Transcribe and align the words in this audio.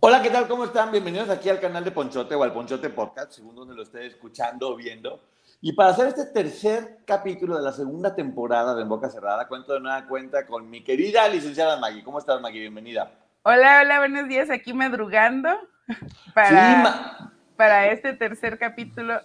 Hola, 0.00 0.22
¿qué 0.22 0.30
tal? 0.30 0.46
¿Cómo 0.46 0.64
están? 0.64 0.92
Bienvenidos 0.92 1.28
aquí 1.28 1.48
al 1.48 1.58
canal 1.58 1.82
de 1.82 1.90
Ponchote 1.90 2.32
o 2.36 2.44
al 2.44 2.52
Ponchote 2.52 2.88
Podcast, 2.88 3.32
según 3.32 3.56
donde 3.56 3.74
lo 3.74 3.82
esté 3.82 4.06
escuchando 4.06 4.68
o 4.68 4.76
viendo. 4.76 5.20
Y 5.60 5.72
para 5.72 5.90
hacer 5.90 6.06
este 6.06 6.26
tercer 6.26 6.98
capítulo 7.04 7.56
de 7.56 7.64
la 7.64 7.72
segunda 7.72 8.14
temporada 8.14 8.76
de 8.76 8.82
En 8.82 8.88
Boca 8.88 9.10
Cerrada, 9.10 9.48
cuento 9.48 9.72
de 9.72 9.80
nueva 9.80 10.06
cuenta 10.06 10.46
con 10.46 10.70
mi 10.70 10.84
querida 10.84 11.26
licenciada 11.26 11.80
Maggie. 11.80 12.04
¿Cómo 12.04 12.20
estás, 12.20 12.40
Maggie? 12.40 12.60
Bienvenida. 12.60 13.10
Hola, 13.42 13.80
hola, 13.82 13.98
buenos 13.98 14.28
días. 14.28 14.50
Aquí 14.50 14.72
madrugando 14.72 15.48
para, 16.32 17.32
para 17.56 17.90
este 17.90 18.12
tercer 18.12 18.56
capítulo 18.56 19.20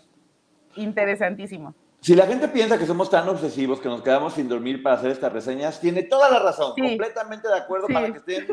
interesantísimo. 0.76 1.76
Si 2.04 2.16
la 2.16 2.26
gente 2.26 2.50
piensa 2.50 2.78
que 2.78 2.86
somos 2.86 3.10
tan 3.10 3.30
obsesivos 3.30 3.80
que 3.80 3.88
nos 3.88 4.02
quedamos 4.02 4.34
sin 4.34 4.50
dormir 4.50 4.84
para 4.84 4.98
hacer 4.98 5.10
estas 5.10 5.32
reseñas, 5.32 5.80
tiene 5.80 6.04
toda 6.04 6.30
la 6.30 6.40
razón, 6.40 6.74
completamente 6.78 7.48
de 7.48 7.58
acuerdo 7.58 7.88
para 7.88 8.12
que 8.12 8.18
estén 8.18 8.46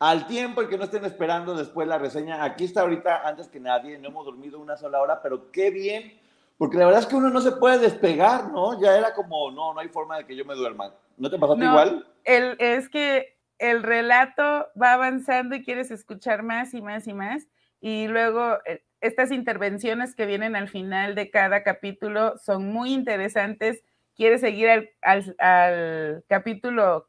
al 0.00 0.26
tiempo 0.26 0.60
y 0.60 0.66
que 0.66 0.76
no 0.76 0.82
estén 0.82 1.04
esperando 1.04 1.54
después 1.54 1.86
la 1.86 1.98
reseña. 1.98 2.42
Aquí 2.42 2.64
está 2.64 2.80
ahorita, 2.80 3.22
antes 3.24 3.46
que 3.46 3.60
nadie, 3.60 3.96
no 3.96 4.08
hemos 4.08 4.24
dormido 4.24 4.58
una 4.58 4.76
sola 4.76 5.00
hora, 5.00 5.22
pero 5.22 5.52
qué 5.52 5.70
bien, 5.70 6.18
porque 6.58 6.78
la 6.78 6.86
verdad 6.86 7.02
es 7.02 7.06
que 7.06 7.14
uno 7.14 7.30
no 7.30 7.40
se 7.40 7.52
puede 7.52 7.78
despegar, 7.78 8.50
¿no? 8.50 8.80
Ya 8.80 8.98
era 8.98 9.14
como, 9.14 9.52
no, 9.52 9.72
no 9.72 9.78
hay 9.78 9.88
forma 9.88 10.18
de 10.18 10.26
que 10.26 10.34
yo 10.34 10.44
me 10.44 10.56
duerma. 10.56 10.92
¿No 11.16 11.30
te 11.30 11.38
pasó 11.38 11.54
no, 11.54 11.64
igual? 11.64 12.08
El, 12.24 12.56
es 12.58 12.88
que 12.88 13.38
el 13.60 13.84
relato 13.84 14.66
va 14.82 14.94
avanzando 14.94 15.54
y 15.54 15.62
quieres 15.62 15.92
escuchar 15.92 16.42
más 16.42 16.74
y 16.74 16.82
más 16.82 17.06
y 17.06 17.14
más, 17.14 17.46
y 17.80 18.08
luego 18.08 18.58
eh, 18.64 18.82
estas 19.00 19.30
intervenciones 19.30 20.14
que 20.14 20.26
vienen 20.26 20.56
al 20.56 20.68
final 20.68 21.14
de 21.14 21.30
cada 21.30 21.62
capítulo 21.62 22.38
son 22.38 22.68
muy 22.72 22.92
interesantes. 22.92 23.82
Quieres 24.14 24.40
seguir 24.40 24.90
al, 25.02 26.24
capítulo 26.28 27.08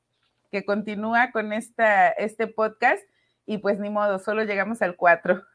que 0.51 0.65
continúa 0.65 1.31
con 1.31 1.53
esta, 1.53 2.09
este 2.09 2.47
podcast 2.47 3.03
y 3.45 3.59
pues 3.59 3.79
ni 3.79 3.89
modo, 3.89 4.19
solo 4.19 4.43
llegamos 4.43 4.81
al 4.81 4.95
4. 4.95 5.43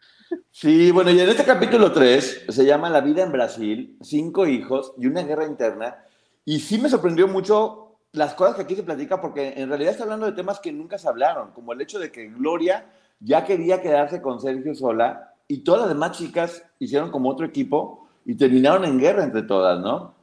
Sí, 0.50 0.90
bueno, 0.92 1.10
y 1.10 1.20
en 1.20 1.28
este 1.28 1.44
capítulo 1.44 1.92
3 1.92 2.46
se 2.48 2.64
llama 2.64 2.88
La 2.88 3.02
vida 3.02 3.22
en 3.22 3.32
Brasil, 3.32 3.98
cinco 4.00 4.46
hijos 4.46 4.94
y 4.96 5.06
una 5.06 5.22
guerra 5.24 5.44
interna. 5.44 6.06
Y 6.46 6.60
sí 6.60 6.78
me 6.78 6.88
sorprendió 6.88 7.28
mucho 7.28 7.98
las 8.12 8.32
cosas 8.32 8.56
que 8.56 8.62
aquí 8.62 8.74
se 8.74 8.82
platica 8.82 9.20
porque 9.20 9.52
en 9.58 9.68
realidad 9.68 9.92
está 9.92 10.04
hablando 10.04 10.24
de 10.24 10.32
temas 10.32 10.58
que 10.58 10.72
nunca 10.72 10.96
se 10.96 11.06
hablaron, 11.06 11.52
como 11.52 11.74
el 11.74 11.82
hecho 11.82 11.98
de 11.98 12.10
que 12.10 12.28
Gloria 12.28 12.86
ya 13.24 13.44
quería 13.44 13.80
quedarse 13.80 14.20
con 14.20 14.40
Sergio 14.40 14.74
sola 14.74 15.34
y 15.48 15.58
todas 15.64 15.82
las 15.82 15.90
demás 15.90 16.12
chicas 16.12 16.64
hicieron 16.78 17.10
como 17.10 17.30
otro 17.30 17.46
equipo 17.46 18.08
y 18.24 18.36
terminaron 18.36 18.84
en 18.84 18.98
guerra 18.98 19.24
entre 19.24 19.42
todas, 19.42 19.80
¿no? 19.80 20.14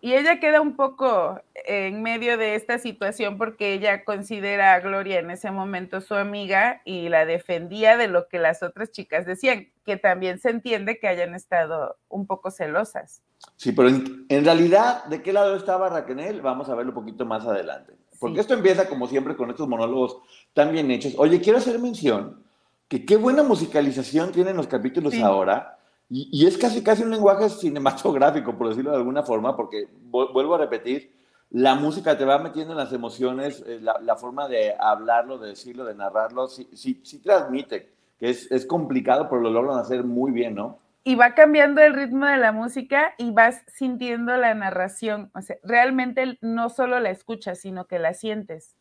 Y 0.00 0.14
ella 0.14 0.38
queda 0.38 0.60
un 0.60 0.76
poco 0.76 1.40
en 1.54 2.02
medio 2.02 2.38
de 2.38 2.54
esta 2.54 2.78
situación 2.78 3.36
porque 3.36 3.72
ella 3.72 4.04
considera 4.04 4.74
a 4.74 4.80
Gloria 4.80 5.18
en 5.18 5.30
ese 5.32 5.50
momento 5.50 6.00
su 6.00 6.14
amiga 6.14 6.82
y 6.84 7.08
la 7.08 7.26
defendía 7.26 7.96
de 7.96 8.06
lo 8.06 8.28
que 8.28 8.38
las 8.38 8.62
otras 8.62 8.92
chicas 8.92 9.26
decían, 9.26 9.72
que 9.84 9.96
también 9.96 10.38
se 10.38 10.50
entiende 10.50 11.00
que 11.00 11.08
hayan 11.08 11.34
estado 11.34 11.96
un 12.08 12.28
poco 12.28 12.52
celosas. 12.52 13.22
Sí, 13.56 13.72
pero 13.72 13.88
en, 13.88 14.44
realidad, 14.44 15.04
¿de 15.06 15.20
qué 15.20 15.32
lado 15.32 15.56
estaba 15.56 15.88
Raquel? 15.88 16.42
Vamos 16.42 16.68
a 16.68 16.76
verlo 16.76 16.92
un 16.92 17.04
poquito 17.04 17.26
más 17.26 17.44
adelante. 17.44 17.94
Porque 18.18 18.40
esto 18.40 18.54
empieza, 18.54 18.88
como 18.88 19.06
siempre, 19.06 19.36
con 19.36 19.50
estos 19.50 19.68
monólogos 19.68 20.18
tan 20.52 20.72
bien 20.72 20.90
hechos. 20.90 21.14
Oye, 21.18 21.40
quiero 21.40 21.58
hacer 21.58 21.78
mención 21.78 22.42
que 22.88 23.04
qué 23.04 23.16
buena 23.16 23.42
musicalización 23.42 24.32
tienen 24.32 24.56
los 24.56 24.66
capítulos 24.66 25.14
ahora. 25.16 25.78
Y, 26.10 26.46
es 26.46 26.56
casi, 26.56 26.82
casi 26.82 27.02
un 27.02 27.10
lenguaje 27.10 27.50
cinematográfico, 27.50 28.56
por 28.56 28.70
decirlo 28.70 28.92
de 28.92 28.96
alguna 28.96 29.22
forma, 29.22 29.54
porque 29.54 29.88
vuelvo 30.10 30.54
a 30.54 30.58
repetir, 30.58 31.12
la 31.50 31.74
música 31.74 32.16
te 32.16 32.24
va 32.24 32.38
metiendo 32.38 32.72
en 32.72 32.78
las 32.78 32.92
emociones, 32.94 33.62
eh, 33.66 33.78
la, 33.80 34.16
forma 34.16 34.48
de 34.48 34.74
hablarlo, 34.78 35.38
de 35.38 35.50
decirlo, 35.50 35.84
de 35.84 35.94
narrarlo, 35.94 36.48
sí, 36.48 36.66
sí, 36.72 37.00
sí 37.04 37.18
transmite, 37.18 37.90
que 38.18 38.30
es, 38.30 38.50
es, 38.50 38.64
complicado, 38.64 39.28
pero 39.28 39.42
lo 39.42 39.50
logran 39.50 39.78
hacer 39.78 40.02
muy 40.02 40.32
bien, 40.32 40.54
¿no? 40.54 40.78
Y 41.08 41.14
va 41.14 41.34
cambiando 41.34 41.80
el 41.80 41.94
ritmo 41.94 42.26
de 42.26 42.36
la 42.36 42.52
música 42.52 43.14
y 43.16 43.30
vas 43.30 43.62
sintiendo 43.72 44.36
la 44.36 44.52
narración. 44.54 45.30
O 45.34 45.40
sea, 45.40 45.56
realmente 45.62 46.36
no 46.42 46.68
solo 46.68 47.00
la 47.00 47.08
escuchas, 47.08 47.60
sino 47.60 47.86
que 47.86 47.98
la 47.98 48.12
sientes. 48.12 48.76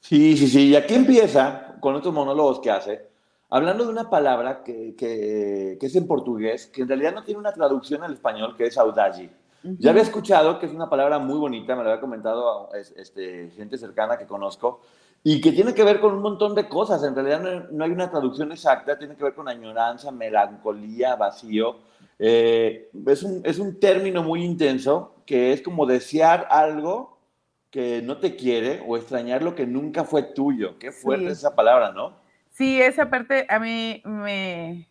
Sí, 0.00 0.36
sí, 0.36 0.48
sí. 0.48 0.68
Y 0.68 0.76
aquí 0.76 0.94
empieza 0.94 1.76
con 1.80 1.96
estos 1.96 2.12
monólogos 2.12 2.60
que 2.60 2.70
hace 2.70 3.12
hablando 3.52 3.84
de 3.84 3.90
una 3.90 4.08
palabra 4.08 4.62
que, 4.64 4.94
que, 4.96 5.78
es 5.78 5.94
en 5.94 6.06
portugués, 6.06 6.66
que 6.66 6.82
en 6.82 6.88
realidad 6.88 7.14
no 7.14 7.22
tiene 7.22 7.38
una 7.38 7.52
traducción 7.52 8.02
al 8.02 8.14
español, 8.14 8.56
que 8.56 8.64
es 8.64 8.74
saudade. 8.74 9.30
Ya 9.62 9.90
había 9.90 10.02
escuchado 10.02 10.58
que 10.58 10.66
es 10.66 10.72
una 10.72 10.88
palabra 10.88 11.18
muy 11.18 11.38
bonita, 11.38 11.76
me 11.76 11.84
lo 11.84 11.90
había 11.90 12.00
comentado 12.00 12.70
este, 12.72 13.50
gente 13.50 13.76
cercana 13.76 14.16
que 14.16 14.26
conozco, 14.26 14.80
y 15.24 15.40
que 15.40 15.52
tiene 15.52 15.74
que 15.74 15.84
ver 15.84 16.00
con 16.00 16.14
un 16.14 16.22
montón 16.22 16.54
de 16.54 16.68
cosas. 16.68 17.02
En 17.04 17.14
realidad 17.14 17.68
no, 17.70 17.84
hay 17.84 17.90
una 17.90 18.10
traducción 18.10 18.50
exacta, 18.50 18.98
tiene 18.98 19.16
que 19.16 19.24
ver 19.24 19.34
con 19.34 19.48
añoranza, 19.48 20.10
melancolía, 20.10 21.14
vacío. 21.14 21.78
Eh, 22.18 22.90
es, 23.06 23.22
un, 23.22 23.40
es 23.44 23.58
un 23.58 23.78
término 23.78 24.22
muy 24.22 24.44
intenso 24.44 25.22
que 25.24 25.52
es 25.52 25.62
como 25.62 25.86
desear 25.86 26.46
algo 26.50 27.18
que 27.70 28.02
no 28.02 28.18
te 28.18 28.36
quiere 28.36 28.82
o 28.86 28.96
extrañar 28.96 29.42
lo 29.42 29.54
que 29.54 29.66
nunca 29.66 30.04
fue 30.04 30.22
tuyo. 30.22 30.78
Qué 30.78 30.92
fuerte 30.92 31.28
esa 31.28 31.54
palabra, 31.54 31.92
¿no? 31.92 32.20
Sí, 32.50 32.80
esa 32.80 33.08
parte 33.08 33.46
a 33.48 33.58
mí 33.58 34.02
me, 34.04 34.90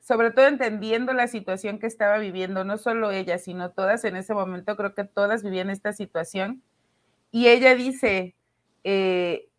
sobre 0.00 0.32
todo 0.32 0.48
entendiendo 0.48 1.12
la 1.12 1.28
situación 1.28 1.78
que 1.78 1.86
estaba 1.86 2.18
viviendo, 2.18 2.64
no 2.64 2.78
solo 2.78 3.12
ella, 3.12 3.38
sino 3.38 3.70
todas 3.70 4.04
en 4.04 4.16
ese 4.16 4.34
momento, 4.34 4.76
creo 4.76 4.92
que 4.92 5.04
todas 5.04 5.44
vivían 5.44 5.70
esta 5.70 5.92
situación. 5.92 6.64
Y 7.30 7.46
ella 7.46 7.76
dice, 7.76 8.34
eh, 8.82 9.49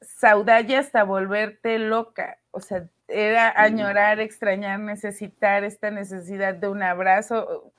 saudade 0.00 0.76
hasta 0.76 1.04
volverte 1.04 1.78
loca, 1.78 2.38
o 2.50 2.60
sea, 2.60 2.88
era 3.08 3.52
añorar, 3.60 4.20
extrañar, 4.20 4.80
necesitar 4.80 5.64
esta 5.64 5.90
necesidad 5.90 6.54
de 6.54 6.68
un 6.68 6.82
abrazo, 6.82 7.72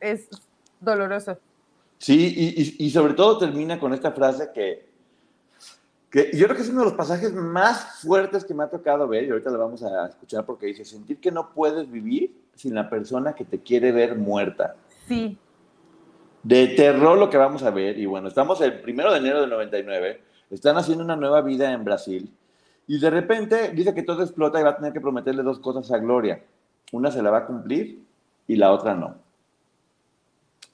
es 0.00 0.28
doloroso. 0.80 1.38
Sí, 1.98 2.74
y 2.78 2.90
sobre 2.90 3.14
todo 3.14 3.38
termina 3.38 3.78
con 3.78 3.92
esta 3.92 4.12
frase 4.12 4.50
que 4.54 4.88
que 6.10 6.30
yo 6.32 6.46
creo 6.46 6.56
que 6.56 6.62
es 6.62 6.70
uno 6.70 6.80
de 6.80 6.86
los 6.86 6.94
pasajes 6.94 7.32
más 7.32 8.00
fuertes 8.02 8.44
que 8.44 8.54
me 8.54 8.64
ha 8.64 8.68
tocado 8.68 9.06
ver, 9.06 9.24
y 9.24 9.30
ahorita 9.30 9.50
lo 9.50 9.58
vamos 9.58 9.82
a 9.82 10.06
escuchar 10.06 10.44
porque 10.44 10.66
dice, 10.66 10.84
sentir 10.84 11.18
que 11.18 11.30
no 11.30 11.52
puedes 11.52 11.90
vivir 11.90 12.34
sin 12.54 12.74
la 12.74 12.88
persona 12.88 13.34
que 13.34 13.44
te 13.44 13.60
quiere 13.60 13.92
ver 13.92 14.16
muerta. 14.16 14.74
Sí. 15.06 15.38
De 16.42 16.68
terror 16.68 17.18
lo 17.18 17.28
que 17.28 17.36
vamos 17.36 17.62
a 17.62 17.70
ver, 17.70 17.98
y 17.98 18.06
bueno, 18.06 18.28
estamos 18.28 18.60
el 18.62 18.80
primero 18.80 19.12
de 19.12 19.18
enero 19.18 19.40
del 19.42 19.50
99, 19.50 20.20
están 20.50 20.76
haciendo 20.76 21.04
una 21.04 21.16
nueva 21.16 21.40
vida 21.42 21.72
en 21.72 21.84
Brasil, 21.84 22.32
y 22.88 22.98
de 22.98 23.10
repente 23.10 23.70
dice 23.72 23.94
que 23.94 24.02
todo 24.02 24.22
explota 24.22 24.58
y 24.58 24.64
va 24.64 24.70
a 24.70 24.76
tener 24.76 24.94
que 24.94 25.00
prometerle 25.00 25.42
dos 25.42 25.58
cosas 25.58 25.92
a 25.92 25.98
Gloria. 25.98 26.42
Una 26.90 27.10
se 27.10 27.22
la 27.22 27.30
va 27.30 27.38
a 27.38 27.46
cumplir 27.46 28.02
y 28.46 28.56
la 28.56 28.72
otra 28.72 28.94
no. 28.94 29.14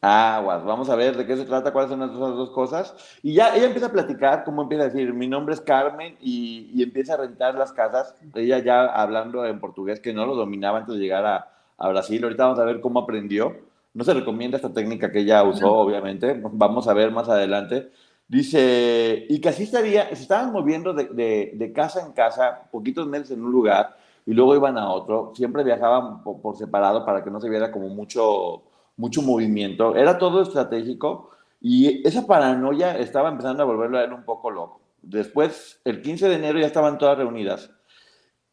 Aguas, 0.01 0.63
vamos 0.65 0.91
a 0.91 0.97
ver 0.97 1.17
de 1.17 1.27
qué 1.27 1.37
se 1.37 1.45
trata, 1.45 1.73
cuáles 1.73 1.91
son 1.91 2.03
esas 2.03 2.19
dos 2.19 2.51
cosas. 2.51 2.95
Y 3.23 3.35
ya 3.35 3.57
ella 3.57 3.67
empieza 3.67 3.87
a 3.87 3.93
platicar, 3.93 4.45
cómo 4.45 4.63
empieza 4.63 4.85
a 4.85 4.89
decir, 4.89 5.13
mi 5.13 5.27
nombre 5.27 5.55
es 5.55 5.61
Carmen, 5.61 6.17
y, 6.21 6.81
empieza 6.83 7.15
a 7.15 7.17
rentar 7.17 7.55
las 7.55 7.73
casas, 7.73 8.15
ella 8.35 8.59
ya 8.59 8.85
hablando 8.85 9.45
en 9.47 9.59
portugués, 9.59 10.01
que 10.01 10.13
no 10.13 10.27
lo 10.27 10.37
dominaba 10.37 10.79
antes 10.79 10.95
de 10.95 11.01
llegar 11.01 11.27
a, 11.27 11.51
Brasil. 11.89 12.23
Ahorita 12.23 12.45
vamos 12.45 12.59
a 12.61 12.65
ver 12.65 12.81
cómo 12.81 13.01
aprendió. 13.01 13.57
No 13.93 14.05
se 14.05 14.15
recomienda 14.15 14.57
esta 14.57 14.73
técnica 14.73 15.11
que 15.11 15.21
ella 15.21 15.43
usó, 15.43 15.73
obviamente, 15.73 16.41
vamos 16.41 16.87
a 16.87 16.95
ver 16.95 17.11
más 17.11 17.29
adelante. 17.29 17.91
Dice, 18.35 19.27
y 19.29 19.41
que 19.41 19.49
así 19.49 19.63
estaría, 19.63 20.09
se 20.09 20.23
estaban 20.23 20.51
moviendo 20.51 20.93
de, 20.93 21.73
casa 21.73 22.05
en 22.05 22.11
casa, 22.11 22.69
poquitos 22.73 23.07
meses 23.07 23.31
en 23.31 23.45
un 23.45 23.53
lugar, 23.53 23.97
y 24.27 24.33
luego 24.33 24.57
iban 24.57 24.77
a 24.77 24.91
otro, 24.91 25.33
siempre 25.37 25.63
viajaban 25.63 26.25
por, 26.25 26.57
separado 26.57 27.07
para 27.07 27.23
que 27.23 27.31
no 27.31 27.41
se 27.41 27.49
viera 27.49 27.71
como 27.71 27.91
mucho, 27.91 28.65
mucho 28.97 29.23
movimiento, 29.23 29.95
era 29.95 30.19
todo 30.19 30.43
estratégico, 30.43 31.31
y 31.61 32.05
esa 32.05 32.27
paranoia 32.27 32.99
estaba 32.99 33.29
empezando 33.29 33.63
a 33.63 33.67
volverlo 33.67 33.99
a 33.99 34.03
él 34.03 34.13
un 34.13 34.25
poco 34.25 34.51
loco. 34.51 34.81
Después, 35.01 35.81
el 35.85 36.03
15 36.03 36.29
de 36.29 36.35
enero 36.35 36.59
ya 36.59 36.67
estaban 36.67 36.99
todas 36.99 37.17
reunidas. 37.17 37.71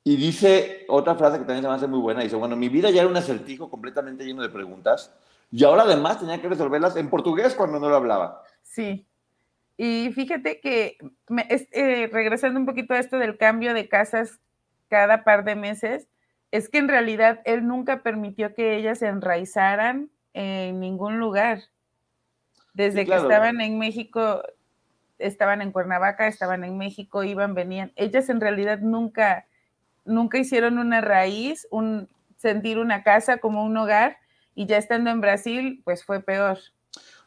Y 0.04 0.16
dice 0.16 0.86
otra 0.89 1.16
frase 1.16 1.39
que 1.39 1.45
también 1.45 1.63
se 1.63 1.69
me 1.69 1.74
hace 1.74 1.88
muy 1.88 2.01
buena. 2.01 2.22
Dice, 2.22 2.36
bueno, 2.36 2.56
mi 2.56 2.69
vida 2.69 2.92
ya 2.92 3.01
era 3.01 3.10
un 3.10 3.18
acertijo 3.18 3.68
completamente 3.72 4.25
lleno 4.25 4.44
de 4.44 4.50
preguntas. 4.50 5.12
Y 5.51 5.63
ahora 5.63 5.84
además 5.84 6.19
tenía 6.19 6.39
que 6.39 6.50
resolverlas 6.50 6.95
en 6.98 7.10
portugués 7.10 7.56
cuando 7.56 7.80
no 7.80 7.89
lo 7.89 7.95
hablaba. 7.95 8.44
Sí. 8.62 9.07
Y 9.83 10.12
fíjate 10.12 10.60
que, 10.60 11.00
eh, 11.72 12.10
regresando 12.13 12.60
un 12.60 12.68
poquito 12.68 12.94
a 12.94 13.00
esto 13.00 13.18
del 13.18 13.39
cambio 13.39 13.74
de 13.74 13.89
casas 13.89 14.39
cada 14.89 15.24
par 15.24 15.44
de 15.44 15.56
meses, 15.56 16.07
es 16.51 16.69
que 16.69 16.78
en 16.78 16.88
realidad 16.88 17.42
él 17.45 17.66
nunca 17.66 18.04
permitió 18.04 18.54
que 18.54 18.75
ellas 18.75 19.00
se 19.00 19.07
enraizaran 19.07 20.12
en 20.33 20.80
ningún 20.80 21.18
lugar. 21.18 21.62
Desde 22.75 23.07
que 23.07 23.16
estaban 23.16 23.60
en 23.60 23.80
México, 23.80 24.44
estaban 25.18 25.63
en 25.63 25.72
Cuernavaca, 25.72 26.27
estaban 26.27 26.63
en 26.63 26.77
México, 26.77 27.24
iban, 27.24 27.56
venían. 27.56 27.92
Ellas 27.95 28.30
en 28.30 28.39
realidad 28.39 28.81
nunca, 28.81 29.48
nunca 30.06 30.38
hicieron 30.38 30.77
una 30.77 31.01
raíz, 31.01 31.68
un 31.72 32.07
sentir 32.38 32.77
una 32.77 33.01
casa 33.01 33.39
como 33.39 33.63
un 33.66 33.75
hogar, 33.77 34.18
y 34.54 34.68
ya 34.68 34.77
estando 34.77 35.10
en 35.10 35.22
Brasil, 35.22 35.81
pues 35.84 36.06
fue 36.06 36.22
peor. 36.22 36.60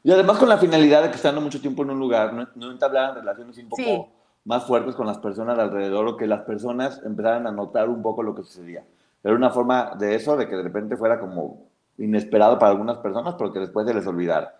Y 0.04 0.12
además 0.12 0.38
con 0.38 0.50
la 0.50 0.58
finalidad 0.58 1.02
de 1.02 1.08
que 1.08 1.16
estando 1.16 1.40
mucho 1.40 1.60
tiempo 1.60 1.82
en 1.82 1.90
un 1.90 1.98
lugar, 1.98 2.34
no, 2.34 2.46
no 2.54 2.70
entablaran 2.70 3.14
relaciones 3.16 3.56
un 3.56 3.70
poco 3.70 4.10
más 4.44 4.64
fuertes 4.66 4.94
con 4.94 5.06
las 5.06 5.16
personas 5.16 5.58
alrededor 5.58 6.06
o 6.06 6.16
que 6.18 6.26
las 6.26 6.42
personas 6.42 7.00
empezaran 7.04 7.46
a 7.46 7.50
notar 7.50 7.88
un 7.88 8.02
poco 8.02 8.22
lo 8.22 8.34
que 8.34 8.42
sucedía. 8.42 8.84
Era 9.24 9.34
una 9.34 9.48
forma 9.48 9.96
de 9.98 10.14
eso, 10.14 10.36
de 10.36 10.46
que 10.46 10.56
de 10.56 10.62
repente 10.62 10.98
fuera 10.98 11.18
como 11.18 11.66
inesperado 11.96 12.58
para 12.58 12.72
algunas 12.72 12.98
personas, 12.98 13.34
pero 13.38 13.50
que 13.50 13.60
después 13.60 13.86
se 13.86 13.94
les 13.94 14.06
olvidara. 14.06 14.54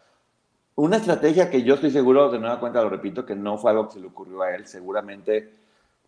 Una 0.77 0.97
estrategia 0.97 1.51
que 1.51 1.63
yo 1.63 1.75
estoy 1.75 1.91
seguro, 1.91 2.31
de 2.31 2.39
nueva 2.39 2.59
cuenta 2.59 2.83
lo 2.83 2.89
repito, 2.89 3.27
que 3.27 3.37
no 3.37 3.59
fue 3.59 3.71
algo 3.73 3.89
que 3.89 3.95
se 3.95 4.01
le 4.01 4.07
ocurrió 4.07 4.43
a 4.43 4.55
él, 4.55 4.67
seguramente 4.67 5.53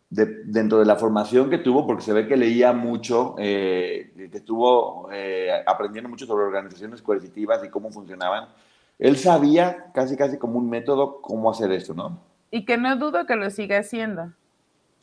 dentro 0.09 0.79
de 0.79 0.87
la 0.87 0.97
formación 0.97 1.51
que 1.51 1.59
tuvo, 1.59 1.87
porque 1.87 2.03
se 2.03 2.13
ve 2.13 2.27
que 2.27 2.37
leía 2.37 2.73
mucho, 2.73 3.35
eh, 3.39 4.13
que 4.31 4.39
estuvo 4.39 5.11
eh, 5.13 5.51
aprendiendo 5.67 6.09
mucho 6.09 6.27
sobre 6.27 6.45
organizaciones 6.45 7.03
coercitivas 7.03 7.63
y 7.65 7.69
cómo 7.69 7.91
funcionaban, 7.91 8.49
él 8.99 9.17
sabía 9.17 9.91
casi 9.93 10.17
casi 10.17 10.39
como 10.39 10.59
un 10.59 10.69
método 10.69 11.21
cómo 11.21 11.51
hacer 11.51 11.73
esto, 11.73 11.95
¿no? 11.95 12.19
Y 12.51 12.65
que 12.65 12.79
no 12.79 12.97
dudo 12.97 13.27
que 13.27 13.37
lo 13.37 13.51
siga 13.51 13.79
haciendo. 13.79 14.33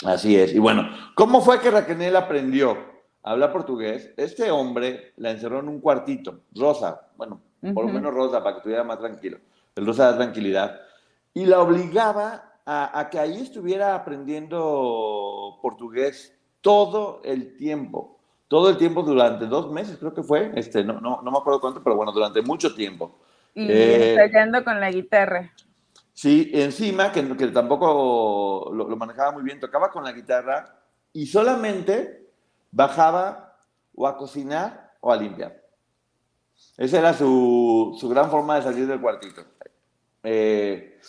Así 0.05 0.35
es. 0.35 0.53
Y 0.53 0.59
bueno, 0.59 0.89
¿cómo 1.15 1.41
fue 1.41 1.59
que 1.59 1.71
Raquel 1.71 2.15
aprendió 2.15 2.77
a 3.21 3.31
hablar 3.31 3.51
portugués? 3.51 4.11
Este 4.17 4.49
hombre 4.51 5.13
la 5.17 5.31
encerró 5.31 5.59
en 5.59 5.69
un 5.69 5.79
cuartito, 5.79 6.41
rosa, 6.55 7.07
bueno, 7.17 7.39
por 7.73 7.85
lo 7.85 7.93
menos 7.93 8.13
rosa, 8.13 8.43
para 8.43 8.55
que 8.55 8.57
estuviera 8.57 8.83
más 8.83 8.99
tranquilo 8.99 9.37
el 9.75 9.85
rosa 9.85 10.11
da 10.11 10.17
tranquilidad, 10.17 10.79
y 11.33 11.45
la 11.45 11.61
obligaba 11.61 12.59
a, 12.65 13.09
que 13.09 13.19
ahí 13.19 13.41
estuviera 13.41 13.95
aprendiendo 13.95 15.57
portugués 15.61 16.33
todo 16.61 17.21
el 17.23 17.57
tiempo, 17.57 18.19
todo 18.47 18.69
el 18.69 18.77
tiempo 18.77 19.01
durante 19.01 19.47
dos 19.47 19.71
meses, 19.71 19.97
creo 19.97 20.13
que 20.13 20.23
fue, 20.23 20.51
este, 20.55 20.83
no, 20.83 21.01
no, 21.01 21.21
no 21.21 21.31
me 21.31 21.37
acuerdo 21.37 21.59
cuánto, 21.59 21.83
pero 21.83 21.95
bueno, 21.95 22.11
durante 22.11 22.41
mucho 22.41 22.73
tiempo. 22.75 23.19
Y 23.55 23.67
eh, 23.69 24.31
con 24.63 24.79
la 24.79 24.91
guitarra. 24.91 25.51
Sí, 26.13 26.51
encima, 26.53 27.11
que, 27.11 27.35
que 27.35 27.47
tampoco 27.47 28.71
lo, 28.73 28.88
lo, 28.88 28.95
manejaba 28.97 29.31
muy 29.31 29.44
bien, 29.44 29.59
tocaba 29.59 29.89
con 29.89 30.03
la 30.03 30.11
guitarra 30.11 30.79
y 31.11 31.25
solamente 31.25 32.29
bajaba 32.71 33.57
o 33.95 34.07
a 34.07 34.17
cocinar 34.17 34.94
o 35.01 35.11
a 35.11 35.17
limpiar. 35.17 35.61
Esa 36.77 37.00
era 37.00 37.13
su, 37.13 37.95
su 38.00 38.09
gran 38.09 38.29
forma 38.29 38.55
de 38.55 38.61
salir 38.63 38.88
del 38.88 39.01
cuartito. 39.01 39.44
Eh, 40.23 41.00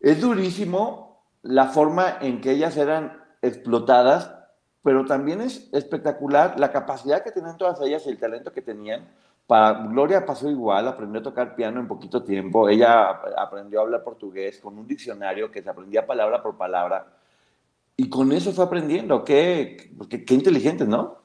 es 0.00 0.20
durísimo 0.20 1.24
la 1.42 1.66
forma 1.66 2.18
en 2.20 2.40
que 2.40 2.50
ellas 2.52 2.76
eran 2.76 3.24
explotadas, 3.42 4.34
pero 4.82 5.04
también 5.04 5.40
es 5.40 5.68
espectacular 5.72 6.58
la 6.58 6.72
capacidad 6.72 7.22
que 7.22 7.32
tenían 7.32 7.56
todas 7.56 7.80
ellas 7.80 8.06
y 8.06 8.10
el 8.10 8.18
talento 8.18 8.52
que 8.52 8.62
tenían. 8.62 9.08
Para 9.46 9.74
Gloria 9.86 10.24
pasó 10.24 10.50
igual, 10.50 10.88
aprendió 10.88 11.20
a 11.20 11.24
tocar 11.24 11.54
piano 11.54 11.78
en 11.78 11.86
poquito 11.86 12.22
tiempo. 12.22 12.68
Ella 12.68 13.10
aprendió 13.36 13.80
a 13.80 13.82
hablar 13.82 14.02
portugués 14.02 14.58
con 14.58 14.78
un 14.78 14.86
diccionario 14.86 15.50
que 15.50 15.62
se 15.62 15.68
aprendía 15.68 16.06
palabra 16.06 16.42
por 16.42 16.56
palabra. 16.56 17.06
Y 17.96 18.08
con 18.08 18.32
eso 18.32 18.52
fue 18.52 18.64
aprendiendo. 18.64 19.22
Qué, 19.22 19.92
qué, 20.08 20.24
qué 20.24 20.34
inteligente, 20.34 20.86
¿no? 20.86 21.18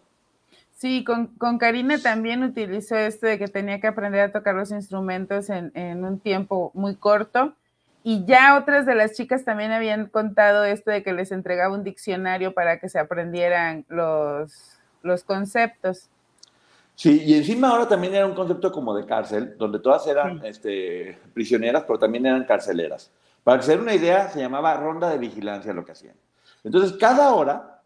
Sí, 0.75 1.04
con, 1.04 1.27
con, 1.27 1.57
Karina 1.57 1.98
también 1.98 2.44
utilizó 2.44 2.95
esto 2.95 3.27
de 3.27 3.38
que 3.38 3.48
tenía 3.48 3.81
que 3.81 3.88
aprender 3.88 4.21
a 4.21 4.31
tocar 4.31 4.56
los 4.56 4.71
instrumentos 4.71 5.50
en, 5.50 5.71
en, 5.74 6.06
un 6.06 6.19
tiempo 6.19 6.71
muy 6.74 6.95
corto. 6.95 7.54
Y 8.04 8.25
ya 8.25 8.57
otras 8.57 8.86
de 8.86 8.95
las 8.95 9.13
chicas 9.13 9.44
también 9.44 9.71
habían 9.71 10.07
contado 10.07 10.63
esto 10.63 10.89
de 10.89 11.04
que 11.04 11.12
les 11.12 11.33
entregaba 11.33 11.75
un 11.75 11.83
diccionario 11.83 12.54
para 12.54 12.80
que 12.80 12.88
se 12.88 12.98
aprendieran 12.98 13.86
los, 13.89 14.80
los 15.04 15.24
conceptos. 15.24 16.10
Sí, 16.99 17.23
y 17.25 17.33
encima 17.35 17.69
ahora 17.69 17.87
también 17.87 18.13
era 18.13 18.25
un 18.25 18.33
concepto 18.33 18.73
como 18.73 18.93
de 18.93 19.05
cárcel, 19.05 19.55
donde 19.57 19.79
todas 19.79 20.05
eran 20.05 20.43
este, 20.43 21.17
prisioneras, 21.33 21.85
pero 21.87 21.97
también 21.97 22.25
eran 22.25 22.43
carceleras. 22.43 23.09
Para 23.41 23.61
hacer 23.61 23.79
una 23.79 23.95
idea, 23.95 24.27
se 24.27 24.41
llamaba 24.41 24.75
ronda 24.75 25.09
de 25.09 25.17
vigilancia 25.17 25.71
lo 25.71 25.85
que 25.85 25.93
hacían. 25.93 26.15
Entonces, 26.61 26.97
cada 26.97 27.33
hora, 27.33 27.83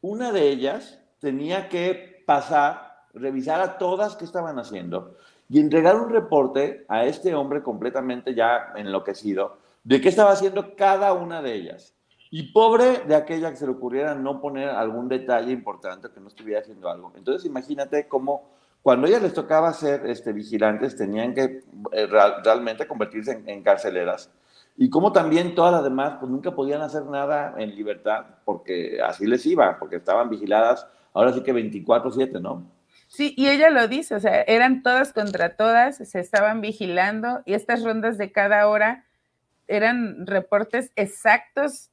una 0.00 0.32
de 0.32 0.48
ellas 0.48 0.98
tenía 1.18 1.68
que 1.68 2.24
pasar, 2.26 3.02
revisar 3.12 3.60
a 3.60 3.76
todas 3.76 4.16
qué 4.16 4.24
estaban 4.24 4.58
haciendo 4.58 5.18
y 5.50 5.60
entregar 5.60 5.96
un 5.96 6.08
reporte 6.08 6.86
a 6.88 7.04
este 7.04 7.34
hombre 7.34 7.62
completamente 7.62 8.34
ya 8.34 8.72
enloquecido 8.76 9.58
de 9.82 10.00
qué 10.00 10.08
estaba 10.08 10.32
haciendo 10.32 10.74
cada 10.74 11.12
una 11.12 11.42
de 11.42 11.52
ellas. 11.52 11.93
Y 12.36 12.50
pobre 12.50 13.04
de 13.06 13.14
aquella 13.14 13.50
que 13.50 13.56
se 13.56 13.64
le 13.64 13.70
ocurriera 13.70 14.16
no 14.16 14.40
poner 14.40 14.68
algún 14.68 15.08
detalle 15.08 15.52
importante 15.52 16.08
que 16.12 16.18
no 16.18 16.26
estuviera 16.26 16.62
haciendo 16.62 16.90
algo. 16.90 17.12
Entonces 17.14 17.44
imagínate 17.48 18.08
cómo 18.08 18.50
cuando 18.82 19.06
a 19.06 19.10
ellas 19.10 19.22
les 19.22 19.34
tocaba 19.34 19.72
ser 19.72 20.04
este, 20.06 20.32
vigilantes 20.32 20.96
tenían 20.96 21.32
que 21.32 21.62
eh, 21.92 22.06
realmente 22.42 22.88
convertirse 22.88 23.40
en, 23.46 23.62
carceleras. 23.62 24.32
Y 24.76 24.90
como 24.90 25.12
también 25.12 25.54
todas 25.54 25.74
las 25.74 25.84
demás 25.84 26.16
pues 26.18 26.28
nunca 26.28 26.50
podían 26.56 26.82
hacer 26.82 27.04
nada 27.04 27.54
en 27.56 27.72
libertad 27.72 28.24
porque 28.44 28.98
así 29.00 29.26
les 29.26 29.46
iba, 29.46 29.78
porque 29.78 29.94
estaban 29.94 30.28
vigiladas 30.28 30.88
ahora 31.12 31.32
sí 31.32 31.40
que 31.44 31.54
24/7, 31.54 32.40
¿no? 32.40 32.68
Sí, 33.06 33.32
y 33.36 33.46
ella 33.46 33.70
lo 33.70 33.86
dice, 33.86 34.16
o 34.16 34.18
sea, 34.18 34.42
eran 34.42 34.82
todas 34.82 35.12
contra 35.12 35.54
todas, 35.54 35.98
se 35.98 36.18
estaban 36.18 36.60
vigilando 36.60 37.42
y 37.44 37.54
estas 37.54 37.84
rondas 37.84 38.18
de 38.18 38.32
cada 38.32 38.66
hora 38.66 39.04
eran 39.68 40.26
reportes 40.26 40.90
exactos 40.96 41.92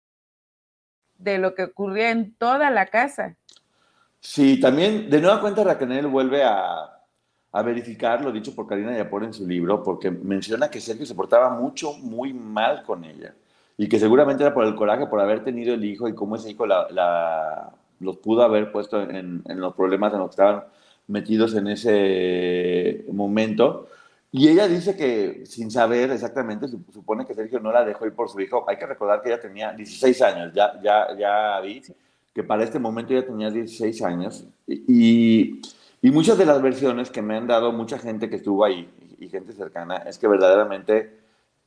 de 1.21 1.37
lo 1.37 1.55
que 1.55 1.63
ocurría 1.63 2.11
en 2.11 2.33
toda 2.35 2.69
la 2.69 2.87
casa. 2.87 3.35
Sí, 4.19 4.59
también 4.59 5.09
de 5.09 5.19
nueva 5.19 5.41
cuenta 5.41 5.63
Raquel 5.63 6.07
vuelve 6.07 6.43
a, 6.43 7.01
a 7.51 7.61
verificar 7.63 8.23
lo 8.23 8.31
dicho 8.31 8.55
por 8.55 8.67
Karina 8.67 8.95
Yapor 8.95 9.23
en 9.23 9.33
su 9.33 9.47
libro, 9.47 9.83
porque 9.83 10.09
menciona 10.09 10.69
que 10.69 10.79
Sergio 10.79 11.05
se 11.05 11.15
portaba 11.15 11.49
mucho, 11.49 11.93
muy 11.93 12.33
mal 12.33 12.83
con 12.83 13.03
ella. 13.03 13.33
Y 13.77 13.89
que 13.89 13.99
seguramente 13.99 14.43
era 14.43 14.53
por 14.53 14.65
el 14.65 14.75
coraje, 14.75 15.07
por 15.07 15.19
haber 15.19 15.43
tenido 15.43 15.73
el 15.73 15.83
hijo 15.83 16.07
y 16.07 16.13
cómo 16.13 16.35
ese 16.35 16.51
hijo 16.51 16.65
la, 16.65 17.71
los 17.99 18.17
pudo 18.17 18.43
haber 18.43 18.71
puesto 18.71 19.01
en, 19.01 19.41
en, 19.45 19.59
los 19.59 19.73
problemas 19.73 20.13
en 20.13 20.19
los 20.19 20.29
que 20.29 20.33
estaban 20.41 20.63
metidos 21.07 21.55
en 21.55 21.67
ese 21.67 23.05
momento. 23.11 23.87
Y 24.31 24.47
ella 24.47 24.67
dice 24.67 24.95
que 24.95 25.45
sin 25.45 25.69
saber 25.69 26.11
exactamente, 26.11 26.67
supone 26.67 27.25
que 27.25 27.33
Sergio 27.33 27.59
no 27.59 27.71
la 27.71 27.83
dejó 27.83 28.05
ir 28.05 28.13
por 28.13 28.29
su 28.29 28.39
hijo. 28.39 28.63
Hay 28.67 28.77
que 28.77 28.85
recordar 28.85 29.21
que 29.21 29.29
ella 29.29 29.41
tenía 29.41 29.73
16 29.73 30.21
años, 30.21 30.53
ya, 30.53 30.79
ya, 30.81 31.07
ya 31.17 31.59
vi 31.59 31.81
que 32.33 32.43
para 32.43 32.63
este 32.63 32.79
momento 32.79 33.13
ella 33.13 33.25
tenía 33.25 33.51
16 33.51 34.01
años. 34.03 34.47
Y, 34.65 35.61
y 36.01 36.11
muchas 36.11 36.37
de 36.37 36.45
las 36.45 36.61
versiones 36.61 37.11
que 37.11 37.21
me 37.21 37.35
han 37.35 37.47
dado 37.47 37.73
mucha 37.73 37.99
gente 37.99 38.29
que 38.29 38.37
estuvo 38.37 38.63
ahí 38.63 38.89
y 39.19 39.29
gente 39.29 39.53
cercana 39.53 39.97
es 39.97 40.17
que 40.17 40.27
verdaderamente 40.27 41.19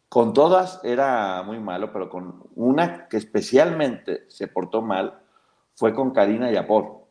Con 0.08 0.32
todas 0.32 0.80
era 0.84 1.42
muy 1.42 1.58
malo, 1.58 1.92
pero 1.92 2.08
con 2.08 2.44
una 2.54 3.08
que 3.08 3.16
especialmente 3.16 4.24
se 4.28 4.46
portó 4.46 4.80
mal 4.80 5.20
fue 5.74 5.92
con 5.92 6.12
Karina 6.12 6.52
Yapor, 6.52 7.06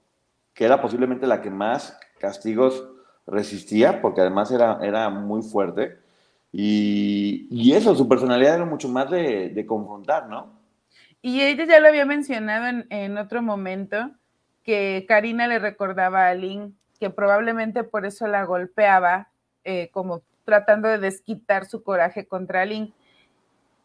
que 0.54 0.66
era 0.66 0.82
posiblemente 0.82 1.28
la 1.28 1.42
que 1.42 1.50
más 1.50 2.00
castigos 2.18 2.93
resistía, 3.26 4.02
porque 4.02 4.22
además 4.22 4.52
era, 4.52 4.80
era 4.82 5.10
muy 5.10 5.42
fuerte. 5.42 5.98
Y, 6.52 7.74
eso, 7.74 7.96
su 7.96 8.08
personalidad 8.08 8.56
era 8.56 8.66
mucho 8.66 8.88
más 8.88 9.10
de, 9.10 9.66
confrontar, 9.68 10.28
¿no? 10.28 10.54
Y 11.22 11.42
ella 11.42 11.66
ya 11.66 11.80
lo 11.80 11.88
había 11.88 12.06
mencionado 12.06 12.68
en, 12.68 12.86
en, 12.90 13.18
otro 13.18 13.42
momento, 13.42 14.12
que 14.64 15.06
Karina 15.08 15.48
le 15.48 15.58
recordaba 15.58 16.28
a 16.28 16.34
Lynn 16.36 16.76
que 17.04 17.10
probablemente 17.10 17.84
por 17.84 18.06
eso 18.06 18.28
la 18.28 18.46
golpeaba, 18.46 19.28
eh, 19.66 19.90
como 19.92 20.22
tratando 20.46 20.88
de 20.88 21.00
desquitar 21.00 21.66
su 21.66 21.84
coraje 21.84 22.28
contra 22.28 22.66
Lynn. 22.66 22.94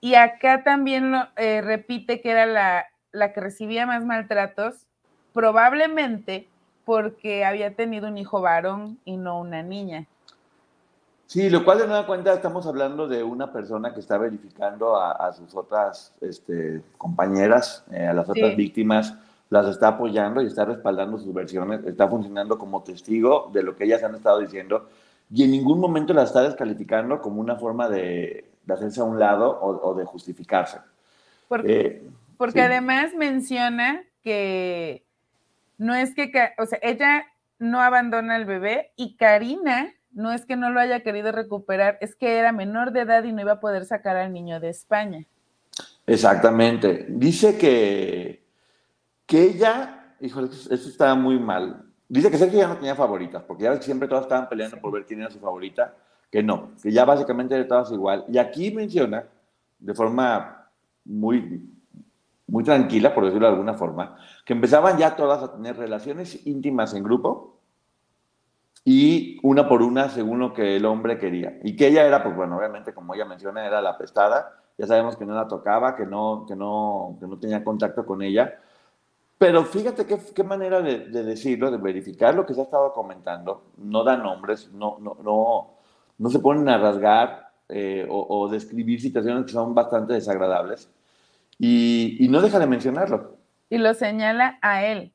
Y 0.01 0.15
acá 0.15 0.63
también 0.63 1.11
lo, 1.11 1.27
eh, 1.37 1.61
repite 1.61 2.21
que 2.21 2.31
era 2.31 2.47
la, 2.47 2.87
la 3.11 3.33
que 3.33 3.41
recibía 3.41 3.87
más 3.87 4.05
maltratos, 4.05 4.87
probablemente 5.33 6.47
porque 6.89 7.45
había 7.45 7.75
tenido 7.75 8.09
un 8.09 8.17
hijo 8.17 8.41
varón 8.41 8.99
y 9.05 9.19
no 9.19 9.39
una 9.39 9.63
niña. 9.63 10.07
Sí, 11.27 11.51
lo 11.51 11.63
cual 11.63 11.81
de 11.81 11.87
nueva 11.87 12.07
cuenta 12.07 12.33
estamos 12.33 12.67
hablando 12.67 13.07
de 13.07 13.23
una 13.23 13.53
persona 13.53 13.93
que 13.93 14.01
está 14.01 14.17
verificando 14.17 14.97
a, 14.97 15.31
sus 15.35 15.55
otras 15.55 16.15
este, 16.23 16.81
compañeras, 16.97 17.85
eh, 17.93 18.07
a 18.07 18.15
las 18.15 18.27
otras 18.31 18.57
víctimas, 18.57 19.15
las 19.51 19.67
está 19.67 19.89
apoyando 19.89 20.41
y 20.41 20.47
está 20.47 20.65
respaldando 20.65 21.19
sus 21.19 21.35
versiones, 21.35 21.85
está 21.85 22.09
funcionando 22.09 22.59
como 22.59 22.83
testigo 22.83 23.51
de 23.53 23.65
lo 23.65 23.77
que 23.77 23.85
ellas 23.85 24.03
han 24.03 24.15
estado 24.15 24.39
diciendo 24.39 24.89
y 25.31 25.45
en 25.45 25.51
ningún 25.51 25.81
momento 25.81 26.15
la 26.15 26.23
está 26.23 26.41
descalificando 26.41 27.21
como 27.21 27.43
una 27.43 27.57
forma 27.57 27.91
de, 27.91 28.47
hacerse 28.67 29.03
a 29.03 29.05
un 29.05 29.19
lado 29.19 29.61
o, 29.61 29.95
de 29.95 30.07
justificarse. 30.07 30.79
Porque, 31.49 31.81
eh, 31.81 32.03
porque 32.39 32.63
además 32.63 33.13
menciona 33.15 34.05
que 34.23 35.07
no 35.79 35.95
es 35.95 36.15
que, 36.15 36.31
o 36.59 36.67
sea, 36.67 36.79
ella 36.83 37.25
no 37.59 37.81
abandona 37.81 38.35
al 38.35 38.45
bebé 38.45 38.93
y 38.97 39.17
Karina 39.17 39.95
no 40.13 40.33
es 40.33 40.45
que 40.45 40.57
no 40.57 40.71
lo 40.71 40.81
haya 40.81 41.01
querido 41.03 41.33
recuperar, 41.33 41.99
es 42.01 42.17
que 42.17 42.39
era 42.39 42.53
menor 42.53 42.93
de 42.93 43.01
edad 43.01 43.25
y 43.25 43.33
no 43.33 43.41
iba 43.41 43.53
a 43.53 43.61
poder 43.61 43.85
sacar 43.85 44.17
al 44.17 44.33
niño 44.33 44.59
de 44.61 44.69
España. 44.69 45.27
Exactamente. 46.07 47.07
Dice 47.09 47.57
que, 47.57 48.45
que 49.27 49.43
ella, 49.43 50.15
híjole, 50.21 50.49
esto 50.49 50.75
está 50.75 51.15
muy 51.15 51.39
mal. 51.39 51.85
Dice 52.09 52.31
que 52.31 52.39
Sergio 52.39 52.59
ya 52.59 52.69
no 52.69 52.77
tenía 52.77 52.95
favoritas, 52.95 53.43
porque 53.43 53.65
ya 53.65 53.81
siempre 53.81 54.09
todas 54.09 54.25
estaban 54.25 54.49
peleando 54.49 54.81
por 54.81 54.93
ver 54.93 55.05
quién 55.05 55.21
era 55.21 55.31
su 55.31 55.39
favorita, 55.39 55.95
que 56.31 56.43
no, 56.43 56.73
que 56.83 56.91
ya 56.91 57.05
básicamente 57.05 57.55
eran 57.55 57.69
todas 57.69 57.93
igual. 57.93 58.25
Y 58.29 58.39
aquí 58.39 58.71
menciona, 58.71 59.25
de 59.79 59.95
forma 59.95 60.71
muy, 61.05 61.71
muy 62.49 62.65
tranquila, 62.65 63.15
por 63.15 63.25
decirlo 63.25 63.47
de 63.47 63.53
alguna 63.53 63.75
forma, 63.75 64.17
que 64.45 64.55
empezaban 64.55 64.99
ya 64.99 65.15
todas 65.17 65.43
a 65.43 65.53
tener 65.53 65.77
relaciones 65.77 66.47
íntimas 66.47 66.95
en 66.95 67.05
grupo, 67.05 67.59
y 68.85 69.39
una 69.43 69.69
por 69.69 69.83
una 69.83 70.09
según 70.09 70.39
lo 70.39 70.55
que 70.55 70.77
el 70.77 70.87
hombre 70.87 71.19
quería. 71.19 71.59
Y 71.63 71.77
que 71.77 71.89
ella 71.89 72.07
era, 72.07 72.23
pues 72.23 72.35
bueno, 72.35 72.57
obviamente 72.57 72.95
como 72.95 73.15
ella 73.15 73.27
menciona, 73.27 73.67
era 73.67 73.83
la 73.83 73.99
pestada, 73.99 74.63
ya 74.79 74.87
sabemos 74.87 75.17
que 75.17 75.27
no 75.27 75.35
la 75.35 75.47
tocaba, 75.47 75.95
que 75.95 76.07
no, 76.07 76.47
que 76.49 76.57
no, 76.57 77.17
que 77.21 77.27
no 77.27 77.39
tenía 77.39 77.63
contacto 77.63 78.07
con 78.07 78.23
ella. 78.23 78.59
Pero 79.37 79.65
fíjate 79.65 80.07
qué, 80.07 80.19
qué 80.35 80.43
manera 80.43 80.81
de, 80.81 81.01
decirlo, 81.23 81.71
de 81.71 81.77
verificar 81.77 82.35
lo 82.35 82.47
que 82.47 82.55
se 82.55 82.61
ha 82.61 82.65
estado 82.65 82.93
comentando. 82.93 83.65
No 83.77 84.05
da 84.05 84.17
nombres, 84.17 84.71
no, 84.73 84.97
no, 85.01 85.19
no, 85.23 85.71
no 86.17 86.31
se 86.31 86.39
ponen 86.39 86.69
a 86.69 86.79
rasgar 86.79 87.51
eh, 87.69 88.07
o, 88.09 88.49
describir 88.49 89.01
situaciones 89.01 89.45
que 89.45 89.53
son 89.53 89.75
bastante 89.75 90.15
desagradables. 90.15 90.91
Y, 91.59 92.17
y 92.21 92.29
no 92.29 92.41
deja 92.41 92.59
de 92.59 92.67
mencionarlo. 92.67 93.39
Y 93.69 93.79
lo 93.79 93.95
señala 93.95 94.59
a 94.63 94.85
él. 94.85 95.13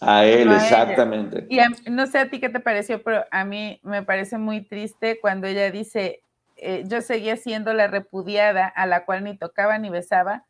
A 0.00 0.24
él, 0.24 0.52
exactamente. 0.52 1.46
Y 1.48 1.58
no 1.90 2.06
sé 2.06 2.18
a 2.18 2.28
ti 2.28 2.38
qué 2.38 2.48
te 2.48 2.60
pareció, 2.60 3.02
pero 3.02 3.24
a 3.30 3.44
mí 3.44 3.80
me 3.82 4.02
parece 4.02 4.36
muy 4.36 4.60
triste 4.60 5.18
cuando 5.20 5.46
ella 5.46 5.70
dice, 5.70 6.22
eh, 6.56 6.84
yo 6.86 7.00
seguía 7.00 7.36
siendo 7.36 7.72
la 7.72 7.86
repudiada 7.86 8.66
a 8.66 8.86
la 8.86 9.04
cual 9.04 9.24
ni 9.24 9.36
tocaba 9.38 9.78
ni 9.78 9.88
besaba, 9.88 10.44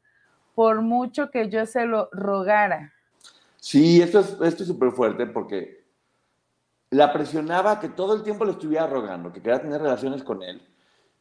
por 0.55 0.83
mucho 0.83 1.31
que 1.31 1.49
yo 1.49 1.67
se 1.67 1.87
lo 1.87 2.09
rogara. 2.13 2.93
Sí, 3.57 4.01
esto 4.01 4.21
es 4.21 4.37
esto 4.43 4.65
súper 4.65 4.91
fuerte 4.91 5.27
porque 5.27 5.85
la 6.91 7.13
presionaba 7.13 7.79
que 7.79 7.89
todo 7.89 8.15
el 8.15 8.23
tiempo 8.23 8.45
le 8.45 8.53
estuviera 8.53 8.87
rogando, 8.87 9.33
que 9.33 9.43
quería 9.43 9.61
tener 9.61 9.81
relaciones 9.81 10.23
con 10.23 10.43
él. 10.43 10.63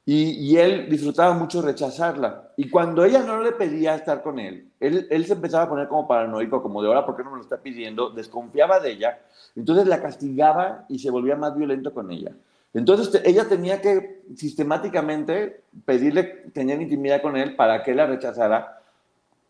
Y, 0.08 0.56
él 0.58 0.88
disfrutaba 0.88 1.34
mucho 1.34 1.64
rechazarla. 1.64 2.52
Y 2.58 2.70
cuando 2.70 3.04
ella 3.04 3.24
no 3.24 3.42
le 3.42 3.54
pedía 3.54 3.96
estar 3.96 4.22
con 4.22 4.38
él, 4.38 4.70
él, 4.80 5.26
se 5.26 5.34
empezaba 5.34 5.64
a 5.64 5.70
poner 5.70 5.88
como 5.88 6.08
paranoico, 6.08 6.62
como 6.62 6.82
de 6.82 6.90
ahora, 6.90 7.06
¿por 7.06 7.18
qué 7.18 7.24
no 7.24 7.32
me 7.32 7.38
lo 7.38 7.42
está 7.42 7.58
pidiendo? 7.58 8.12
Desconfiaba 8.12 8.80
de 8.80 8.92
ella. 8.92 9.20
Entonces 9.56 9.88
la 9.88 10.02
castigaba 10.02 10.86
y 10.90 11.00
se 11.00 11.10
volvía 11.10 11.36
más 11.36 11.58
violento 11.58 11.92
con 11.92 12.12
ella. 12.12 12.32
Entonces 12.76 13.20
ella 13.26 13.48
tenía 13.48 13.82
que 13.82 14.22
sistemáticamente 14.36 15.64
pedirle 15.86 16.24
tener 16.54 16.80
intimidad 16.82 17.22
con 17.24 17.36
él 17.36 17.56
para 17.56 17.82
que 17.82 17.96
la 17.96 18.06
rechazara, 18.06 18.82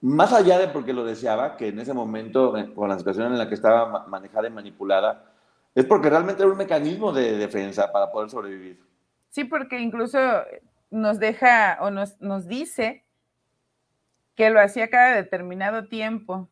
más 0.01 0.31
allá 0.31 0.57
de 0.57 0.69
porque 0.69 0.93
lo 0.93 1.03
deseaba, 1.03 1.57
que 1.57 1.69
en 1.69 1.79
ese 1.79 1.93
momento, 1.93 2.55
eh, 2.55 2.73
con 2.73 2.87
la 2.87 2.97
situación 2.97 3.33
en 3.33 3.39
la 3.39 3.49
que 3.49 3.55
estaba 3.55 4.05
manejada 4.07 4.47
y 4.47 4.51
manipulada, 4.51 5.25
es 5.73 5.83
porque 5.85 6.09
realmente 6.09 6.43
era 6.43 6.51
un 6.51 6.57
mecanismo 6.57 7.11
de 7.11 7.35
defensa 7.37 7.91
para 7.91 8.09
poder 8.09 8.29
sobrevivir. 8.29 8.79
Sí, 9.35 9.43
porque 9.43 9.81
incluso 9.81 10.17
nos 10.89 11.19
deja 11.19 11.77
o 11.81 11.91
nos, 11.91 12.21
nos 12.21 12.47
dice 12.47 13.03
que 14.33 14.49
lo 14.49 14.61
hacía 14.61 14.89
cada 14.89 15.13
determinado 15.13 15.89
tiempo. 15.89 16.47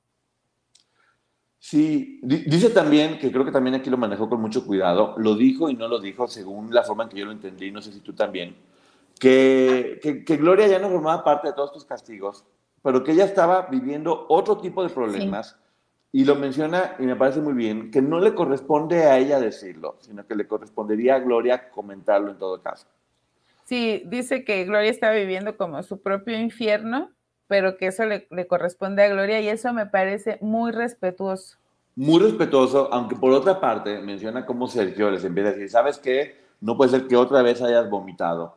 Sí, 1.59 2.19
dice 2.21 2.71
también, 2.71 3.19
que 3.19 3.31
creo 3.31 3.45
que 3.45 3.53
también 3.53 3.75
aquí 3.75 3.89
lo 3.89 3.95
manejó 3.95 4.27
con 4.27 4.41
mucho 4.41 4.65
cuidado, 4.65 5.15
lo 5.17 5.35
dijo 5.35 5.69
y 5.69 5.75
no 5.75 5.87
lo 5.87 5.97
dijo 6.01 6.27
según 6.27 6.73
la 6.73 6.83
forma 6.83 7.03
en 7.03 7.09
que 7.09 7.19
yo 7.19 7.25
lo 7.25 7.31
entendí, 7.31 7.71
no 7.71 7.81
sé 7.81 7.93
si 7.93 8.01
tú 8.01 8.11
también, 8.11 8.53
que, 9.17 10.01
que, 10.27 10.35
Gloria 10.35 10.67
ya 10.67 10.79
no 10.79 10.89
formaba 10.89 11.23
parte 11.23 11.47
de 11.47 11.53
todos 11.53 11.69
estos 11.69 11.85
castigos, 11.85 12.43
pero 12.81 13.01
que 13.01 13.13
ella 13.13 13.23
estaba 13.23 13.67
viviendo 13.67 14.25
otro 14.27 14.57
tipo 14.57 14.83
de 14.83 14.89
problemas 14.89 15.57
y 16.15 16.25
lo 16.25 16.35
menciona 16.35 16.95
y 16.99 17.07
me 17.07 17.15
parece 17.15 17.41
muy 17.41 17.53
bien, 17.53 17.89
que 17.89 17.99
no 17.99 18.19
le 18.19 18.35
corresponde 18.35 19.05
a 19.05 19.17
ella 19.17 19.39
decirlo, 19.39 19.97
sino 19.99 20.25
que 20.27 20.35
le 20.35 20.47
correspondería 20.47 21.15
a 21.15 21.19
Gloria 21.19 21.71
comentarlo 21.71 22.29
en 22.29 22.37
todo 22.37 22.61
caso. 22.61 22.85
Sí, 23.63 24.03
dice 24.05 24.45
que 24.45 24.63
Gloria 24.63 24.91
está 24.91 25.11
viviendo 25.11 25.57
como 25.57 25.81
su 25.81 26.03
propio 26.03 26.39
infierno, 26.39 27.09
pero 27.47 27.77
que 27.77 27.87
eso 27.87 28.05
le, 28.05 28.27
corresponde 28.47 29.03
a 29.03 29.09
Gloria 29.09 29.41
y 29.41 29.49
eso 29.49 29.73
me 29.73 29.87
parece 29.87 30.37
muy 30.39 30.71
respetuoso. 30.71 31.57
Muy 31.95 32.21
respetuoso, 32.21 32.93
aunque 32.93 33.15
por 33.15 33.31
otra 33.31 33.59
parte 33.59 33.99
menciona 33.99 34.45
cómo 34.45 34.67
Sergio 34.67 35.09
les 35.09 35.23
empieza 35.23 35.49
a 35.49 35.53
decir, 35.53 35.69
¿sabes 35.69 35.97
qué? 35.97 36.43
No 36.61 36.77
puede 36.77 36.91
ser 36.91 37.07
que 37.07 37.15
otra 37.15 37.41
vez 37.41 37.59
hayas 37.63 37.89
vomitado. 37.89 38.55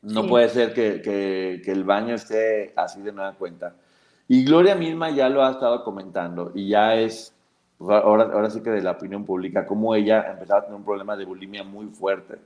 No 0.00 0.26
puede 0.26 0.48
ser 0.48 0.72
que, 0.72 1.02
que, 1.02 1.60
que 1.62 1.70
el 1.70 1.84
baño 1.84 2.14
esté 2.14 2.72
así 2.76 3.02
de 3.02 3.12
nueva 3.12 3.34
cuenta. 3.34 3.76
Y 4.32 4.44
Gloria 4.44 4.74
misma 4.74 5.10
ya 5.10 5.28
lo 5.28 5.44
ha 5.44 5.50
estado 5.50 5.84
comentando 5.84 6.52
y 6.54 6.70
ya 6.70 6.94
es, 6.94 7.34
pues, 7.76 7.90
ahora, 8.02 8.30
ahora 8.32 8.48
sí 8.48 8.62
que 8.62 8.70
de 8.70 8.80
la 8.80 8.92
opinión 8.92 9.26
pública, 9.26 9.66
como 9.66 9.94
ella 9.94 10.24
empezaba 10.26 10.60
a 10.60 10.62
tener 10.62 10.78
un 10.78 10.86
problema 10.86 11.14
de 11.18 11.26
bulimia 11.26 11.62
muy 11.64 11.88
fuerte. 11.88 12.38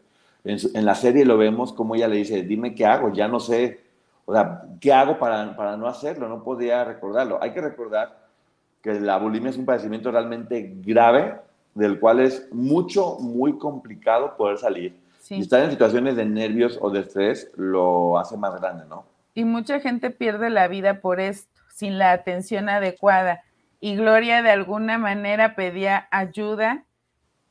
En, 0.42 0.84
la 0.84 0.96
serie 0.96 1.24
lo 1.24 1.38
vemos 1.38 1.72
como 1.72 1.94
ella 1.94 2.08
le 2.08 2.16
dice, 2.16 2.42
dime 2.42 2.74
qué 2.74 2.86
hago, 2.86 3.12
ya 3.12 3.28
no 3.28 3.38
sé, 3.38 3.84
o 4.24 4.34
sea, 4.34 4.62
¿qué 4.80 4.92
hago 4.92 5.16
para, 5.20 5.54
para 5.54 5.76
no 5.76 5.86
hacerlo? 5.86 6.28
No 6.28 6.42
podía 6.42 6.82
recordarlo. 6.82 7.38
Hay 7.40 7.52
que 7.52 7.60
recordar 7.60 8.18
que 8.82 8.98
la 8.98 9.18
bulimia 9.18 9.50
es 9.50 9.56
un 9.56 9.64
padecimiento 9.64 10.10
realmente 10.10 10.74
grave, 10.84 11.36
del 11.72 12.00
cual 12.00 12.18
es 12.18 12.48
mucho, 12.50 13.18
muy 13.20 13.58
complicado 13.58 14.36
poder 14.36 14.58
salir. 14.58 14.96
Y 15.30 15.40
estar 15.40 15.62
en 15.62 15.70
situaciones 15.70 16.16
de 16.16 16.24
nervios 16.24 16.80
o 16.82 16.90
de 16.90 17.02
estrés 17.02 17.48
lo 17.54 18.18
hace 18.18 18.36
más 18.36 18.60
grande, 18.60 18.86
¿no? 18.88 19.04
Y 19.34 19.44
mucha 19.44 19.78
gente 19.78 20.10
pierde 20.10 20.50
la 20.50 20.66
vida 20.66 21.00
por 21.00 21.20
esto 21.20 21.55
sin 21.76 21.98
la 21.98 22.12
atención 22.12 22.70
adecuada. 22.70 23.42
Y 23.80 23.96
Gloria 23.96 24.42
de 24.42 24.50
alguna 24.50 24.96
manera 24.96 25.54
pedía 25.54 26.08
ayuda 26.10 26.84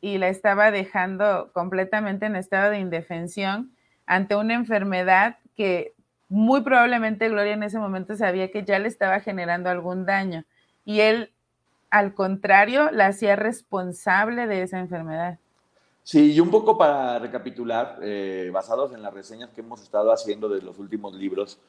y 0.01 0.17
la 0.17 0.29
estaba 0.29 0.72
dejando 0.72 1.51
completamente 1.53 2.25
en 2.25 2.36
estado 2.36 2.72
de 2.72 2.79
indefensión 2.79 3.72
ante 4.08 4.36
una 4.36 4.55
enfermedad 4.55 5.38
que 5.55 5.94
muy 6.27 6.62
probablemente 6.62 7.29
Gloria 7.29 7.53
en 7.53 7.62
ese 7.62 7.77
momento 7.77 8.15
sabía 8.15 8.50
que 8.50 8.63
ya 8.63 8.79
le 8.79 8.88
estaba 8.88 9.20
generando 9.20 9.70
algún 9.70 10.08
daño. 10.08 10.44
Y 10.86 11.01
él, 11.01 11.32
al 11.91 12.15
contrario, 12.15 12.89
la 12.91 13.05
hacía 13.05 13.36
responsable 13.36 14.48
de 14.48 14.63
esa 14.63 14.79
enfermedad. 14.79 15.38
Sí, 16.01 16.34
y 16.34 16.39
un 16.39 16.50
poco 16.50 16.79
para 16.79 17.20
recapitular, 17.20 18.00
eh, 18.01 18.50
basados 18.51 18.91
en 18.91 19.03
las 19.03 19.13
reseñas 19.13 19.51
que 19.51 19.62
hemos 19.62 19.84
estado 19.84 20.12
haciendo 20.12 20.50
de 20.50 20.63
los 20.63 20.79
últimos 20.79 21.13
libros, 21.13 21.60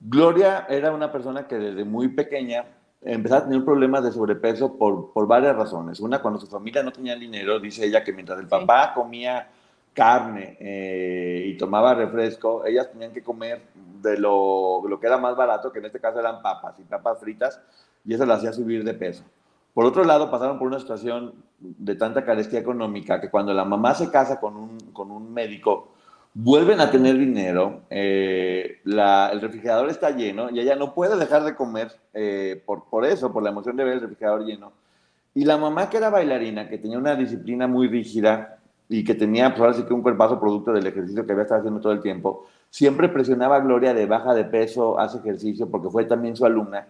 Gloria 0.00 0.66
era 0.68 0.92
una 0.92 1.10
persona 1.10 1.46
que 1.46 1.56
desde 1.56 1.84
muy 1.84 2.08
pequeña 2.08 2.64
empezaba 3.00 3.42
a 3.42 3.44
tener 3.44 3.64
problemas 3.64 4.04
de 4.04 4.12
sobrepeso 4.12 4.76
por, 4.76 5.12
por 5.12 5.26
varias 5.26 5.56
razones. 5.56 6.00
Una, 6.00 6.20
cuando 6.20 6.40
su 6.40 6.46
familia 6.46 6.82
no 6.82 6.92
tenía 6.92 7.16
dinero, 7.16 7.58
dice 7.60 7.86
ella 7.86 8.04
que 8.04 8.12
mientras 8.12 8.38
el 8.38 8.48
papá 8.48 8.92
comía 8.94 9.48
carne 9.92 10.56
eh, 10.60 11.44
y 11.46 11.56
tomaba 11.56 11.94
refresco, 11.94 12.66
ellas 12.66 12.90
tenían 12.92 13.12
que 13.12 13.22
comer 13.22 13.62
de 14.02 14.18
lo, 14.18 14.86
lo, 14.86 15.00
que 15.00 15.06
era 15.06 15.16
más 15.16 15.36
barato, 15.36 15.72
que 15.72 15.78
en 15.78 15.86
este 15.86 16.00
caso 16.00 16.20
eran 16.20 16.42
papas 16.42 16.78
y 16.78 16.82
papas 16.82 17.18
fritas, 17.18 17.60
y 18.04 18.12
eso 18.12 18.26
las 18.26 18.38
hacía 18.38 18.52
subir 18.52 18.84
de 18.84 18.92
peso. 18.92 19.24
Por 19.72 19.86
otro 19.86 20.04
lado, 20.04 20.30
pasaron 20.30 20.58
por 20.58 20.68
una 20.68 20.78
situación 20.78 21.34
de 21.58 21.94
tanta 21.94 22.24
carestía 22.24 22.60
económica 22.60 23.20
que 23.20 23.30
cuando 23.30 23.54
la 23.54 23.64
mamá 23.64 23.94
se 23.94 24.10
casa 24.10 24.38
con 24.38 24.56
un, 24.56 24.78
con 24.92 25.10
un 25.10 25.32
médico, 25.32 25.88
vuelven 26.38 26.80
a 26.80 26.90
tener 26.90 27.16
dinero, 27.16 27.80
eh, 27.88 28.80
el 28.84 29.40
refrigerador 29.40 29.88
está 29.88 30.10
lleno 30.10 30.50
y 30.50 30.60
ella 30.60 30.76
no 30.76 30.92
puede 30.92 31.16
dejar 31.16 31.44
de 31.44 31.54
comer 31.54 31.92
eh, 32.12 32.62
por, 32.66 32.84
por 32.90 33.06
eso, 33.06 33.32
por 33.32 33.42
la 33.42 33.48
emoción 33.48 33.74
de 33.74 33.84
ver 33.84 33.94
el 33.94 34.00
refrigerador 34.02 34.44
lleno. 34.44 34.72
Y 35.34 35.46
la 35.46 35.56
mamá 35.56 35.88
que 35.88 35.96
era 35.96 36.10
bailarina, 36.10 36.68
que 36.68 36.76
tenía 36.76 36.98
una 36.98 37.14
disciplina 37.14 37.66
muy 37.66 37.88
rígida 37.88 38.58
y 38.86 39.02
que 39.02 39.14
tenía, 39.14 39.48
pues 39.48 39.60
ahora 39.62 39.72
sí 39.72 39.84
que 39.84 39.94
un 39.94 40.02
cuerpazo 40.02 40.38
producto 40.38 40.74
del 40.74 40.86
ejercicio 40.86 41.24
que 41.24 41.32
había 41.32 41.44
estado 41.44 41.60
haciendo 41.60 41.80
todo 41.80 41.92
el 41.92 42.02
tiempo, 42.02 42.46
siempre 42.68 43.08
presionaba 43.08 43.56
a 43.56 43.60
Gloria 43.60 43.94
de 43.94 44.04
baja 44.04 44.34
de 44.34 44.44
peso, 44.44 44.98
hace 44.98 45.16
ejercicio, 45.16 45.70
porque 45.70 45.88
fue 45.88 46.04
también 46.04 46.36
su 46.36 46.44
alumna. 46.44 46.86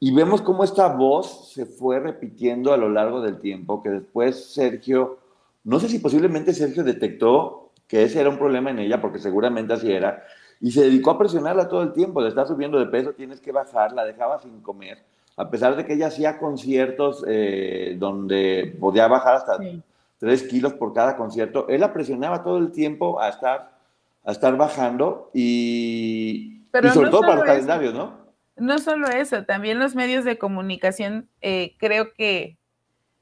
Y 0.00 0.14
vemos 0.14 0.40
cómo 0.40 0.64
esta 0.64 0.88
voz 0.88 1.52
se 1.52 1.66
fue 1.66 2.00
repitiendo 2.00 2.72
a 2.72 2.78
lo 2.78 2.88
largo 2.88 3.20
del 3.20 3.38
tiempo, 3.38 3.82
que 3.82 3.90
después 3.90 4.46
Sergio, 4.46 5.18
no 5.64 5.78
sé 5.78 5.90
si 5.90 5.98
posiblemente 5.98 6.54
Sergio 6.54 6.82
detectó 6.84 7.67
que 7.88 8.04
ese 8.04 8.20
era 8.20 8.28
un 8.28 8.38
problema 8.38 8.70
en 8.70 8.78
ella, 8.78 9.00
porque 9.00 9.18
seguramente 9.18 9.72
así 9.72 9.90
era, 9.90 10.24
y 10.60 10.70
se 10.70 10.82
dedicó 10.82 11.12
a 11.12 11.18
presionarla 11.18 11.68
todo 11.68 11.82
el 11.82 11.92
tiempo, 11.92 12.20
le 12.20 12.28
está 12.28 12.46
subiendo 12.46 12.78
de 12.78 12.86
peso, 12.86 13.14
tienes 13.14 13.40
que 13.40 13.50
bajar, 13.50 13.92
la 13.92 14.04
dejaba 14.04 14.40
sin 14.40 14.60
comer, 14.60 14.98
a 15.36 15.50
pesar 15.50 15.76
de 15.76 15.86
que 15.86 15.94
ella 15.94 16.08
hacía 16.08 16.38
conciertos 16.38 17.24
eh, 17.26 17.96
donde 17.98 18.76
podía 18.78 19.08
bajar 19.08 19.36
hasta 19.36 19.58
tres 20.18 20.42
kilos 20.42 20.74
por 20.74 20.92
cada 20.92 21.16
concierto, 21.16 21.66
él 21.68 21.80
la 21.80 21.92
presionaba 21.92 22.42
todo 22.42 22.58
el 22.58 22.72
tiempo 22.72 23.20
a 23.20 23.28
estar, 23.28 23.70
a 24.24 24.32
estar 24.32 24.56
bajando 24.56 25.30
y, 25.32 26.62
sobre 26.92 27.10
todo 27.10 27.20
para 27.20 27.36
los 27.36 27.44
calendarios, 27.44 27.94
¿no? 27.94 28.28
No 28.56 28.78
solo 28.80 29.06
eso, 29.06 29.44
también 29.44 29.78
los 29.78 29.94
medios 29.94 30.24
de 30.24 30.36
comunicación, 30.36 31.28
eh, 31.40 31.76
creo 31.78 32.12
que 32.12 32.58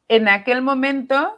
en 0.08 0.28
aquel 0.28 0.62
momento 0.62 1.36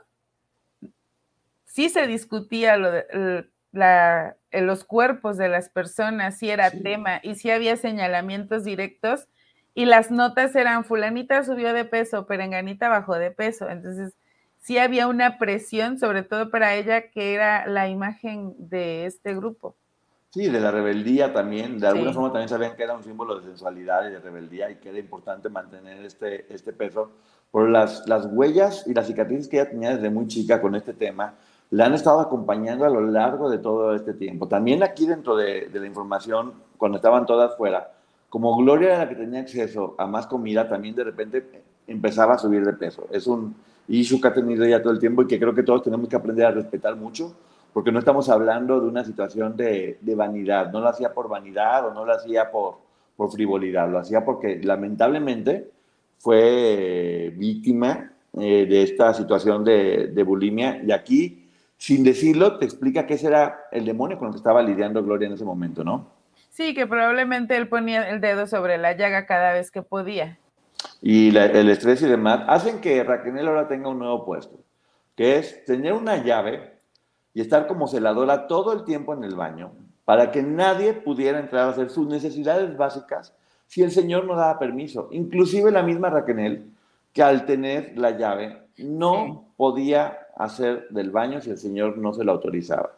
sí 1.69 1.89
se 1.91 2.07
discutía 2.09 2.77
lo 2.77 2.91
de, 2.91 3.47
la, 3.71 4.37
los 4.51 4.85
cuerpos 4.85 5.37
de 5.37 5.49
las 5.49 5.69
personas, 5.69 6.39
si 6.39 6.51
era 6.51 6.71
tema 6.71 7.21
y 7.23 7.37
si 7.37 7.51
había 7.51 7.77
señalamientos 7.77 8.65
directos 8.65 9.29
y 9.75 9.85
las 9.85 10.11
notas 10.11 10.57
eran 10.57 10.85
fulanita 10.85 11.45
subió 11.45 11.73
de 11.73 11.85
peso, 11.85 12.27
perenganita 12.27 12.89
bajó 12.89 13.15
de 13.15 13.31
peso. 13.31 13.69
Entonces, 13.69 14.15
sí 14.59 14.77
había 14.79 15.07
una 15.07 15.39
presión, 15.39 15.99
sobre 15.99 16.25
todo 16.25 16.51
para 16.51 16.75
ella, 16.75 17.11
que 17.11 17.35
era 17.35 17.65
la 17.67 17.89
imagen 17.89 18.55
de 18.59 19.07
este 19.07 19.37
grupo. 19.37 19.77
Sí, 20.31 20.49
de 20.49 20.61
la 20.61 20.73
rebeldía 20.73 21.33
también. 21.33 21.79
De 21.79 21.87
alguna 21.87 22.13
forma 22.13 22.33
también 22.33 22.49
sabían 22.49 22.77
que 22.77 22.83
era 22.83 22.97
un 22.97 23.05
símbolo 23.05 23.39
de 23.39 23.47
sensualidad 23.47 24.09
y 24.09 24.13
de 24.13 24.21
rebeldía 24.21 24.71
y 24.71 24.77
que 24.77 24.89
era 24.89 24.99
importante 24.99 25.49
mantener 25.49 26.05
este, 26.05 26.53
este 26.53 26.73
peso 26.73 27.13
por 27.51 27.69
las, 27.69 28.07
las 28.09 28.27
huellas 28.27 28.85
y 28.87 28.95
las 28.95 29.07
cicatrices 29.07 29.49
que 29.49 29.61
ella 29.61 29.71
tenía 29.71 29.95
desde 29.95 30.11
muy 30.11 30.27
chica 30.27 30.61
con 30.61 30.75
este 30.75 30.93
tema 30.93 31.35
la 31.71 31.87
han 31.87 31.95
estado 31.95 32.21
acompañando 32.21 32.85
a 32.85 32.89
lo 32.91 33.01
largo 33.01 33.51
de 33.51 33.59
todo 33.59 33.95
este 33.95 34.15
tiempo. 34.15 34.49
También 34.49 34.83
aquí 34.83 35.07
dentro 35.07 35.37
de, 35.37 35.69
la 35.73 35.87
información, 35.87 36.55
cuando 36.77 36.97
estaban 36.97 37.27
todas 37.27 37.57
fuera, 37.57 37.93
como 38.31 38.57
Gloria 38.57 38.89
era 38.89 38.99
la 38.99 39.09
que 39.09 39.17
tenía 39.17 39.41
acceso 39.41 39.95
a 39.99 40.07
más 40.07 40.27
comida, 40.27 40.69
también 40.69 40.95
de 40.95 41.05
repente 41.05 41.63
empezaba 41.87 42.35
a 42.35 42.39
subir 42.39 42.65
de 42.65 42.73
peso. 42.73 43.07
Es 43.11 43.27
un 43.27 43.55
issue 43.89 44.21
que 44.21 44.29
ha 44.29 44.35
tenido 44.35 44.67
ya 44.67 44.83
todo 44.83 44.93
el 44.93 44.99
tiempo 44.99 45.23
y 45.23 45.27
que 45.27 45.39
creo 45.39 45.55
que 45.55 45.63
todos 45.63 45.83
tenemos 45.83 46.09
que 46.09 46.17
aprender 46.17 46.47
a 46.47 46.51
respetar 46.51 46.97
mucho, 46.97 47.35
porque 47.73 47.93
no 47.93 47.99
estamos 47.99 48.29
hablando 48.29 48.81
de 48.81 48.89
una 48.89 49.05
situación 49.05 49.57
de, 49.57 49.99
vanidad. 50.17 50.73
No 50.73 50.81
lo 50.81 50.89
hacía 50.89 51.13
por 51.13 51.29
vanidad 51.29 51.87
o 51.87 51.95
no 51.95 52.05
lo 52.05 52.13
hacía 52.13 52.51
por, 52.51 52.79
por 53.17 53.31
frivolidad, 53.31 53.91
lo 53.91 53.99
hacía 53.99 54.25
porque 54.25 54.61
lamentablemente 54.63 55.71
fue 56.19 57.33
víctima 57.37 58.13
eh, 58.39 58.67
de 58.67 58.83
esta 58.83 59.15
situación 59.15 59.65
de, 59.65 60.09
de 60.09 60.23
bulimia 60.23 60.83
y 60.85 60.93
aquí 60.93 61.48
sin 61.79 62.05
decirlo, 62.05 62.59
te 62.59 62.65
explica 62.65 63.07
ese 63.15 63.29
era 63.29 63.61
el 63.71 63.87
demonio 63.87 64.19
con 64.19 64.29
el 64.29 64.35
que 64.35 64.39
estaba 64.39 64.63
lidiando 64.63 65.03
Gloria 65.03 65.29
en 65.29 65.35
ese 65.35 65.45
momento, 65.45 65.85
¿no? 65.85 66.11
Sí, 66.51 66.75
que 66.75 66.87
probablemente 66.87 67.57
él 67.57 67.69
ponía 67.69 68.11
el 68.11 68.21
dedo 68.21 68.47
sobre 68.49 68.79
la 68.79 68.97
llaga 68.97 69.27
cada 69.27 69.53
vez 69.53 69.71
que 69.71 69.83
podía. 69.83 70.39
Y 71.01 71.37
el 71.37 71.71
estrés 71.71 72.03
y 72.03 72.07
demás 72.07 72.43
hacen 72.49 72.81
que 72.81 73.03
Raquel 73.05 73.47
ahora 73.47 73.69
tenga 73.69 73.89
un 73.89 74.01
nuevo 74.01 74.25
puesto, 74.25 74.59
que 75.15 75.39
es 75.39 75.65
tener 75.65 75.93
una 75.93 76.23
llave 76.23 76.75
y 77.33 77.41
estar 77.41 77.69
como 77.69 77.87
celadora 77.87 78.49
todo 78.49 78.73
el 78.73 78.85
tiempo 78.85 79.15
en 79.15 79.23
el 79.23 79.37
baño 79.37 79.73
para 80.05 80.33
que 80.33 80.43
nadie 80.43 80.95
pudiera 80.95 81.39
entrar 81.39 81.69
a 81.69 81.71
hacer 81.71 81.91
sus 81.91 82.09
necesidades 82.09 82.77
básicas 82.77 83.35
si 83.67 83.83
el 83.83 83.93
Señor 83.93 84.25
no 84.25 84.35
daba 84.35 84.59
permiso. 84.59 85.09
Inclusive 85.13 85.71
la 85.71 85.83
misma 85.83 86.11
Raquel, 86.11 86.73
que 87.13 87.23
al 87.23 87.45
tener 87.45 87.93
la 87.97 88.13
llave 88.13 88.63
no 88.79 89.53
podía 89.57 90.19
hacer 90.39 90.89
del 90.91 91.11
baño 91.11 91.41
si 91.41 91.51
el 91.51 91.59
Señor 91.59 91.99
no 91.99 92.15
se 92.15 92.25
lo 92.25 92.33
autorizaba. 92.33 92.93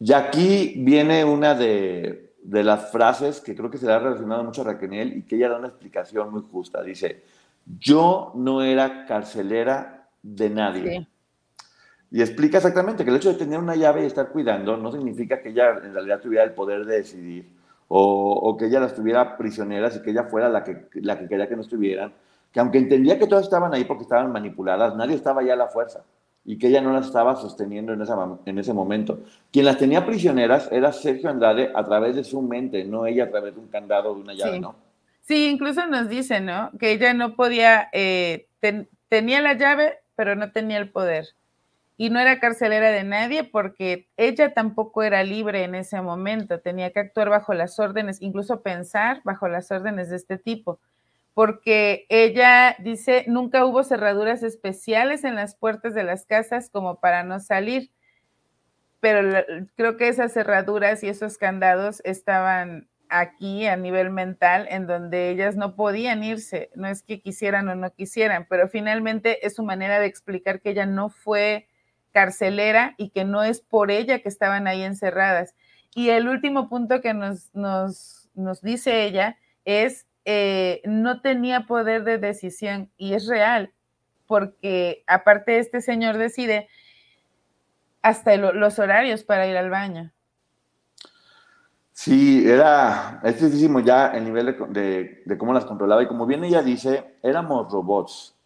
Y 0.00 0.12
aquí 0.12 0.74
viene 0.78 1.24
una 1.24 1.54
de, 1.54 2.32
las 2.44 2.90
frases 2.90 3.40
que 3.40 3.54
creo 3.54 3.70
que 3.70 3.78
se 3.78 3.86
le 3.86 3.92
ha 3.92 3.98
relacionado 3.98 4.44
mucho 4.44 4.62
a 4.62 4.64
Raquel 4.64 5.16
y 5.16 5.22
que 5.22 5.36
ella 5.36 5.50
da 5.50 5.58
una 5.58 5.68
explicación 5.68 6.30
muy 6.30 6.42
justa. 6.50 6.82
Dice, 6.82 7.24
yo 7.78 8.32
no 8.34 8.62
era 8.62 9.06
carcelera 9.06 10.08
de 10.22 10.50
nadie. 10.50 11.08
Y 12.10 12.22
explica 12.22 12.56
exactamente 12.56 13.04
que 13.04 13.10
el 13.10 13.16
hecho 13.16 13.32
de 13.32 13.38
tener 13.38 13.58
una 13.58 13.76
llave 13.76 14.02
y 14.02 14.06
estar 14.06 14.28
cuidando 14.30 14.76
no 14.76 14.90
significa 14.90 15.42
que 15.42 15.50
ella 15.50 15.78
en 15.84 15.92
realidad 15.92 16.20
tuviera 16.20 16.44
el 16.44 16.52
poder 16.52 16.86
de 16.86 16.96
decidir 16.96 17.58
o, 17.88 18.56
que 18.58 18.66
ella 18.66 18.80
las 18.80 18.94
tuviera 18.94 19.36
prisioneras 19.36 19.96
y 19.96 20.02
que 20.02 20.10
ella 20.10 20.24
fuera 20.24 20.48
la 20.48 20.62
que, 20.62 20.88
la 20.94 21.18
que 21.18 21.26
quería 21.26 21.48
que 21.48 21.56
no 21.56 21.62
estuvieran. 21.62 22.14
Que 22.52 22.60
aunque 22.60 22.78
entendía 22.78 23.18
que 23.18 23.26
todas 23.26 23.44
estaban 23.44 23.74
ahí 23.74 23.84
porque 23.84 24.04
estaban 24.04 24.32
manipuladas, 24.32 24.96
nadie 24.96 25.16
estaba 25.16 25.42
ya 25.42 25.52
a 25.52 25.56
la 25.56 25.68
fuerza 25.68 26.02
y 26.48 26.56
que 26.56 26.68
ella 26.68 26.80
no 26.80 26.94
las 26.94 27.08
estaba 27.08 27.36
sosteniendo 27.36 27.92
en, 27.92 28.00
esa, 28.00 28.16
en 28.46 28.58
ese 28.58 28.72
momento. 28.72 29.20
Quien 29.52 29.66
las 29.66 29.76
tenía 29.76 30.06
prisioneras 30.06 30.72
era 30.72 30.94
Sergio 30.94 31.28
Andrade 31.28 31.70
a 31.74 31.84
través 31.84 32.16
de 32.16 32.24
su 32.24 32.40
mente, 32.40 32.84
no 32.84 33.04
ella 33.04 33.24
a 33.24 33.30
través 33.30 33.54
de 33.54 33.60
un 33.60 33.68
candado 33.68 34.14
de 34.14 34.22
una 34.22 34.32
llave, 34.32 34.54
sí. 34.54 34.60
¿no? 34.60 34.74
Sí, 35.20 35.46
incluso 35.50 35.86
nos 35.86 36.08
dice, 36.08 36.40
¿no? 36.40 36.70
Que 36.80 36.92
ella 36.92 37.12
no 37.12 37.36
podía, 37.36 37.90
eh, 37.92 38.46
tenía 39.10 39.42
la 39.42 39.58
llave, 39.58 39.98
pero 40.16 40.36
no 40.36 40.50
tenía 40.50 40.78
el 40.78 40.90
poder. 40.90 41.26
Y 41.98 42.08
no 42.08 42.18
era 42.18 42.40
carcelera 42.40 42.92
de 42.92 43.04
nadie 43.04 43.44
porque 43.44 44.08
ella 44.16 44.54
tampoco 44.54 45.02
era 45.02 45.22
libre 45.24 45.64
en 45.64 45.74
ese 45.74 46.00
momento, 46.00 46.60
tenía 46.60 46.92
que 46.92 47.00
actuar 47.00 47.28
bajo 47.28 47.52
las 47.52 47.78
órdenes, 47.78 48.22
incluso 48.22 48.62
pensar 48.62 49.20
bajo 49.22 49.48
las 49.48 49.70
órdenes 49.70 50.08
de 50.08 50.16
este 50.16 50.38
tipo 50.38 50.80
porque 51.38 52.04
ella 52.08 52.74
dice, 52.80 53.22
nunca 53.28 53.64
hubo 53.64 53.84
cerraduras 53.84 54.42
especiales 54.42 55.22
en 55.22 55.36
las 55.36 55.54
puertas 55.54 55.94
de 55.94 56.02
las 56.02 56.26
casas 56.26 56.68
como 56.68 56.98
para 56.98 57.22
no 57.22 57.38
salir, 57.38 57.92
pero 58.98 59.44
creo 59.76 59.96
que 59.96 60.08
esas 60.08 60.32
cerraduras 60.32 61.04
y 61.04 61.08
esos 61.08 61.38
candados 61.38 62.02
estaban 62.04 62.88
aquí 63.08 63.68
a 63.68 63.76
nivel 63.76 64.10
mental, 64.10 64.66
en 64.68 64.88
donde 64.88 65.30
ellas 65.30 65.54
no 65.54 65.76
podían 65.76 66.24
irse, 66.24 66.70
no 66.74 66.88
es 66.88 67.04
que 67.04 67.20
quisieran 67.20 67.68
o 67.68 67.76
no 67.76 67.94
quisieran, 67.94 68.48
pero 68.50 68.66
finalmente 68.66 69.46
es 69.46 69.54
su 69.54 69.62
manera 69.62 70.00
de 70.00 70.06
explicar 70.06 70.60
que 70.60 70.70
ella 70.70 70.86
no 70.86 71.08
fue 71.08 71.68
carcelera 72.10 72.96
y 72.98 73.10
que 73.10 73.24
no 73.24 73.44
es 73.44 73.60
por 73.60 73.92
ella 73.92 74.18
que 74.18 74.28
estaban 74.28 74.66
ahí 74.66 74.82
encerradas. 74.82 75.54
Y 75.94 76.08
el 76.08 76.28
último 76.28 76.68
punto 76.68 77.00
que 77.00 77.14
nos, 77.14 77.54
nos, 77.54 78.28
nos 78.34 78.60
dice 78.60 79.04
ella 79.04 79.38
es 79.64 80.07
eh, 80.30 80.82
no 80.84 81.22
tenía 81.22 81.66
poder 81.66 82.04
de 82.04 82.18
decisión 82.18 82.90
y 82.98 83.14
es 83.14 83.26
real, 83.26 83.72
porque 84.26 85.02
aparte 85.06 85.58
este 85.58 85.80
señor 85.80 86.18
decide 86.18 86.68
hasta 88.02 88.36
los 88.36 88.78
horarios 88.78 89.24
para 89.24 89.46
ir 89.46 89.56
al 89.56 89.70
baño. 89.70 90.12
Sí, 91.92 92.46
era 92.46 93.20
tristísimo 93.22 93.80
ya 93.80 94.08
el 94.08 94.24
nivel 94.24 94.54
de, 94.68 95.22
de, 95.24 95.38
cómo 95.38 95.54
las 95.54 95.64
controlaba 95.64 96.02
y 96.02 96.08
como 96.08 96.26
bien 96.26 96.44
ella 96.44 96.60
dice, 96.60 97.16
éramos 97.22 97.72
robots. 97.72 98.36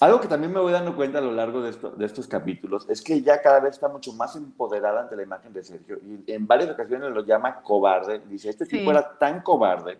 Algo 0.00 0.20
que 0.20 0.28
también 0.28 0.52
me 0.52 0.60
voy 0.60 0.72
dando 0.72 0.94
cuenta 0.94 1.20
a 1.20 1.22
lo 1.22 1.32
largo 1.32 1.62
de, 1.62 1.72
de, 1.96 2.04
estos 2.04 2.28
capítulos 2.28 2.86
es 2.90 3.00
que 3.00 3.22
ya 3.22 3.40
cada 3.40 3.60
vez 3.60 3.76
está 3.76 3.88
mucho 3.88 4.12
más 4.12 4.36
empoderada 4.36 5.00
ante 5.00 5.16
la 5.16 5.22
imagen 5.22 5.54
de 5.54 5.64
Sergio 5.64 5.98
y 6.04 6.30
en 6.30 6.46
varias 6.46 6.68
ocasiones 6.68 7.10
lo 7.10 7.24
llama 7.24 7.62
cobarde. 7.62 8.18
Dice, 8.28 8.50
este 8.50 8.66
tipo 8.66 8.90
era 8.90 9.16
tan 9.16 9.40
cobarde 9.40 9.98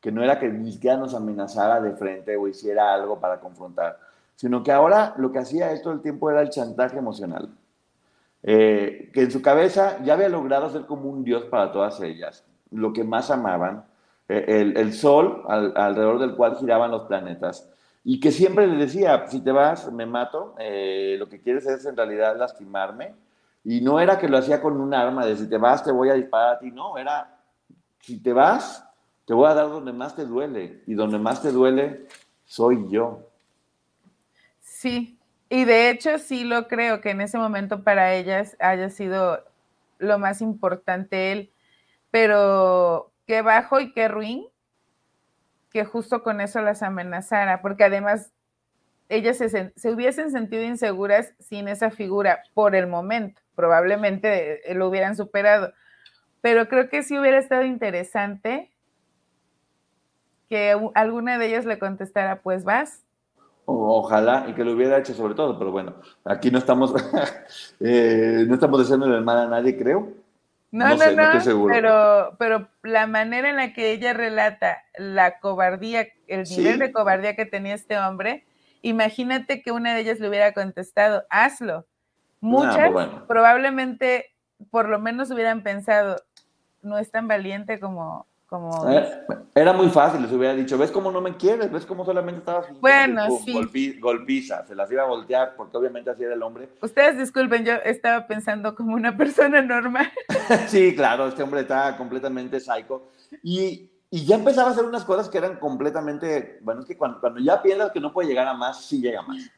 que 0.00 0.12
no 0.12 0.22
era 0.22 0.38
que 0.38 0.48
ni 0.48 0.72
siquiera 0.72 0.96
nos 0.96 1.14
amenazara 1.14 1.80
de 1.80 1.92
frente 1.92 2.36
o 2.36 2.48
hiciera 2.48 2.94
algo 2.94 3.18
para 3.18 3.40
confrontar, 3.40 3.98
sino 4.34 4.62
que 4.62 4.72
ahora 4.72 5.14
lo 5.16 5.32
que 5.32 5.38
hacía 5.38 5.70
todo 5.82 5.94
el 5.94 6.02
tiempo 6.02 6.30
era 6.30 6.42
el 6.42 6.50
chantaje 6.50 6.98
emocional. 6.98 7.50
Eh, 8.48 9.10
que 9.12 9.22
en 9.22 9.30
su 9.32 9.42
cabeza 9.42 9.98
ya 10.04 10.12
había 10.12 10.28
logrado 10.28 10.70
ser 10.70 10.86
como 10.86 11.10
un 11.10 11.24
dios 11.24 11.44
para 11.46 11.72
todas 11.72 12.00
ellas, 12.00 12.44
lo 12.70 12.92
que 12.92 13.02
más 13.02 13.30
amaban, 13.32 13.84
eh, 14.28 14.72
el, 14.76 14.92
sol 14.92 15.42
alrededor 15.48 16.20
del 16.20 16.36
cual 16.36 16.56
giraban 16.56 16.92
los 16.92 17.08
planetas, 17.08 17.68
y 18.04 18.20
que 18.20 18.30
siempre 18.30 18.68
le 18.68 18.76
decía, 18.76 19.26
si 19.26 19.40
te 19.40 19.50
vas, 19.50 19.90
me 19.90 20.06
mato, 20.06 20.54
eh, 20.60 21.16
lo 21.18 21.28
que 21.28 21.40
quieres 21.40 21.66
es 21.66 21.86
en 21.86 21.96
realidad 21.96 22.36
lastimarme, 22.36 23.14
Y 23.64 23.80
no 23.80 23.98
era 23.98 24.16
que 24.16 24.28
lo 24.28 24.38
hacía 24.38 24.62
con 24.62 24.80
un 24.80 24.94
arma 24.94 25.26
de 25.26 25.36
si 25.36 25.48
te 25.48 25.58
vas 25.58 25.82
te 25.82 25.90
voy 25.90 26.08
a 26.10 26.14
disparar 26.14 26.54
a 26.54 26.58
ti, 26.60 26.70
no, 26.70 26.96
era 26.96 27.36
si 27.98 28.22
te 28.22 28.32
vas 28.32 28.85
te 29.26 29.34
voy 29.34 29.50
a 29.50 29.54
dar 29.54 29.68
donde 29.68 29.92
más 29.92 30.14
te 30.14 30.24
duele 30.24 30.82
y 30.86 30.94
donde 30.94 31.18
más 31.18 31.42
te 31.42 31.50
duele 31.50 32.06
soy 32.44 32.88
yo. 32.88 33.28
Sí, 34.60 35.18
y 35.48 35.64
de 35.64 35.90
hecho 35.90 36.18
sí 36.18 36.44
lo 36.44 36.68
creo 36.68 37.00
que 37.00 37.10
en 37.10 37.20
ese 37.20 37.36
momento 37.36 37.82
para 37.82 38.14
ellas 38.14 38.56
haya 38.60 38.88
sido 38.88 39.44
lo 39.98 40.18
más 40.18 40.40
importante 40.40 41.32
él, 41.32 41.50
pero 42.10 43.10
qué 43.26 43.42
bajo 43.42 43.80
y 43.80 43.92
qué 43.92 44.06
ruin 44.08 44.46
que 45.72 45.84
justo 45.84 46.22
con 46.22 46.40
eso 46.40 46.62
las 46.62 46.82
amenazara, 46.82 47.60
porque 47.62 47.84
además 47.84 48.32
ellas 49.08 49.38
se, 49.38 49.48
se, 49.48 49.90
hubiesen 49.90 50.30
sentido 50.30 50.62
inseguras 50.62 51.34
sin 51.40 51.68
esa 51.68 51.90
figura 51.90 52.42
por 52.54 52.76
el 52.76 52.86
momento, 52.86 53.42
probablemente 53.54 54.70
eh, 54.70 54.74
lo 54.74 54.88
hubieran 54.88 55.16
superado, 55.16 55.72
pero 56.40 56.68
creo 56.68 56.88
que 56.88 57.02
sí 57.02 57.18
hubiera 57.18 57.38
estado 57.38 57.64
interesante 57.64 58.70
que 60.48 60.76
alguna 60.94 61.38
de 61.38 61.46
ellas 61.46 61.64
le 61.64 61.78
contestara, 61.78 62.40
pues 62.40 62.64
vas. 62.64 63.02
Ojalá 63.64 64.46
y 64.48 64.54
que 64.54 64.64
lo 64.64 64.72
hubiera 64.72 64.98
hecho 64.98 65.12
sobre 65.12 65.34
todo, 65.34 65.58
pero 65.58 65.72
bueno, 65.72 65.94
aquí 66.24 66.50
no 66.50 66.58
estamos, 66.58 66.94
eh, 67.80 68.44
no 68.46 68.54
estamos 68.54 68.90
el 68.90 69.22
mal 69.22 69.38
a 69.38 69.46
nadie, 69.48 69.76
creo. 69.76 70.12
No, 70.70 70.94
no, 70.94 71.10
no, 71.12 71.66
pero, 71.68 72.36
pero 72.38 72.68
la 72.82 73.06
manera 73.06 73.48
en 73.48 73.56
la 73.56 73.72
que 73.72 73.92
ella 73.92 74.12
relata 74.12 74.84
la 74.96 75.38
cobardía, 75.38 76.06
el 76.26 76.42
nivel 76.44 76.78
de 76.78 76.92
cobardía 76.92 77.34
que 77.34 77.46
tenía 77.46 77.74
este 77.74 77.98
hombre, 77.98 78.44
imagínate 78.82 79.62
que 79.62 79.72
una 79.72 79.94
de 79.94 80.00
ellas 80.00 80.20
le 80.20 80.28
hubiera 80.28 80.52
contestado, 80.52 81.24
hazlo. 81.30 81.86
Muchas 82.40 82.92
pues 82.92 83.08
probablemente 83.26 84.36
por 84.70 84.88
lo 84.88 84.98
menos 84.98 85.30
hubieran 85.30 85.62
pensado, 85.62 86.16
no 86.82 86.98
es 86.98 87.10
tan 87.10 87.28
valiente 87.28 87.80
como, 87.80 88.26
como... 88.46 88.88
Eh, 88.88 89.08
era 89.54 89.72
muy 89.72 89.88
fácil, 89.88 90.22
les 90.22 90.32
hubiera 90.32 90.54
dicho, 90.54 90.78
¿ves 90.78 90.90
cómo 90.90 91.10
no 91.10 91.20
me 91.20 91.36
quieres? 91.36 91.70
¿Ves 91.70 91.84
cómo 91.84 92.04
solamente 92.04 92.40
estabas... 92.40 92.66
Bueno, 92.80 93.26
sí. 93.44 93.98
golpiza, 93.98 94.66
se 94.66 94.74
las 94.74 94.90
iba 94.90 95.02
a 95.02 95.06
voltear, 95.06 95.54
porque 95.56 95.76
obviamente 95.76 96.10
así 96.10 96.22
era 96.22 96.34
el 96.34 96.42
hombre. 96.42 96.68
Ustedes 96.80 97.18
disculpen, 97.18 97.64
yo 97.64 97.74
estaba 97.84 98.26
pensando 98.26 98.74
como 98.74 98.94
una 98.94 99.16
persona 99.16 99.62
normal. 99.62 100.10
sí, 100.68 100.94
claro, 100.94 101.28
este 101.28 101.42
hombre 101.42 101.60
estaba 101.60 101.96
completamente 101.96 102.60
psycho. 102.60 103.08
Y, 103.42 103.90
y, 104.10 104.24
ya 104.24 104.36
empezaba 104.36 104.68
a 104.68 104.72
hacer 104.72 104.84
unas 104.84 105.04
cosas 105.04 105.28
que 105.28 105.38
eran 105.38 105.56
completamente... 105.56 106.58
Bueno, 106.62 106.82
es 106.82 106.86
que 106.86 106.96
cuando, 106.96 107.20
cuando 107.20 107.40
ya 107.40 107.60
piensas 107.60 107.90
que 107.90 108.00
no 108.00 108.12
puede 108.12 108.28
llegar 108.28 108.46
a 108.46 108.54
más, 108.54 108.84
sí 108.84 109.00
llega 109.00 109.22
más. 109.22 109.50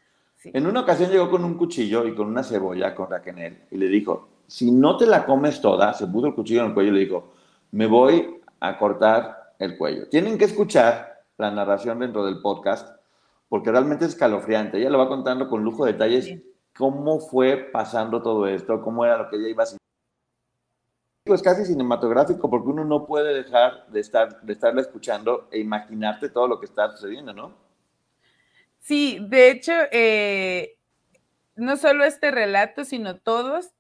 En 0.44 0.66
una 0.66 0.81
ocasión 0.81 1.11
llegó 1.11 1.29
con 1.31 1.44
un 1.44 1.59
cuchillo 1.59 2.07
y 2.07 2.14
con 2.14 2.29
una 2.29 2.44
cebolla 2.44 2.94
con 2.94 3.11
Raquel 3.11 3.59
y 3.70 3.77
le 3.77 3.88
dijo, 3.88 4.29
si 4.46 4.70
no 4.70 4.96
te 4.96 5.05
la 5.05 5.27
comes 5.27 5.61
toda, 5.61 5.92
se 5.92 6.07
puso 6.07 6.29
el 6.29 6.35
cuchillo 6.35 6.61
en 6.61 6.68
el 6.68 6.74
cuello 6.74 6.90
y 6.90 6.94
le 6.94 7.01
dijo, 7.01 7.33
me 7.72 7.87
voy 7.87 8.38
a 8.60 8.78
cortar 8.78 9.54
el 9.58 9.76
cuello. 9.76 10.08
Tienen 10.08 10.38
que 10.38 10.44
escuchar 10.44 11.22
la 11.36 11.50
narración 11.50 11.98
dentro 12.00 12.24
del 12.24 12.40
podcast 12.40 12.98
porque 13.48 13.70
realmente 13.70 14.04
es 14.04 14.12
escalofriante. 14.12 14.78
Ella 14.78 14.90
lo 14.90 14.98
va 14.98 15.08
contando 15.08 15.48
con 15.48 15.64
lujo 15.64 15.84
de 15.84 15.92
detalles 15.92 16.38
cómo 16.76 17.20
fue 17.20 17.56
pasando 17.56 18.22
todo 18.22 18.46
esto, 18.46 18.82
cómo 18.82 19.04
era 19.04 19.18
lo 19.18 19.28
que 19.28 19.36
ella 19.36 19.48
iba 19.48 19.62
haciendo. 19.64 19.78
Pues 21.24 21.42
casi 21.42 21.64
cinematográfico 21.64 22.48
porque 22.48 22.68
uno 22.68 22.84
no 22.84 23.06
puede 23.06 23.34
dejar 23.34 23.86
de, 23.88 24.00
estar, 24.00 24.40
de 24.40 24.52
estarla 24.52 24.80
escuchando 24.80 25.48
e 25.50 25.58
imaginarte 25.58 26.30
todo 26.30 26.48
lo 26.48 26.58
que 26.58 26.66
está 26.66 26.90
sucediendo, 26.90 27.34
¿no? 27.34 27.52
Sí, 28.78 29.18
de 29.28 29.50
hecho, 29.50 29.72
eh, 29.90 30.78
no 31.56 31.76
solo 31.76 32.04
este 32.04 32.30
relato, 32.30 32.84
sino 32.84 33.16
todos 33.16 33.72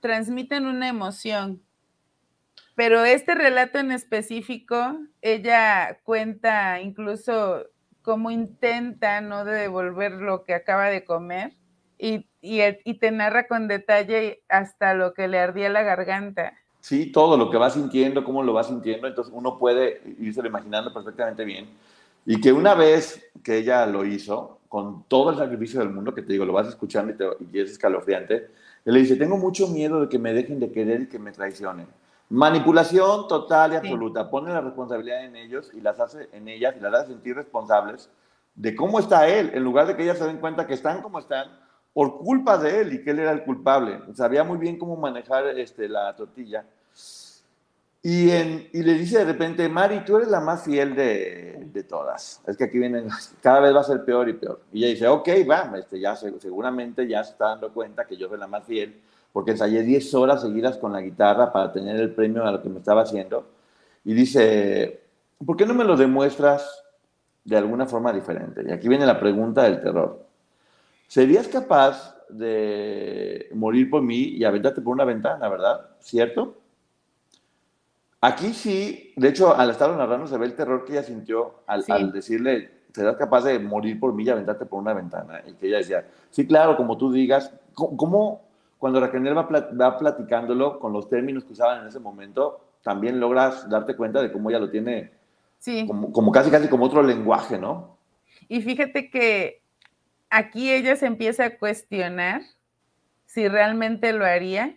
transmiten 0.00 0.66
una 0.66 0.88
emoción 0.88 1.62
pero 2.74 3.04
este 3.04 3.34
relato 3.34 3.78
en 3.78 3.92
específico, 3.92 4.98
ella 5.22 5.98
cuenta 6.02 6.80
incluso 6.80 7.66
cómo 8.02 8.30
intenta 8.30 9.20
no 9.20 9.44
devolver 9.44 10.12
lo 10.12 10.44
que 10.44 10.54
acaba 10.54 10.86
de 10.86 11.04
comer 11.04 11.52
y, 11.98 12.26
y, 12.42 12.94
te 12.98 13.10
narra 13.10 13.46
con 13.46 13.68
detalle 13.68 14.42
hasta 14.48 14.94
lo 14.94 15.14
que 15.14 15.28
le 15.28 15.38
ardía 15.38 15.70
la 15.70 15.82
garganta. 15.82 16.52
Sí, 16.80 17.06
todo 17.06 17.38
lo 17.38 17.50
que 17.50 17.56
va 17.56 17.70
sintiendo, 17.70 18.24
cómo 18.24 18.42
lo 18.42 18.52
va 18.52 18.64
sintiendo, 18.64 19.06
entonces 19.06 19.32
uno 19.34 19.56
puede 19.56 20.02
irse 20.18 20.46
imaginando 20.46 20.92
perfectamente 20.92 21.44
bien. 21.44 21.66
Y 22.26 22.40
que 22.40 22.52
una 22.52 22.74
vez 22.74 23.24
que 23.42 23.58
ella 23.58 23.86
lo 23.86 24.04
hizo, 24.04 24.58
con 24.68 25.04
todo 25.04 25.30
el 25.30 25.36
sacrificio 25.36 25.80
del 25.80 25.90
mundo, 25.90 26.14
que 26.14 26.22
te 26.22 26.32
digo, 26.32 26.44
lo 26.44 26.52
vas 26.52 26.68
escuchando 26.68 27.12
y, 27.12 27.16
te, 27.16 27.24
y 27.52 27.60
es 27.60 27.70
escalofriante, 27.70 28.48
él 28.84 28.92
le 28.92 29.00
dice, 29.00 29.16
tengo 29.16 29.38
mucho 29.38 29.68
miedo 29.68 30.00
de 30.00 30.08
que 30.08 30.18
me 30.18 30.34
dejen 30.34 30.60
de 30.60 30.72
querer 30.72 31.02
y 31.02 31.08
que 31.08 31.18
me 31.18 31.32
traicionen. 31.32 31.86
Manipulación 32.30 33.28
total 33.28 33.74
y 33.74 33.76
absoluta. 33.76 34.30
Pone 34.30 34.52
la 34.52 34.60
responsabilidad 34.60 35.24
en 35.24 35.36
ellos 35.36 35.70
y 35.74 35.80
las 35.80 36.00
hace 36.00 36.28
en 36.32 36.48
ellas 36.48 36.74
y 36.76 36.80
las 36.80 36.94
hace 36.94 37.08
sentir 37.08 37.36
responsables 37.36 38.10
de 38.54 38.74
cómo 38.74 38.98
está 38.98 39.28
él, 39.28 39.50
en 39.54 39.62
lugar 39.62 39.86
de 39.86 39.96
que 39.96 40.04
ellas 40.04 40.18
se 40.18 40.24
den 40.24 40.38
cuenta 40.38 40.66
que 40.66 40.74
están 40.74 41.02
como 41.02 41.18
están 41.18 41.48
por 41.92 42.18
culpa 42.18 42.58
de 42.58 42.80
él 42.80 42.92
y 42.92 43.04
que 43.04 43.10
él 43.10 43.20
era 43.20 43.32
el 43.32 43.44
culpable. 43.44 44.00
Sabía 44.14 44.42
muy 44.42 44.58
bien 44.58 44.78
cómo 44.78 44.96
manejar 44.96 45.46
este, 45.58 45.88
la 45.88 46.14
tortilla. 46.16 46.64
Y, 48.02 48.30
en, 48.30 48.68
y 48.72 48.82
le 48.82 48.94
dice 48.94 49.18
de 49.18 49.24
repente, 49.24 49.66
Mari, 49.68 50.04
tú 50.04 50.16
eres 50.16 50.28
la 50.28 50.40
más 50.40 50.64
fiel 50.64 50.94
de, 50.94 51.68
de, 51.72 51.82
todas. 51.84 52.42
Es 52.46 52.56
que 52.56 52.64
aquí 52.64 52.78
vienen, 52.78 53.08
cada 53.40 53.60
vez 53.60 53.74
va 53.74 53.80
a 53.80 53.84
ser 53.84 54.04
peor 54.04 54.28
y 54.28 54.34
peor. 54.34 54.60
Y 54.72 54.80
ella 54.80 54.88
dice, 54.88 55.08
ok, 55.08 55.28
va, 55.48 55.72
este, 55.78 55.98
ya 55.98 56.14
seguramente 56.14 57.08
ya 57.08 57.24
se 57.24 57.32
está 57.32 57.48
dando 57.48 57.72
cuenta 57.72 58.04
que 58.04 58.16
yo 58.16 58.28
soy 58.28 58.38
la 58.38 58.46
más 58.46 58.64
fiel 58.64 59.00
porque 59.34 59.50
ensayé 59.50 59.82
10 59.82 60.14
horas 60.14 60.42
seguidas 60.42 60.78
con 60.78 60.92
la 60.92 61.00
guitarra 61.00 61.52
para 61.52 61.72
tener 61.72 61.96
el 61.96 62.14
premio 62.14 62.46
a 62.46 62.52
lo 62.52 62.62
que 62.62 62.68
me 62.68 62.78
estaba 62.78 63.02
haciendo. 63.02 63.44
Y 64.04 64.14
dice, 64.14 65.00
¿por 65.44 65.56
qué 65.56 65.66
no 65.66 65.74
me 65.74 65.82
lo 65.82 65.96
demuestras 65.96 66.84
de 67.42 67.56
alguna 67.56 67.84
forma 67.86 68.12
diferente? 68.12 68.62
Y 68.64 68.70
aquí 68.70 68.88
viene 68.88 69.04
la 69.04 69.18
pregunta 69.18 69.64
del 69.64 69.82
terror. 69.82 70.24
¿Serías 71.08 71.48
capaz 71.48 72.16
de 72.28 73.48
morir 73.54 73.90
por 73.90 74.02
mí 74.02 74.20
y 74.20 74.44
aventarte 74.44 74.80
por 74.80 74.92
una 74.92 75.04
ventana, 75.04 75.48
verdad? 75.48 75.84
¿Cierto? 75.98 76.54
Aquí 78.20 78.54
sí, 78.54 79.14
de 79.16 79.30
hecho, 79.30 79.52
al 79.52 79.70
estar 79.70 79.90
narrando 79.96 80.28
se 80.28 80.38
ve 80.38 80.46
el 80.46 80.54
terror 80.54 80.84
que 80.84 80.92
ella 80.92 81.02
sintió 81.02 81.56
al, 81.66 81.84
al 81.88 82.12
decirle, 82.12 82.70
¿serás 82.92 83.16
capaz 83.16 83.42
de 83.42 83.58
morir 83.58 83.98
por 83.98 84.14
mí 84.14 84.22
y 84.22 84.30
aventarte 84.30 84.64
por 84.64 84.80
una 84.80 84.94
ventana? 84.94 85.42
Y 85.44 85.54
que 85.54 85.66
ella 85.66 85.78
decía, 85.78 86.06
sí, 86.30 86.46
claro, 86.46 86.76
como 86.76 86.96
tú 86.96 87.10
digas, 87.10 87.52
¿cómo, 87.74 88.44
cuando 88.78 89.00
Raquel 89.00 89.36
va, 89.36 89.42
va 89.42 89.98
platicándolo 89.98 90.78
con 90.78 90.92
los 90.92 91.08
términos 91.08 91.44
que 91.44 91.52
usaban 91.52 91.82
en 91.82 91.88
ese 91.88 92.00
momento, 92.00 92.60
también 92.82 93.18
logras 93.18 93.68
darte 93.68 93.96
cuenta 93.96 94.22
de 94.22 94.30
cómo 94.30 94.50
ella 94.50 94.58
lo 94.58 94.70
tiene 94.70 95.12
sí. 95.58 95.86
como, 95.86 96.30
casi, 96.30 96.50
casi 96.50 96.68
como 96.68 96.84
otro 96.84 97.02
lenguaje, 97.02 97.58
¿no? 97.58 97.96
Y 98.48 98.60
fíjate 98.60 99.10
que 99.10 99.62
aquí 100.28 100.70
ella 100.70 100.96
se 100.96 101.06
empieza 101.06 101.46
a 101.46 101.58
cuestionar 101.58 102.42
si 103.24 103.48
realmente 103.48 104.12
lo 104.12 104.24
haría 104.24 104.76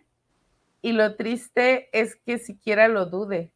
y 0.82 0.94
lo 0.94 1.16
triste 1.16 1.90
es 1.92 2.16
que 2.16 2.38
siquiera 2.38 2.88
lo 2.88 3.08
dude. 3.08 3.52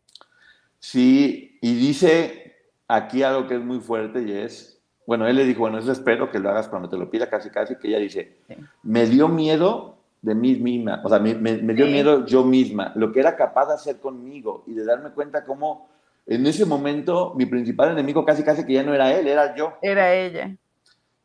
Sí, 0.80 1.58
y 1.62 1.76
dice 1.76 2.56
aquí 2.88 3.24
algo 3.24 3.48
que 3.48 3.56
es 3.56 3.62
muy 3.62 3.80
fuerte 3.80 4.22
y 4.24 4.34
es, 4.34 4.82
bueno, 5.08 5.28
él 5.28 5.38
le 5.38 5.46
dijo, 5.46 5.62
bueno, 5.62 5.78
eso 5.78 5.92
espero 5.92 6.30
que 6.30 6.40
lo 6.40 6.50
hagas 6.50 6.68
cuando 6.68 6.90
te 6.90 6.98
lo 6.98 7.10
pida 7.10 7.30
casi 7.30 7.50
casi, 7.50 7.78
que 7.78 7.88
ella 7.88 8.00
dice, 8.00 8.38
me 8.84 9.06
dio 9.06 9.30
miedo 9.30 10.01
de 10.22 10.36
mí 10.36 10.56
misma, 10.56 11.02
o 11.04 11.10
sea, 11.10 11.20
me, 11.20 11.34
dio 11.34 11.88
miedo 11.88 12.26
yo 12.26 12.44
misma, 12.44 12.92
lo 12.96 13.12
que 13.12 13.20
era 13.20 13.36
capaz 13.36 13.68
de 13.68 13.74
hacer 13.74 14.00
conmigo 14.00 14.64
y 14.68 14.74
de 14.74 14.86
darme 14.86 15.10
cuenta 15.12 15.44
cómo 15.44 15.90
en 16.28 16.46
ese 16.46 16.66
momento 16.66 17.34
mi 17.36 17.48
principal 17.48 17.92
enemigo 17.92 18.24
casi 18.24 18.44
casi 18.44 18.64
que 18.64 18.74
ya 18.74 18.84
no 18.84 18.94
era 18.94 19.12
él, 19.18 19.28
era 19.28 19.56
yo. 19.56 19.74
Era 19.82 20.14
ella. 20.14 20.56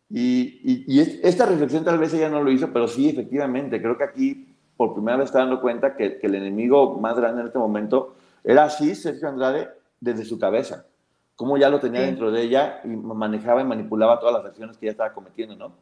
Y, 0.08 0.84
y, 0.86 1.00
esta 1.00 1.44
reflexión 1.44 1.84
tal 1.84 1.98
vez 1.98 2.14
ella 2.14 2.30
no 2.30 2.42
lo 2.42 2.50
hizo, 2.50 2.72
pero 2.72 2.88
sí, 2.88 3.08
efectivamente, 3.08 3.82
creo 3.82 3.98
que 3.98 4.04
aquí 4.04 4.56
por 4.76 4.94
primera 4.94 5.18
vez 5.18 5.26
está 5.26 5.40
dando 5.40 5.60
cuenta 5.60 5.96
que, 5.96 6.18
que 6.18 6.26
el 6.26 6.36
enemigo 6.36 6.98
más 6.98 7.16
grande 7.16 7.42
en 7.42 7.48
este 7.48 7.58
momento 7.58 8.14
era 8.44 8.64
así, 8.64 8.94
Sergio 8.94 9.28
Andrade, 9.28 9.68
desde 10.00 10.24
su 10.24 10.38
cabeza. 10.38 10.86
Cómo 11.34 11.58
ya 11.58 11.68
lo 11.68 11.80
tenía 11.80 12.00
dentro 12.00 12.30
de 12.30 12.42
ella 12.42 12.80
y 12.84 12.88
manejaba 12.88 13.60
y 13.60 13.64
manipulaba 13.64 14.20
todas 14.20 14.34
las 14.36 14.46
acciones 14.46 14.78
que 14.78 14.86
ella 14.86 14.92
estaba 14.92 15.12
cometiendo, 15.12 15.56
¿no? 15.56 15.72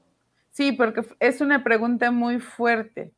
Sí, 0.54 0.70
porque 0.70 1.02
es 1.18 1.40
una 1.40 1.64
pregunta 1.64 2.12
muy 2.12 2.38
fuerte 2.38 3.12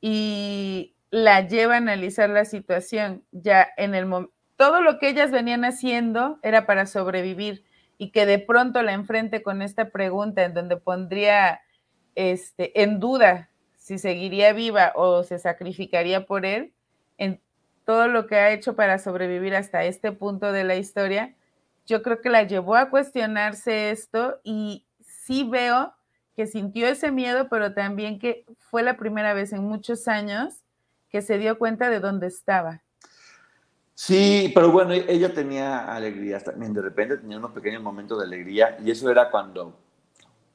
y 0.00 0.96
la 1.12 1.46
lleva 1.46 1.74
a 1.74 1.76
analizar 1.76 2.28
la 2.28 2.44
situación. 2.44 3.24
Ya 3.30 3.68
en 3.76 3.94
el 3.94 4.08
todo 4.56 4.82
lo 4.82 4.98
que 4.98 5.08
ellas 5.08 5.30
venían 5.30 5.64
haciendo 5.64 6.40
era 6.42 6.66
para 6.66 6.86
sobrevivir 6.86 7.64
y 7.96 8.10
que 8.10 8.26
de 8.26 8.40
pronto 8.40 8.82
la 8.82 8.92
enfrente 8.92 9.40
con 9.40 9.62
esta 9.62 9.90
pregunta 9.90 10.42
en 10.42 10.52
donde 10.52 10.78
pondría 10.78 11.60
este, 12.16 12.82
en 12.82 12.98
duda 12.98 13.50
si 13.76 13.96
seguiría 13.96 14.52
viva 14.52 14.90
o 14.96 15.22
se 15.22 15.38
sacrificaría 15.38 16.26
por 16.26 16.44
él, 16.44 16.72
en 17.18 17.40
todo 17.84 18.08
lo 18.08 18.26
que 18.26 18.34
ha 18.34 18.50
hecho 18.50 18.74
para 18.74 18.98
sobrevivir 18.98 19.54
hasta 19.54 19.84
este 19.84 20.10
punto 20.10 20.50
de 20.50 20.64
la 20.64 20.74
historia, 20.74 21.36
yo 21.86 22.02
creo 22.02 22.20
que 22.20 22.30
la 22.30 22.42
llevó 22.42 22.74
a 22.74 22.90
cuestionarse 22.90 23.92
esto 23.92 24.40
y 24.42 24.86
sí 25.00 25.44
veo 25.48 25.94
que 26.40 26.46
sintió 26.46 26.86
ese 26.86 27.12
miedo, 27.12 27.48
pero 27.50 27.74
también 27.74 28.18
que 28.18 28.46
fue 28.56 28.82
la 28.82 28.96
primera 28.96 29.34
vez 29.34 29.52
en 29.52 29.62
muchos 29.62 30.08
años 30.08 30.54
que 31.10 31.20
se 31.20 31.36
dio 31.36 31.58
cuenta 31.58 31.90
de 31.90 32.00
dónde 32.00 32.28
estaba. 32.28 32.80
Sí, 33.92 34.50
pero 34.54 34.72
bueno, 34.72 34.94
ella 34.94 35.34
tenía 35.34 35.94
alegrías 35.94 36.42
también, 36.42 36.72
de 36.72 36.80
repente 36.80 37.18
tenía 37.18 37.36
unos 37.36 37.50
pequeños 37.50 37.82
momentos 37.82 38.18
de 38.18 38.24
alegría 38.24 38.78
y 38.82 38.90
eso 38.90 39.10
era 39.10 39.30
cuando, 39.30 39.78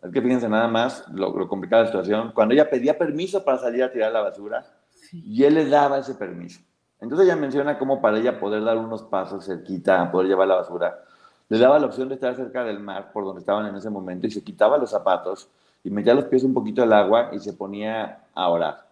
es 0.01 0.11
que 0.11 0.23
fíjense 0.23 0.49
nada 0.49 0.67
más 0.67 1.07
lo, 1.09 1.37
lo 1.37 1.47
complicada 1.47 1.83
la 1.83 1.89
situación, 1.89 2.31
cuando 2.33 2.55
ella 2.55 2.67
pedía 2.67 2.97
permiso 2.97 3.45
para 3.45 3.59
salir 3.59 3.83
a 3.83 3.91
tirar 3.91 4.11
la 4.11 4.21
basura 4.21 4.65
y 5.13 5.43
él 5.43 5.53
le 5.53 5.69
daba 5.69 5.99
ese 5.99 6.15
permiso. 6.15 6.61
Entonces 6.99 7.27
ella 7.27 7.35
menciona 7.35 7.77
cómo 7.77 8.01
para 8.01 8.17
ella 8.17 8.39
poder 8.39 8.63
dar 8.63 8.79
unos 8.79 9.03
pasos 9.03 9.45
cerquita, 9.45 10.11
poder 10.11 10.29
llevar 10.29 10.47
la 10.47 10.55
basura, 10.55 11.03
le 11.47 11.59
daba 11.59 11.77
la 11.77 11.85
opción 11.85 12.09
de 12.09 12.15
estar 12.15 12.35
cerca 12.35 12.63
del 12.63 12.79
mar, 12.79 13.11
por 13.13 13.23
donde 13.23 13.41
estaban 13.41 13.67
en 13.67 13.75
ese 13.75 13.91
momento, 13.91 14.25
y 14.25 14.31
se 14.31 14.43
quitaba 14.43 14.79
los 14.79 14.89
zapatos 14.89 15.51
y 15.85 15.91
metía 15.91 16.15
los 16.15 16.25
pies 16.25 16.43
un 16.43 16.53
poquito 16.53 16.81
al 16.81 16.91
agua 16.91 17.29
y 17.31 17.39
se 17.39 17.53
ponía 17.53 18.23
a 18.33 18.49
orar. 18.49 18.87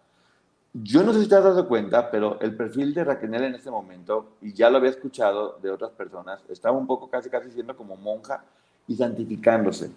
Yo 0.72 1.02
no 1.02 1.12
sé 1.12 1.22
si 1.22 1.28
te 1.28 1.34
has 1.34 1.42
dado 1.42 1.66
cuenta, 1.66 2.08
pero 2.08 2.40
el 2.40 2.56
perfil 2.56 2.94
de 2.94 3.02
Raquel 3.02 3.34
en 3.34 3.56
este 3.56 3.70
momento, 3.70 4.36
y 4.40 4.52
ya 4.54 4.70
lo 4.70 4.78
había 4.78 4.90
escuchado 4.90 5.58
de 5.60 5.70
otras 5.70 5.90
personas, 5.90 6.40
estaba 6.48 6.78
un 6.78 6.86
poco 6.86 7.10
casi 7.10 7.28
casi 7.28 7.50
siendo 7.50 7.76
como 7.76 7.96
monja 7.96 8.44
y 8.86 8.94
santificándose. 8.94 9.90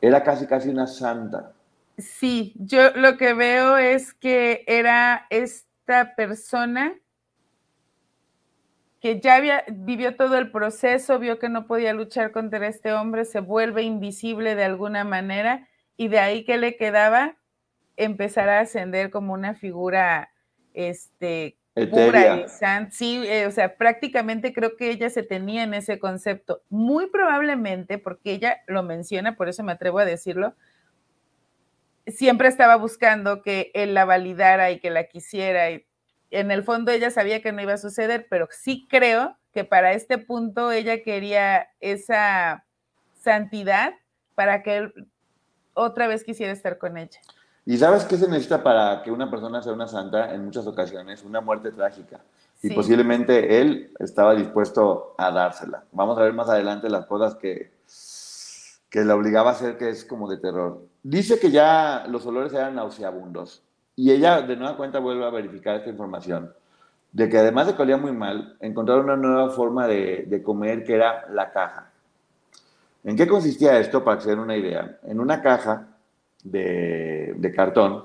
Era 0.00 0.22
casi 0.22 0.46
casi 0.46 0.70
una 0.70 0.86
santa. 0.86 1.52
Sí, 1.98 2.54
yo 2.56 2.90
lo 2.94 3.18
que 3.18 3.34
veo 3.34 3.76
es 3.76 4.14
que 4.14 4.64
era 4.66 5.26
esta 5.28 6.14
persona 6.14 6.94
que 9.00 9.20
ya 9.20 9.36
había, 9.36 9.64
vivió 9.70 10.16
todo 10.16 10.38
el 10.38 10.50
proceso, 10.50 11.18
vio 11.18 11.38
que 11.38 11.50
no 11.50 11.66
podía 11.66 11.92
luchar 11.92 12.32
contra 12.32 12.66
este 12.66 12.94
hombre, 12.94 13.26
se 13.26 13.40
vuelve 13.40 13.82
invisible 13.82 14.54
de 14.54 14.64
alguna 14.64 15.04
manera 15.04 15.68
y 15.96 16.08
de 16.08 16.18
ahí 16.18 16.44
que 16.44 16.58
le 16.58 16.76
quedaba 16.76 17.36
empezar 17.96 18.48
a 18.48 18.60
ascender 18.60 19.10
como 19.10 19.32
una 19.32 19.54
figura 19.54 20.30
este, 20.74 21.56
pura 21.90 22.36
y 22.36 22.46
Sí, 22.90 23.22
eh, 23.26 23.46
o 23.46 23.50
sea, 23.50 23.76
prácticamente 23.76 24.52
creo 24.52 24.76
que 24.76 24.90
ella 24.90 25.10
se 25.10 25.22
tenía 25.22 25.62
en 25.62 25.74
ese 25.74 25.98
concepto. 25.98 26.62
Muy 26.68 27.08
probablemente, 27.08 27.98
porque 27.98 28.32
ella 28.32 28.58
lo 28.66 28.82
menciona, 28.82 29.36
por 29.36 29.48
eso 29.48 29.62
me 29.62 29.72
atrevo 29.72 29.98
a 29.98 30.04
decirlo, 30.04 30.54
siempre 32.06 32.48
estaba 32.48 32.76
buscando 32.76 33.42
que 33.42 33.70
él 33.74 33.94
la 33.94 34.04
validara 34.04 34.70
y 34.70 34.78
que 34.78 34.90
la 34.90 35.04
quisiera 35.04 35.70
y 35.70 35.86
en 36.30 36.50
el 36.50 36.64
fondo 36.64 36.90
ella 36.90 37.10
sabía 37.10 37.40
que 37.40 37.52
no 37.52 37.62
iba 37.62 37.74
a 37.74 37.78
suceder, 37.78 38.26
pero 38.28 38.48
sí 38.50 38.86
creo 38.90 39.36
que 39.52 39.64
para 39.64 39.92
este 39.92 40.18
punto 40.18 40.72
ella 40.72 41.02
quería 41.02 41.68
esa 41.80 42.66
santidad 43.14 43.94
para 44.34 44.62
que 44.62 44.76
él 44.76 44.92
otra 45.76 46.08
vez 46.08 46.24
quisiera 46.24 46.52
estar 46.52 46.78
con 46.78 46.96
ella. 46.96 47.20
¿Y 47.64 47.76
sabes 47.78 48.04
qué 48.04 48.16
se 48.16 48.28
necesita 48.28 48.62
para 48.62 49.02
que 49.02 49.10
una 49.10 49.30
persona 49.30 49.62
sea 49.62 49.72
una 49.72 49.86
santa? 49.86 50.34
En 50.34 50.44
muchas 50.44 50.66
ocasiones, 50.66 51.24
una 51.24 51.40
muerte 51.40 51.70
trágica. 51.72 52.20
Y 52.62 52.74
posiblemente 52.74 53.60
él 53.60 53.92
estaba 53.98 54.34
dispuesto 54.34 55.14
a 55.18 55.30
dársela. 55.30 55.84
Vamos 55.92 56.18
a 56.18 56.22
ver 56.22 56.32
más 56.32 56.48
adelante 56.48 56.88
las 56.88 57.06
cosas 57.06 57.34
que, 57.36 57.72
que 58.88 59.04
le 59.04 59.12
obligaba 59.12 59.50
a 59.50 59.52
hacer, 59.52 59.76
que 59.76 59.90
es 59.90 60.04
como 60.04 60.28
de 60.28 60.38
terror. 60.38 60.80
Dice 61.02 61.38
que 61.38 61.50
ya 61.50 62.06
los 62.08 62.24
olores 62.26 62.52
eran 62.52 62.76
nauseabundos. 62.76 63.62
Y 63.94 64.10
ella 64.10 64.42
de 64.42 64.56
nueva 64.56 64.76
cuenta 64.76 64.98
vuelve 64.98 65.24
a 65.24 65.30
verificar 65.30 65.76
esta 65.76 65.88
información, 65.88 66.52
de 67.12 67.28
que 67.30 67.38
además 67.38 67.66
de 67.66 67.74
que 67.74 67.82
olía 67.82 67.96
muy 67.96 68.12
mal, 68.12 68.56
encontraron 68.60 69.06
una 69.06 69.16
nueva 69.16 69.50
forma 69.50 69.86
de, 69.86 70.42
comer 70.44 70.84
que 70.84 70.94
era 70.94 71.26
la 71.30 71.50
caja. 71.50 71.85
¿En 73.06 73.16
qué 73.16 73.26
consistía 73.26 73.78
esto? 73.78 74.04
Para 74.04 74.18
que 74.18 74.24
se 74.24 74.30
den 74.30 74.40
una 74.40 74.56
idea. 74.56 74.98
En 75.04 75.20
una 75.20 75.40
caja 75.40 75.86
de, 76.42 77.52
cartón 77.54 78.04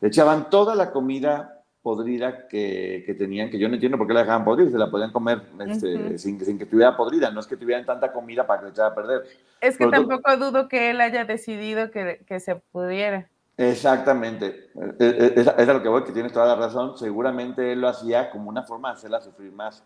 echaban 0.00 0.50
toda 0.50 0.74
la 0.74 0.90
comida 0.92 1.62
podrida 1.82 2.46
que, 2.46 3.16
tenían, 3.18 3.50
que 3.50 3.58
yo 3.58 3.68
no 3.68 3.74
entiendo 3.74 3.98
por 3.98 4.06
qué 4.06 4.14
la 4.14 4.20
dejaban 4.20 4.44
podrida, 4.44 4.70
se 4.70 4.78
la 4.78 4.90
podían 4.90 5.10
comer 5.10 5.42
este, 5.66 6.16
sin, 6.18 6.38
que 6.38 6.64
estuviera 6.64 6.96
podrida, 6.96 7.30
no 7.30 7.40
es 7.40 7.46
que 7.46 7.56
tuvieran 7.56 7.84
tanta 7.84 8.12
comida 8.12 8.46
para 8.46 8.60
que 8.60 8.66
se 8.66 8.72
echara 8.72 8.88
a 8.88 8.94
perder. 8.94 9.24
Es 9.60 9.76
que 9.76 9.88
tampoco 9.88 10.36
dudo 10.36 10.68
que 10.68 10.90
él 10.90 11.00
haya 11.00 11.24
decidido 11.24 11.90
que, 11.90 12.22
que 12.26 12.38
se 12.38 12.54
pudiera. 12.56 13.28
Exactamente, 13.56 14.70
es, 14.98 15.46
a 15.46 15.64
lo 15.64 15.82
que 15.82 15.88
voy, 15.88 16.04
que 16.04 16.12
tienes 16.12 16.32
toda 16.32 16.46
la 16.46 16.56
razón. 16.56 16.96
Seguramente 16.98 17.72
él 17.72 17.80
lo 17.80 17.88
hacía 17.88 18.30
como 18.30 18.48
una 18.48 18.62
forma 18.62 18.88
de 18.88 18.94
hacerla 18.94 19.20
sufrir 19.20 19.52
más. 19.52 19.82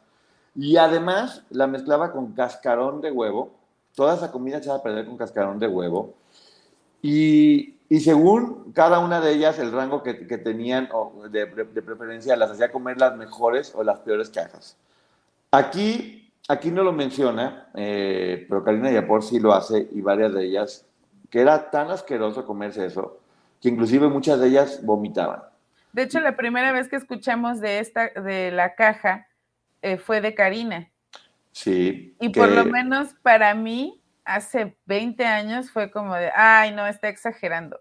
Y 0.54 0.76
además 0.76 1.44
la 1.50 1.66
mezclaba 1.66 2.12
con 2.12 2.32
cascarón 2.32 3.00
de 3.00 3.10
huevo. 3.10 3.52
Toda 3.96 4.14
esa 4.14 4.30
comida 4.30 4.62
se 4.62 4.68
va 4.68 4.76
a 4.76 4.82
perder 4.84 5.06
con 5.06 5.16
cascarón 5.16 5.58
de 5.58 5.66
huevo. 5.66 6.14
Y, 7.02 7.74
y 7.88 7.98
según 7.98 8.72
cada 8.72 9.00
una 9.00 9.20
de 9.20 9.32
ellas, 9.32 9.58
el 9.58 9.72
rango 9.72 10.04
que, 10.04 10.28
que 10.28 10.38
tenían 10.38 10.88
de, 11.30 11.46
de, 11.46 11.82
preferencia, 11.82 12.36
las 12.36 12.52
hacía 12.52 12.70
comer 12.70 13.00
las 13.00 13.16
mejores 13.16 13.74
o 13.74 13.82
las 13.82 13.98
peores 13.98 14.30
cajas. 14.30 14.76
Aquí, 15.50 16.32
aquí 16.46 16.70
no 16.70 16.84
lo 16.84 16.92
menciona, 16.92 17.68
eh, 17.74 18.46
pero 18.48 18.62
Karina 18.62 18.92
Yapor 18.92 19.24
sí 19.24 19.40
lo 19.40 19.52
hace 19.52 19.88
y 19.90 20.00
varias 20.00 20.32
de 20.32 20.44
ellas, 20.44 20.86
que 21.30 21.40
era 21.40 21.72
tan 21.72 21.90
asqueroso 21.90 22.46
comerse 22.46 22.86
eso 22.86 23.18
que 23.60 23.68
inclusive 23.68 24.08
muchas 24.08 24.40
de 24.40 24.48
ellas 24.48 24.84
vomitaban. 24.84 25.42
De 25.92 26.02
hecho, 26.02 26.20
la 26.20 26.36
primera 26.36 26.72
vez 26.72 26.88
que 26.88 26.96
escuchamos 26.96 27.60
de 27.60 27.78
esta, 27.78 28.10
de 28.10 28.50
la 28.50 28.74
caja, 28.74 29.28
eh, 29.82 29.96
fue 29.96 30.20
de 30.20 30.34
Karina. 30.34 30.90
Sí. 31.56 32.14
Y 32.20 32.28
por 32.28 32.50
lo 32.50 32.66
menos 32.66 33.14
para 33.22 33.54
mí, 33.54 34.02
hace 34.26 34.76
20 34.84 35.24
años 35.24 35.70
fue 35.70 35.90
como 35.90 36.14
de, 36.14 36.30
ay, 36.34 36.72
no, 36.72 36.86
está 36.86 37.08
exagerando 37.08 37.80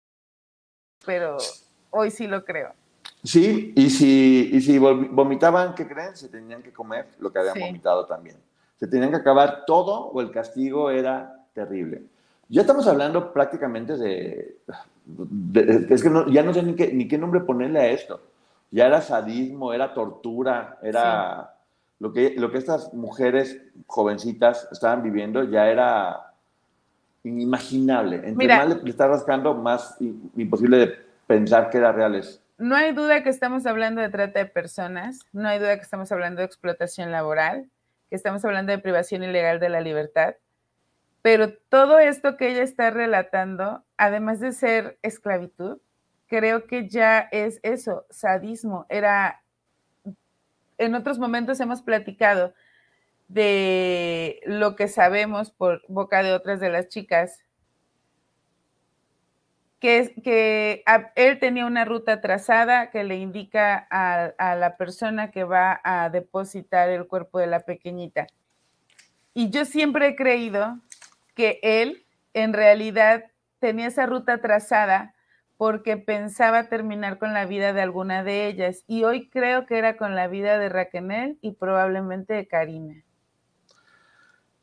pero 1.05 1.37
hoy 1.89 2.11
sí 2.11 2.27
lo 2.27 2.43
creo. 2.43 2.73
Sí, 3.23 3.73
y 3.75 3.89
si, 3.89 4.49
y 4.51 4.61
si 4.61 4.79
vomitaban, 4.79 5.75
¿qué 5.75 5.87
creen? 5.87 6.15
Se 6.15 6.27
tenían 6.27 6.63
que 6.63 6.73
comer 6.73 7.07
lo 7.19 7.31
que 7.31 7.39
habían 7.39 7.59
vomitado 7.59 8.05
también. 8.05 8.37
Se 8.79 8.87
tenían 8.87 9.11
que 9.11 9.17
acabar 9.17 9.63
todo 9.67 10.07
o 10.07 10.21
el 10.21 10.31
castigo 10.31 10.89
era 10.89 11.45
terrible. 11.53 12.03
Ya 12.49 12.61
estamos 12.61 12.87
hablando 12.87 13.31
prácticamente 13.31 13.95
de... 13.95 14.57
es 15.89 16.03
que 16.03 16.11
ya 16.31 16.43
no 16.43 16.53
sé 16.53 16.63
ni 16.63 16.75
qué, 16.75 16.91
ni 16.91 17.07
qué 17.07 17.17
nombre 17.17 17.41
ponerle 17.41 17.79
a 17.79 17.87
esto. 17.89 18.21
Ya 18.71 18.87
era 18.87 19.01
sadismo, 19.01 19.71
era 19.73 19.93
tortura, 19.93 20.79
era... 20.81 21.55
Lo, 21.99 22.11
que, 22.11 22.33
lo 22.35 22.51
que 22.51 22.57
estas 22.57 22.91
mujeres 22.95 23.61
jovencitas 23.85 24.67
estaban 24.71 25.03
viviendo 25.03 25.43
ya 25.43 25.69
era 25.69 26.30
inimaginable. 27.23 28.17
Entre 28.17 28.35
Mira, 28.35 28.57
más 28.65 28.83
le, 28.83 28.89
está 28.89 29.07
rascando, 29.07 29.53
más 29.53 29.97
imposible 30.35 30.77
de 30.77 30.97
pensar 31.27 31.69
que 31.69 31.77
era 31.77 31.91
real 31.91 32.15
es. 32.15 32.41
No 32.57 32.75
hay 32.75 32.93
duda 32.93 33.23
que 33.23 33.29
estamos 33.29 33.65
hablando 33.65 34.01
de 34.01 34.09
trata 34.09 34.39
de 34.39 34.45
personas, 34.45 35.19
no 35.31 35.47
hay 35.47 35.59
duda 35.59 35.77
que 35.77 35.83
estamos 35.83 36.11
hablando 36.11 36.41
de 36.41 36.45
explotación 36.45 37.11
laboral, 37.11 37.69
que 38.09 38.15
estamos 38.15 38.45
hablando 38.45 38.71
de 38.71 38.77
privación 38.77 39.23
ilegal 39.23 39.59
de 39.59 39.69
la 39.69 39.81
libertad, 39.81 40.35
pero 41.21 41.53
todo 41.69 41.99
esto 41.99 42.37
que 42.37 42.51
ella 42.51 42.63
está 42.63 42.89
relatando, 42.89 43.83
además 43.97 44.39
de 44.39 44.51
ser 44.51 44.97
esclavitud, 45.01 45.79
creo 46.27 46.65
que 46.65 46.87
ya 46.87 47.19
es 47.31 47.59
eso, 47.61 48.05
sadismo. 48.09 48.85
Era, 48.89 49.43
en 50.77 50.95
otros 50.95 51.19
momentos 51.19 51.59
hemos 51.59 51.81
platicado 51.81 52.53
de 53.33 54.41
lo 54.45 54.75
que 54.75 54.89
sabemos 54.89 55.51
por 55.51 55.83
boca 55.87 56.21
de 56.21 56.33
otras 56.33 56.59
de 56.59 56.69
las 56.69 56.89
chicas, 56.89 57.39
que, 59.79 60.13
que 60.21 60.83
él 61.15 61.39
tenía 61.39 61.65
una 61.65 61.85
ruta 61.85 62.19
trazada 62.19 62.91
que 62.91 63.05
le 63.05 63.15
indica 63.15 63.87
a, 63.89 64.55
la 64.55 64.75
persona 64.75 65.31
que 65.31 65.45
va 65.45 65.79
a 65.83 66.09
depositar 66.09 66.89
el 66.89 67.07
cuerpo 67.07 67.39
de 67.39 67.47
la 67.47 67.61
pequeñita. 67.61 68.27
Y 69.33 69.49
yo 69.49 69.63
siempre 69.63 70.09
he 70.09 70.15
creído 70.17 70.79
que 71.33 71.59
él 71.63 72.05
en 72.33 72.51
realidad 72.51 73.31
tenía 73.59 73.87
esa 73.87 74.05
ruta 74.05 74.39
trazada 74.39 75.15
porque 75.55 75.95
pensaba 75.95 76.65
terminar 76.65 77.17
con 77.17 77.33
la 77.33 77.45
vida 77.45 77.71
de 77.71 77.81
alguna 77.81 78.25
de 78.25 78.47
ellas. 78.47 78.83
Y 78.87 79.05
hoy 79.05 79.29
creo 79.29 79.65
que 79.65 79.77
era 79.77 79.95
con 79.95 80.15
la 80.15 80.27
vida 80.27 80.59
de 80.59 80.67
Raquel 80.67 81.37
y 81.41 81.51
probablemente 81.53 82.33
de 82.33 82.47
Karina. 82.47 83.03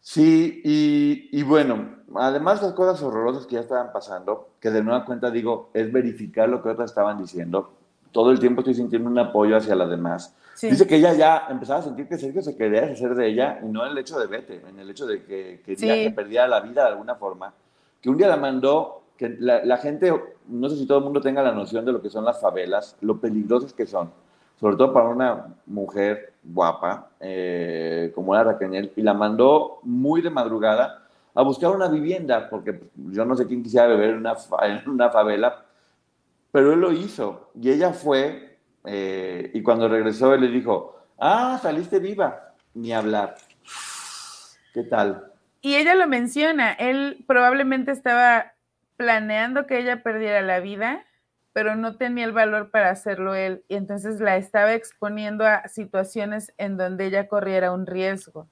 Sí, 0.08 0.62
y, 0.64 0.98
Sí, 1.18 1.28
y 1.32 1.42
bueno, 1.42 1.86
además 2.14 2.60
de 2.60 2.68
las 2.68 2.74
cosas 2.74 3.02
horrorosas 3.02 3.46
que 3.46 3.56
ya 3.56 3.60
estaban 3.60 3.92
pasando, 3.92 4.48
que 4.60 4.70
de 4.70 4.82
nueva 4.82 5.04
cuenta 5.04 5.30
digo, 5.30 5.70
es 5.74 5.92
verificar 5.92 6.48
lo 6.48 6.62
que 6.62 6.70
otras 6.70 6.90
estaban 6.90 7.18
diciendo. 7.18 7.70
Todo 8.12 8.30
el 8.30 8.38
tiempo 8.38 8.60
estoy 8.60 8.74
sintiendo 8.74 9.10
un 9.10 9.18
apoyo 9.18 9.56
hacia 9.56 9.74
las 9.74 9.90
demás. 9.90 10.34
Dice 10.60 10.86
que 10.86 10.96
ella 10.96 11.12
ya 11.12 11.46
empezaba 11.50 11.80
a 11.80 11.82
sentir 11.82 12.08
que 12.08 12.16
Sergio 12.16 12.42
se 12.42 12.56
quería 12.56 12.82
deshacer 12.82 13.14
de 13.14 13.28
ella, 13.28 13.60
y 13.62 13.66
no 13.66 13.84
en 13.84 13.92
el 13.92 13.98
hecho 13.98 14.18
de 14.18 14.26
vete, 14.26 14.62
en 14.66 14.78
el 14.78 14.88
hecho 14.90 15.06
de 15.06 15.24
que 15.24 15.60
quería 15.64 15.94
que 15.94 16.10
perdiera 16.10 16.48
la 16.48 16.60
vida 16.60 16.84
de 16.84 16.88
alguna 16.88 17.14
forma. 17.14 17.52
Que 18.00 18.08
un 18.08 18.16
día 18.16 18.28
la 18.28 18.36
mandó, 18.36 19.02
que 19.16 19.36
la, 19.38 19.64
la 19.64 19.76
gente, 19.76 20.12
no 20.46 20.68
sé 20.68 20.76
si 20.76 20.86
todo 20.86 20.98
el 20.98 21.04
mundo 21.04 21.20
tenga 21.20 21.42
la 21.42 21.52
noción 21.52 21.84
de 21.84 21.92
lo 21.92 22.00
que 22.00 22.10
son 22.10 22.24
las 22.24 22.40
favelas, 22.40 22.96
lo 23.02 23.20
peligrosas 23.20 23.72
que 23.72 23.86
son 23.86 24.10
sobre 24.60 24.76
todo 24.76 24.92
para 24.92 25.08
una 25.08 25.46
mujer 25.66 26.34
guapa 26.42 27.10
eh, 27.20 28.10
como 28.14 28.34
era 28.34 28.44
Raquel, 28.44 28.92
y 28.96 29.02
la 29.02 29.14
mandó 29.14 29.80
muy 29.82 30.20
de 30.22 30.30
madrugada 30.30 31.02
a 31.34 31.42
buscar 31.42 31.70
una 31.70 31.88
vivienda, 31.88 32.48
porque 32.50 32.80
yo 32.96 33.24
no 33.24 33.36
sé 33.36 33.46
quién 33.46 33.62
quisiera 33.62 33.86
beber 33.86 34.10
en 34.10 34.18
una, 34.18 34.34
en 34.62 35.12
favela, 35.12 35.64
pero 36.50 36.72
él 36.72 36.80
lo 36.80 36.92
hizo, 36.92 37.50
y 37.60 37.70
ella 37.70 37.92
fue, 37.92 38.58
eh, 38.84 39.50
y 39.54 39.62
cuando 39.62 39.88
regresó 39.88 40.34
él 40.34 40.40
le 40.40 40.48
dijo, 40.48 40.96
ah, 41.18 41.58
saliste 41.62 41.98
viva, 41.98 42.54
ni 42.74 42.92
hablar. 42.92 43.36
¿Qué 44.72 44.82
tal? 44.84 45.32
Y 45.60 45.74
ella 45.74 45.94
lo 45.94 46.06
menciona, 46.06 46.72
él 46.72 47.24
probablemente 47.26 47.90
estaba 47.90 48.52
planeando 48.96 49.66
que 49.66 49.78
ella 49.78 50.02
perdiera 50.02 50.40
la 50.42 50.60
vida 50.60 51.04
pero 51.58 51.74
no 51.74 51.96
tenía 51.96 52.24
el 52.24 52.30
valor 52.30 52.70
para 52.70 52.90
hacerlo 52.90 53.34
él 53.34 53.64
y 53.66 53.74
entonces 53.74 54.20
la 54.20 54.36
estaba 54.36 54.74
exponiendo 54.74 55.44
a 55.44 55.66
situaciones 55.66 56.52
en 56.56 56.76
donde 56.76 57.06
ella 57.06 57.26
corriera 57.26 57.72
un 57.72 57.84
riesgo. 57.84 58.46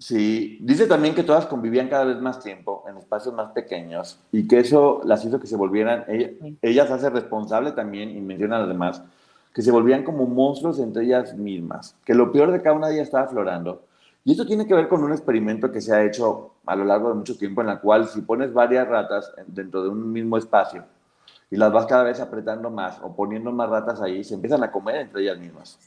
Sí, 0.00 0.58
dice 0.62 0.88
también 0.88 1.14
que 1.14 1.22
todas 1.22 1.46
convivían 1.46 1.88
cada 1.88 2.02
vez 2.02 2.20
más 2.20 2.42
tiempo 2.42 2.84
en 2.88 2.96
espacios 2.96 3.32
más 3.36 3.52
pequeños 3.52 4.18
y 4.32 4.48
que 4.48 4.58
eso 4.58 5.00
las 5.04 5.24
hizo 5.24 5.38
que 5.38 5.46
se 5.46 5.54
volvieran, 5.54 6.04
ella, 6.60 6.88
se 6.88 6.92
hace 6.92 7.08
responsable 7.08 7.70
también 7.70 8.10
y 8.10 8.20
menciona 8.20 8.56
a 8.56 8.60
las 8.62 8.68
demás, 8.68 9.00
que 9.54 9.62
se 9.62 9.70
volvían 9.70 10.02
como 10.02 10.26
monstruos 10.26 10.80
entre 10.80 11.04
ellas 11.04 11.36
mismas, 11.36 11.94
que 12.04 12.14
lo 12.16 12.32
peor 12.32 12.50
de 12.50 12.62
cada 12.62 12.74
una 12.74 12.88
de 12.88 12.94
ellas 12.94 13.06
estaba 13.06 13.26
aflorando. 13.26 13.84
Y 14.24 14.32
esto 14.32 14.44
tiene 14.44 14.66
que 14.66 14.74
ver 14.74 14.88
con 14.88 15.04
un 15.04 15.12
experimento 15.12 15.70
que 15.70 15.80
se 15.80 15.94
ha 15.94 16.04
hecho 16.04 16.54
a 16.66 16.74
lo 16.74 16.84
largo 16.84 17.10
de 17.10 17.14
mucho 17.14 17.38
tiempo 17.38 17.60
en 17.60 17.68
la 17.68 17.78
cual 17.78 18.08
si 18.08 18.22
pones 18.22 18.52
varias 18.52 18.88
ratas 18.88 19.32
dentro 19.46 19.84
de 19.84 19.88
un 19.88 20.10
mismo 20.10 20.36
espacio, 20.36 20.84
y 21.52 21.56
las 21.56 21.70
vas 21.70 21.84
cada 21.84 22.02
vez 22.02 22.18
apretando 22.18 22.70
más 22.70 22.98
o 23.02 23.14
poniendo 23.14 23.52
más 23.52 23.68
ratas 23.68 24.00
ahí, 24.00 24.24
se 24.24 24.32
empiezan 24.32 24.64
a 24.64 24.72
comer 24.72 24.96
entre 24.96 25.20
ellas 25.20 25.38
mismas. 25.38 25.78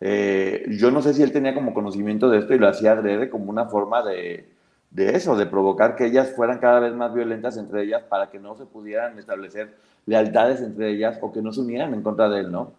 Eh, 0.00 0.66
yo 0.78 0.90
no 0.90 1.00
sé 1.00 1.14
si 1.14 1.22
él 1.22 1.32
tenía 1.32 1.54
como 1.54 1.72
conocimiento 1.72 2.28
de 2.28 2.40
esto 2.40 2.52
y 2.52 2.58
lo 2.58 2.68
hacía 2.68 2.92
adrede 2.92 3.30
como 3.30 3.48
una 3.48 3.64
forma 3.64 4.04
de, 4.04 4.50
de 4.90 5.16
eso, 5.16 5.34
de 5.34 5.46
provocar 5.46 5.96
que 5.96 6.04
ellas 6.04 6.30
fueran 6.36 6.58
cada 6.58 6.78
vez 6.80 6.92
más 6.92 7.14
violentas 7.14 7.56
entre 7.56 7.84
ellas 7.84 8.02
para 8.02 8.28
que 8.30 8.38
no 8.38 8.54
se 8.54 8.66
pudieran 8.66 9.18
establecer 9.18 9.74
lealtades 10.04 10.60
entre 10.60 10.90
ellas 10.90 11.18
o 11.22 11.32
que 11.32 11.40
no 11.40 11.54
se 11.54 11.60
unieran 11.62 11.94
en 11.94 12.02
contra 12.02 12.28
de 12.28 12.40
él, 12.40 12.52
¿no? 12.52 12.74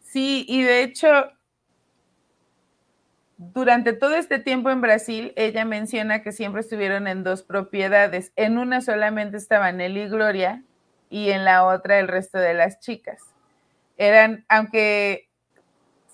Sí, 0.00 0.46
y 0.48 0.62
de 0.62 0.84
hecho, 0.84 1.06
durante 3.36 3.92
todo 3.92 4.14
este 4.14 4.38
tiempo 4.38 4.70
en 4.70 4.80
Brasil, 4.80 5.34
ella 5.36 5.66
menciona 5.66 6.22
que 6.22 6.32
siempre 6.32 6.62
estuvieron 6.62 7.06
en 7.06 7.24
dos 7.24 7.42
propiedades. 7.42 8.32
En 8.36 8.56
una 8.56 8.80
solamente 8.80 9.36
estaban 9.36 9.82
él 9.82 9.98
y 9.98 10.08
Gloria, 10.08 10.62
y 11.10 11.30
en 11.30 11.44
la 11.44 11.64
otra 11.64 11.98
el 11.98 12.08
resto 12.08 12.38
de 12.38 12.54
las 12.54 12.80
chicas. 12.80 13.22
Eran, 13.96 14.44
aunque 14.48 15.28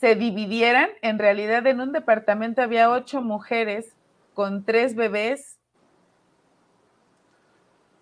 se 0.01 0.15
dividieran, 0.15 0.89
en 1.01 1.19
realidad 1.19 1.67
en 1.67 1.81
un 1.81 1.93
departamento 1.93 2.63
había 2.63 2.91
ocho 2.91 3.23
mujeres 3.23 3.93
con 4.35 4.65
tres 4.65 4.95
bebés. 4.95 5.59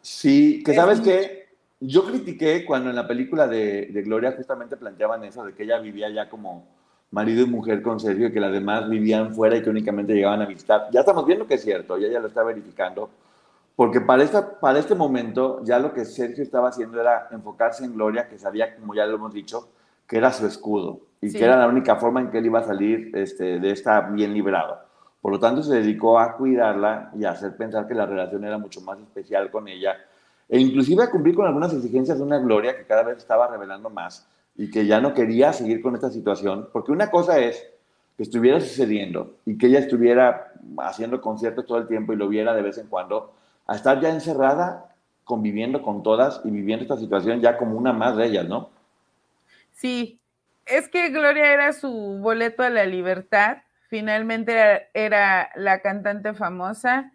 Sí, 0.02 0.62
que 0.64 0.74
sabes 0.74 1.00
que 1.00 1.48
yo 1.80 2.06
critiqué 2.06 2.64
cuando 2.64 2.90
en 2.90 2.96
la 2.96 3.06
película 3.06 3.46
de, 3.46 3.86
de, 3.86 4.02
Gloria 4.02 4.32
justamente 4.32 4.76
planteaban 4.76 5.24
eso, 5.24 5.44
de 5.44 5.54
que 5.54 5.64
ella 5.64 5.78
vivía 5.78 6.08
ya 6.10 6.28
como 6.28 6.66
marido 7.10 7.42
y 7.42 7.46
mujer 7.46 7.82
con 7.82 8.00
Sergio 8.00 8.28
y 8.28 8.32
que 8.32 8.40
las 8.40 8.52
demás 8.52 8.88
vivían 8.88 9.34
fuera 9.34 9.56
y 9.56 9.62
que 9.62 9.70
únicamente 9.70 10.14
llegaban 10.14 10.42
a 10.42 10.46
visitar. 10.46 10.88
Ya 10.92 11.00
estamos 11.00 11.26
viendo 11.26 11.46
que 11.46 11.54
es 11.54 11.62
cierto, 11.62 11.96
ella 11.96 12.08
ya 12.08 12.20
lo 12.20 12.28
está 12.28 12.42
verificando 12.42 13.10
porque 13.76 14.00
para, 14.00 14.22
esta, 14.22 14.60
para 14.60 14.78
este 14.78 14.94
momento 14.94 15.62
ya 15.64 15.78
lo 15.78 15.92
que 15.92 16.04
Sergio 16.04 16.42
estaba 16.42 16.68
haciendo 16.68 17.00
era 17.00 17.28
enfocarse 17.30 17.84
en 17.84 17.94
Gloria, 17.94 18.28
que 18.28 18.38
sabía, 18.38 18.76
como 18.76 18.94
ya 18.94 19.06
lo 19.06 19.16
hemos 19.16 19.32
dicho, 19.32 19.68
que 20.06 20.18
era 20.18 20.32
su 20.32 20.46
escudo 20.46 21.00
y 21.20 21.32
que 21.32 21.44
era 21.44 21.56
la 21.56 21.68
única 21.68 21.96
forma 21.96 22.20
en 22.20 22.30
que 22.30 22.38
él 22.38 22.46
iba 22.46 22.60
a 22.60 22.64
salir 22.64 23.10
este, 23.14 23.58
de 23.58 23.70
esta 23.70 24.00
bien 24.00 24.34
librado. 24.34 24.78
Por 25.20 25.32
lo 25.32 25.38
tanto, 25.38 25.62
se 25.62 25.74
dedicó 25.74 26.18
a 26.18 26.36
cuidarla 26.36 27.10
y 27.18 27.24
a 27.24 27.30
hacer 27.30 27.56
pensar 27.56 27.86
que 27.86 27.94
la 27.94 28.06
relación 28.06 28.44
era 28.44 28.58
mucho 28.58 28.80
más 28.80 28.98
especial 28.98 29.50
con 29.50 29.68
ella 29.68 29.96
e 30.48 30.58
inclusive 30.58 31.04
a 31.04 31.10
cumplir 31.10 31.36
con 31.36 31.46
algunas 31.46 31.72
exigencias 31.72 32.18
de 32.18 32.24
una 32.24 32.38
Gloria 32.38 32.76
que 32.76 32.84
cada 32.84 33.04
vez 33.04 33.18
estaba 33.18 33.46
revelando 33.46 33.88
más 33.88 34.26
y 34.56 34.68
que 34.68 34.84
ya 34.84 35.00
no 35.00 35.14
quería 35.14 35.52
seguir 35.52 35.80
con 35.80 35.94
esta 35.94 36.10
situación, 36.10 36.68
porque 36.72 36.90
una 36.90 37.10
cosa 37.10 37.38
es 37.38 37.64
que 38.16 38.24
estuviera 38.24 38.60
sucediendo 38.60 39.36
y 39.46 39.56
que 39.56 39.68
ella 39.68 39.78
estuviera 39.78 40.52
haciendo 40.78 41.20
conciertos 41.20 41.66
todo 41.66 41.78
el 41.78 41.86
tiempo 41.86 42.12
y 42.12 42.16
lo 42.16 42.28
viera 42.28 42.52
de 42.52 42.62
vez 42.62 42.78
en 42.78 42.88
cuando, 42.88 43.32
a 43.70 43.76
estar 43.76 44.00
ya 44.00 44.08
encerrada, 44.08 44.96
conviviendo 45.22 45.80
con 45.80 46.02
todas 46.02 46.40
y 46.44 46.50
viviendo 46.50 46.82
esta 46.82 46.96
situación 46.96 47.40
ya 47.40 47.56
como 47.56 47.78
una 47.78 47.92
más 47.92 48.16
de 48.16 48.26
ellas, 48.26 48.48
¿no? 48.48 48.68
Sí, 49.70 50.18
es 50.66 50.88
que 50.88 51.10
Gloria 51.10 51.52
era 51.52 51.72
su 51.72 52.18
boleto 52.20 52.64
a 52.64 52.68
la 52.68 52.84
libertad, 52.84 53.58
finalmente 53.88 54.88
era, 54.92 55.50
la 55.54 55.82
cantante 55.82 56.34
famosa. 56.34 57.12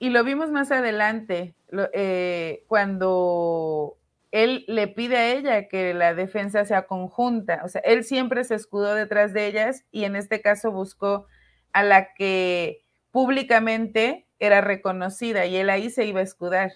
Y 0.00 0.10
lo 0.10 0.24
vimos 0.24 0.50
más 0.50 0.72
adelante, 0.72 1.54
eh, 1.92 2.64
cuando 2.66 3.96
él 4.32 4.64
le 4.66 4.88
pide 4.88 5.16
a 5.18 5.32
ella 5.34 5.68
que 5.68 5.94
la 5.94 6.14
defensa 6.14 6.64
sea 6.64 6.88
conjunta, 6.88 7.62
o 7.64 7.68
sea, 7.68 7.80
él 7.84 8.02
siempre 8.02 8.42
se 8.42 8.56
escudó 8.56 8.96
detrás 8.96 9.32
de 9.32 9.46
ellas 9.46 9.84
y 9.92 10.02
en 10.02 10.16
este 10.16 10.42
caso 10.42 10.72
buscó 10.72 11.28
a 11.72 11.84
la 11.84 12.12
que 12.14 12.82
públicamente 13.12 14.26
era 14.42 14.60
reconocida 14.60 15.46
y 15.46 15.56
él 15.56 15.70
ahí 15.70 15.88
se 15.88 16.04
iba 16.04 16.18
a 16.18 16.24
escudar. 16.24 16.72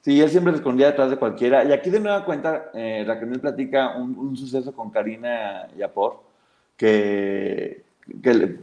Sí, 0.00 0.20
él 0.20 0.30
siempre 0.30 0.52
se 0.52 0.58
escondía 0.58 0.86
detrás 0.86 1.10
de 1.10 1.16
cualquiera. 1.16 1.64
Y 1.64 1.72
aquí 1.72 1.90
de 1.90 1.98
nueva 1.98 2.24
cuenta, 2.24 2.70
eh, 2.72 3.04
Raquel 3.06 3.40
platica 3.40 3.96
un, 3.96 4.36
suceso 4.36 4.72
con 4.72 4.90
Karina 4.90 5.66
Yapor, 5.76 6.22
que, 6.76 7.84
que 8.22 8.58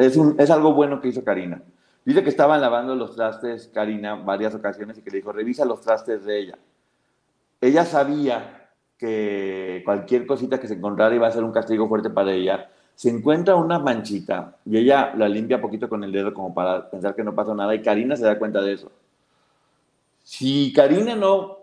es, 0.00 0.16
un, 0.16 0.34
es 0.38 0.50
algo 0.50 0.74
bueno 0.74 1.00
que 1.00 1.08
hizo 1.08 1.24
Karina. 1.24 1.62
Dice 2.04 2.22
que 2.24 2.28
estaban 2.28 2.60
lavando 2.60 2.94
los 2.96 3.14
trastes 3.14 3.68
Karina 3.68 4.16
varias 4.16 4.54
ocasiones 4.54 4.98
y 4.98 5.02
que 5.02 5.10
le 5.10 5.18
dijo, 5.18 5.32
revisa 5.32 5.64
los 5.64 5.80
trastes 5.80 6.24
de 6.24 6.38
ella. 6.40 6.58
Ella 7.60 7.84
sabía 7.84 8.68
que 8.98 9.82
cualquier 9.84 10.26
cosita 10.26 10.58
que 10.58 10.68
se 10.68 10.74
encontrara 10.74 11.14
iba 11.14 11.28
a 11.28 11.32
ser 11.32 11.44
un 11.44 11.52
castigo 11.52 11.88
fuerte 11.88 12.10
para 12.10 12.32
ella 12.32 12.68
se 12.96 13.10
encuentra 13.10 13.56
una 13.56 13.78
manchita 13.78 14.56
y 14.64 14.78
ella 14.78 15.14
la 15.14 15.28
limpia 15.28 15.60
poquito 15.60 15.88
con 15.88 16.02
el 16.02 16.10
dedo 16.10 16.32
como 16.32 16.54
para 16.54 16.90
pensar 16.90 17.14
que 17.14 17.22
no 17.22 17.34
pasó 17.34 17.54
nada 17.54 17.74
y 17.74 17.82
Karina 17.82 18.16
se 18.16 18.24
da 18.24 18.38
cuenta 18.38 18.62
de 18.62 18.72
eso. 18.72 18.90
Si 20.22 20.72
Karina 20.72 21.14
no 21.14 21.58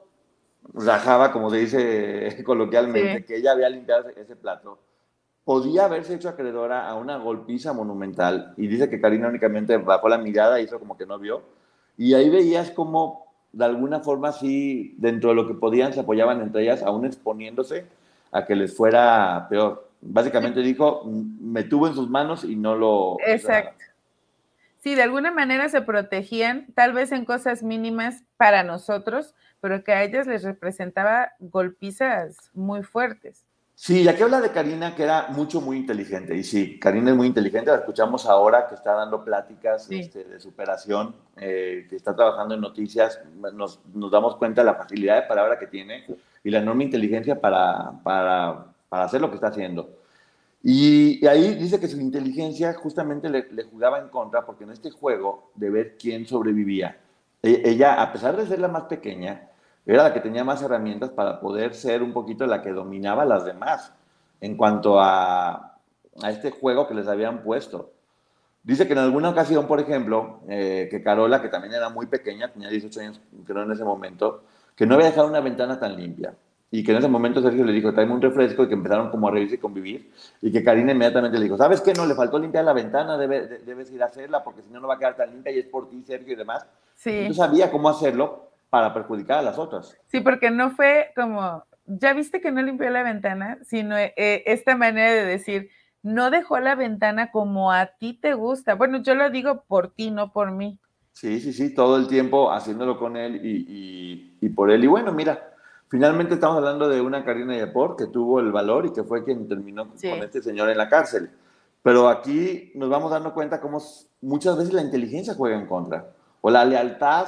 rajaba, 0.76 1.32
como 1.32 1.50
se 1.50 1.58
dice 1.58 2.44
coloquialmente, 2.46 3.26
que 3.26 3.38
ella 3.38 3.52
había 3.52 3.68
limpiado 3.68 4.10
ese 4.10 4.36
plato, 4.36 4.78
podía 5.44 5.86
haberse 5.86 6.14
hecho 6.14 6.30
acreedora 6.30 6.88
a 6.88 6.94
una 6.94 7.18
golpiza 7.18 7.74
monumental 7.74 8.54
y 8.56 8.68
dice 8.68 8.88
que 8.88 9.02
Karina 9.02 9.28
únicamente 9.28 9.76
bajó 9.78 10.08
la 10.08 10.20
mirada, 10.20 10.62
hizo 10.62 10.80
como 10.80 10.96
que 10.96 11.08
no 11.08 11.18
vio 11.18 11.42
y 11.98 12.14
ahí 12.14 12.30
veías 12.30 12.70
como 12.70 13.26
de 13.52 13.66
alguna 13.66 14.02
forma 14.02 14.32
sí, 14.32 14.96
dentro 15.00 15.30
de 15.30 15.36
lo 15.36 15.48
que 15.48 15.56
podían, 15.56 15.94
se 15.94 16.02
apoyaban 16.02 16.42
entre 16.42 16.62
ellas, 16.62 16.84
aún 16.84 17.06
exponiéndose 17.06 17.86
a 18.32 18.46
que 18.46 18.56
les 18.56 18.76
fuera 18.76 19.48
peor. 19.50 19.93
Básicamente 20.06 20.60
dijo, 20.62 21.04
me 21.06 21.64
tuvo 21.64 21.88
en 21.88 21.96
sus 21.96 22.10
manos 22.10 22.44
y 22.44 22.56
no 22.56 22.76
lo... 22.76 23.18
Exacto. 23.26 23.84
Sí, 24.80 24.96
de 24.96 25.04
alguna 25.04 25.32
manera 25.32 25.70
se 25.70 25.82
protegían, 25.82 26.68
tal 26.76 26.92
vez 26.92 27.14
en 27.14 27.24
cosas 27.24 27.64
mínimas 27.64 28.24
para 28.36 28.64
nosotros, 28.64 29.34
pero 29.62 29.82
que 29.82 29.94
a 29.94 30.04
ellas 30.04 30.28
les 30.28 30.44
representaba 30.44 31.32
golpizas 31.40 32.52
muy 32.54 32.84
fuertes. 32.84 33.46
Sí, 33.76 34.04
ya 34.04 34.16
que 34.16 34.24
habla 34.24 34.40
de 34.40 34.52
Karina, 34.52 34.94
que 34.94 35.04
era 35.04 35.30
mucho, 35.30 35.62
muy 35.62 35.78
inteligente. 35.78 36.36
Y 36.36 36.44
sí, 36.44 36.80
Karina 36.80 37.12
es 37.12 37.18
muy 37.18 37.28
inteligente, 37.28 37.72
la 37.72 37.78
escuchamos 37.78 38.26
ahora 38.26 38.68
que 38.68 38.76
está 38.76 38.94
dando 38.94 39.24
pláticas 39.24 39.90
este, 39.90 40.26
de 40.26 40.40
superación, 40.40 41.16
eh, 41.38 41.88
que 41.90 41.96
está 41.96 42.16
trabajando 42.16 42.54
en 42.54 42.62
noticias, 42.62 43.20
nos, 43.54 43.80
nos, 43.94 44.12
damos 44.12 44.36
cuenta 44.36 44.62
de 44.62 44.66
la 44.66 44.76
facilidad 44.76 45.22
de 45.22 45.28
palabra 45.28 45.58
que 45.58 45.68
tiene 45.68 46.06
y 46.44 46.52
la 46.52 46.60
enorme 46.60 46.84
inteligencia 46.84 47.40
para, 47.40 47.92
para 48.04 48.73
para 48.94 49.06
hacer 49.06 49.20
lo 49.20 49.30
que 49.30 49.38
está 49.38 49.48
haciendo. 49.48 49.90
Y, 50.62 51.26
ahí 51.26 51.56
dice 51.56 51.80
que 51.80 51.88
su 51.88 52.00
inteligencia 52.00 52.76
justamente 52.76 53.28
le, 53.28 53.64
jugaba 53.64 53.98
en 53.98 54.10
contra 54.10 54.46
porque 54.46 54.66
en 54.66 54.70
este 54.70 54.92
juego 54.92 55.50
de 55.56 55.72
ver 55.72 55.98
quién 55.98 56.28
sobrevivía, 56.28 57.00
e, 57.42 57.64
ella, 57.66 58.00
a 58.04 58.14
pesar 58.14 58.38
de 58.38 58.46
ser 58.46 58.60
la 58.60 58.68
más 58.68 58.84
pequeña, 58.84 59.50
era 59.84 60.04
la 60.04 60.14
que 60.14 60.20
tenía 60.20 60.44
más 60.44 60.62
herramientas 60.62 61.10
para 61.10 61.40
poder 61.40 61.74
ser 61.74 62.04
un 62.04 62.14
poquito 62.14 62.46
la 62.46 62.62
que 62.62 62.70
dominaba 62.70 63.24
a 63.24 63.26
las 63.26 63.46
demás 63.46 63.92
en 64.42 64.58
cuanto 64.58 65.02
a, 65.02 65.80
a 66.22 66.30
este 66.30 66.52
juego 66.52 66.88
que 66.88 66.94
les 66.94 67.08
habían 67.08 67.42
puesto. 67.42 67.94
Dice 68.62 68.86
que 68.86 68.94
en 68.94 69.00
alguna 69.00 69.32
ocasión, 69.32 69.66
por 69.66 69.80
ejemplo, 69.80 70.42
eh, 70.48 70.88
que 70.92 71.02
Carola, 71.02 71.42
que 71.42 71.50
también 71.50 71.74
era 71.74 71.90
muy 71.90 72.06
pequeña, 72.06 72.54
tenía 72.54 72.70
18 72.70 73.00
años, 73.00 73.22
creo 73.44 73.64
en 73.64 73.72
ese 73.72 73.84
momento, 73.84 74.44
que 74.76 74.86
no 74.86 74.94
había 74.94 75.08
dejado 75.08 75.30
una 75.30 75.40
ventana 75.40 75.80
tan 75.80 75.96
limpia. 75.96 76.36
Y 76.76 76.84
que 76.84 76.92
en 76.92 76.98
ese 76.98 77.08
momento 77.08 77.40
Sergio 77.40 77.64
le 77.66 77.72
dijo, 77.72 77.94
tráeme 77.94 78.14
un 78.14 78.22
refresco 78.22 78.64
y 78.64 78.68
que 78.68 78.74
empezaron 78.74 79.12
como 79.12 79.28
a 79.28 79.32
reírse 79.32 79.56
y 79.56 79.58
convivir. 79.60 80.10
Y 80.42 80.52
que 80.52 80.64
Karina 80.64 80.92
inmediatamente 80.92 81.38
le 81.38 81.44
dijo, 81.44 81.56
¿sabes 81.56 81.82
qué? 81.82 81.94
No, 81.94 82.08
le 82.08 82.16
faltó 82.16 82.40
limpiar 82.40 82.66
la 82.66 82.74
ventana, 82.74 83.16
debes 83.16 83.92
ir 83.92 84.02
a 84.02 84.08
hacerla 84.08 84.44
porque 84.44 84.64
si 84.64 84.72
no, 84.72 84.80
no 84.80 84.88
va 84.88 84.96
a 84.96 84.98
quedar 84.98 85.16
tan 85.16 85.30
limpia 85.30 85.52
y 85.52 85.60
es 85.60 85.68
por 85.68 85.88
ti, 85.88 86.02
Sergio 86.02 86.34
y 86.34 86.36
demás. 86.36 86.66
Sí. 86.96 87.28
Yo 87.28 87.34
sabía 87.36 87.70
cómo 87.70 87.90
hacerlo 87.90 88.50
para 88.72 88.92
perjudicar 88.92 89.38
a 89.38 89.42
las 89.44 89.60
otras. 89.60 89.96
Sí, 90.08 90.22
porque 90.22 90.50
no 90.50 90.72
fue 90.72 91.12
como, 91.16 91.64
ya 91.86 92.12
viste 92.14 92.42
que 92.42 92.52
no 92.52 92.64
limpió 92.64 92.90
la 92.90 93.04
ventana, 93.04 93.60
sino 93.62 93.96
eh, 93.96 94.12
esta 94.18 94.76
manera 94.76 95.14
de 95.14 95.26
decir, 95.26 95.70
no 96.02 96.32
dejó 96.32 96.60
la 96.60 96.74
ventana 96.74 97.30
como 97.30 97.72
a 97.72 97.86
ti 97.86 98.18
te 98.20 98.34
gusta. 98.34 98.74
Bueno, 98.74 99.04
yo 99.04 99.14
lo 99.14 99.30
digo 99.30 99.64
por 99.68 99.92
ti, 99.92 100.10
no 100.10 100.32
por 100.32 100.50
mí. 100.50 100.80
Sí, 101.12 101.40
sí, 101.40 101.54
sí, 101.54 101.72
todo 101.76 101.98
el 101.98 102.08
tiempo 102.08 102.52
haciéndolo 102.52 102.98
con 102.98 103.16
él 103.16 103.42
y, 103.46 104.38
y 104.42 104.50
por 104.50 104.72
él. 104.72 104.84
Y 104.84 104.88
bueno, 104.88 105.12
mira, 105.12 105.53
Finalmente 105.94 106.34
estamos 106.34 106.58
hablando 106.58 106.90
de 106.90 107.02
una 107.02 107.24
Karina 107.24 107.56
Yapor 107.56 107.96
que 107.96 108.08
tuvo 108.08 108.40
el 108.40 108.52
valor 108.52 108.88
y 108.88 108.94
que 108.94 109.04
fue 109.04 109.24
quien 109.24 109.48
terminó 109.48 109.90
con 109.90 110.24
este 110.24 110.42
señor 110.42 110.72
en 110.72 110.80
la 110.80 110.90
cárcel. 110.90 111.30
Pero 111.84 112.10
aquí 112.10 112.72
nos 112.74 112.90
vamos 112.90 113.12
dando 113.12 113.32
cuenta 113.32 113.62
cómo 113.62 113.80
muchas 114.20 114.58
veces 114.58 114.74
la 114.74 114.82
inteligencia 114.82 115.36
juega 115.36 115.56
en 115.56 115.68
contra, 115.68 116.10
o 116.42 116.50
la 116.50 116.66
lealtad 116.66 117.28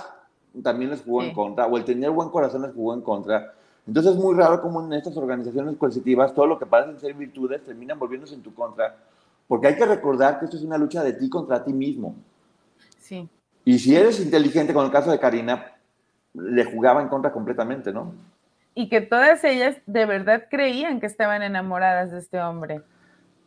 también 0.63 0.89
les 0.89 1.03
jugó 1.03 1.21
en 1.21 1.31
contra, 1.35 1.67
o 1.67 1.77
el 1.77 1.85
tener 1.85 2.09
buen 2.09 2.29
corazón 2.29 2.63
les 2.63 2.73
jugó 2.73 2.95
en 2.95 3.01
contra. 3.01 3.53
Entonces 3.85 4.13
es 4.13 4.17
muy 4.17 4.33
raro 4.33 4.59
cómo 4.63 4.83
en 4.83 4.93
estas 4.93 5.15
organizaciones 5.15 5.77
coercitivas 5.77 6.33
todo 6.33 6.47
lo 6.47 6.57
que 6.57 6.65
parecen 6.65 6.99
ser 6.99 7.13
virtudes 7.13 7.63
terminan 7.63 7.99
volviéndose 7.99 8.33
en 8.33 8.41
tu 8.41 8.51
contra, 8.51 8.97
porque 9.47 9.67
hay 9.67 9.75
que 9.75 9.85
recordar 9.85 10.39
que 10.39 10.45
esto 10.45 10.57
es 10.57 10.63
una 10.63 10.79
lucha 10.79 11.03
de 11.03 11.13
ti 11.13 11.29
contra 11.29 11.63
ti 11.63 11.71
mismo. 11.71 12.15
Sí. 12.99 13.29
Y 13.63 13.77
si 13.77 13.95
eres 13.95 14.19
inteligente, 14.19 14.73
con 14.73 14.85
el 14.85 14.91
caso 14.91 15.11
de 15.11 15.19
Karina, 15.19 15.71
le 16.33 16.65
jugaba 16.65 17.03
en 17.03 17.09
contra 17.09 17.31
completamente, 17.31 17.93
¿no? 17.93 18.11
Y 18.75 18.89
que 18.89 19.01
todas 19.01 19.43
ellas 19.45 19.77
de 19.87 20.05
verdad 20.05 20.43
creían 20.51 20.99
que 20.99 21.05
estaban 21.07 21.41
enamoradas 21.41 22.11
de 22.11 22.19
este 22.19 22.39
hombre. 22.41 22.83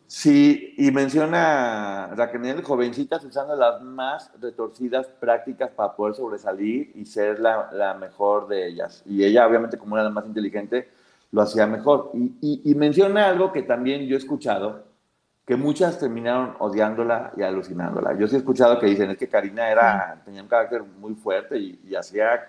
Sí, 0.07 0.75
y 0.79 0.91
menciona 0.91 2.15
Raquel, 2.17 2.63
jovencitas 2.63 3.23
usando 3.27 3.55
las 3.55 3.83
más 3.83 4.33
retorcidas 4.41 5.07
prácticas 5.07 5.71
para 5.71 5.95
poder 5.95 6.15
sobresalir 6.15 6.93
y 6.95 7.05
ser 7.05 7.39
la, 7.41 7.95
mejor 8.01 8.49
de 8.49 8.69
ellas. 8.69 9.03
Y 9.05 9.23
ella, 9.23 9.47
obviamente, 9.47 9.77
como 9.77 9.97
era 9.97 10.05
la 10.05 10.11
más 10.11 10.25
inteligente, 10.25 10.89
lo 11.31 11.43
hacía 11.43 11.67
mejor. 11.67 12.11
Y, 12.15 12.63
y, 12.65 12.75
menciona 12.75 13.29
algo 13.29 13.53
que 13.53 13.63
también 13.63 14.07
yo 14.07 14.15
he 14.15 14.19
escuchado, 14.19 14.87
que 15.45 15.57
muchas 15.57 15.99
terminaron 15.99 16.57
odiándola 16.59 17.33
y 17.37 17.43
alucinándola. 17.43 18.17
Yo 18.19 18.27
sí 18.29 18.37
he 18.37 18.39
escuchado 18.39 18.79
que 18.79 18.87
dicen, 18.87 19.11
es 19.11 19.19
que 19.19 19.29
Karina 19.29 19.71
era, 19.71 20.23
tenía 20.25 20.41
un 20.41 20.49
carácter 20.49 20.83
muy 20.85 21.17
fuerte 21.17 21.59
y, 21.59 21.79
y 21.85 21.95
hacía 21.95 22.49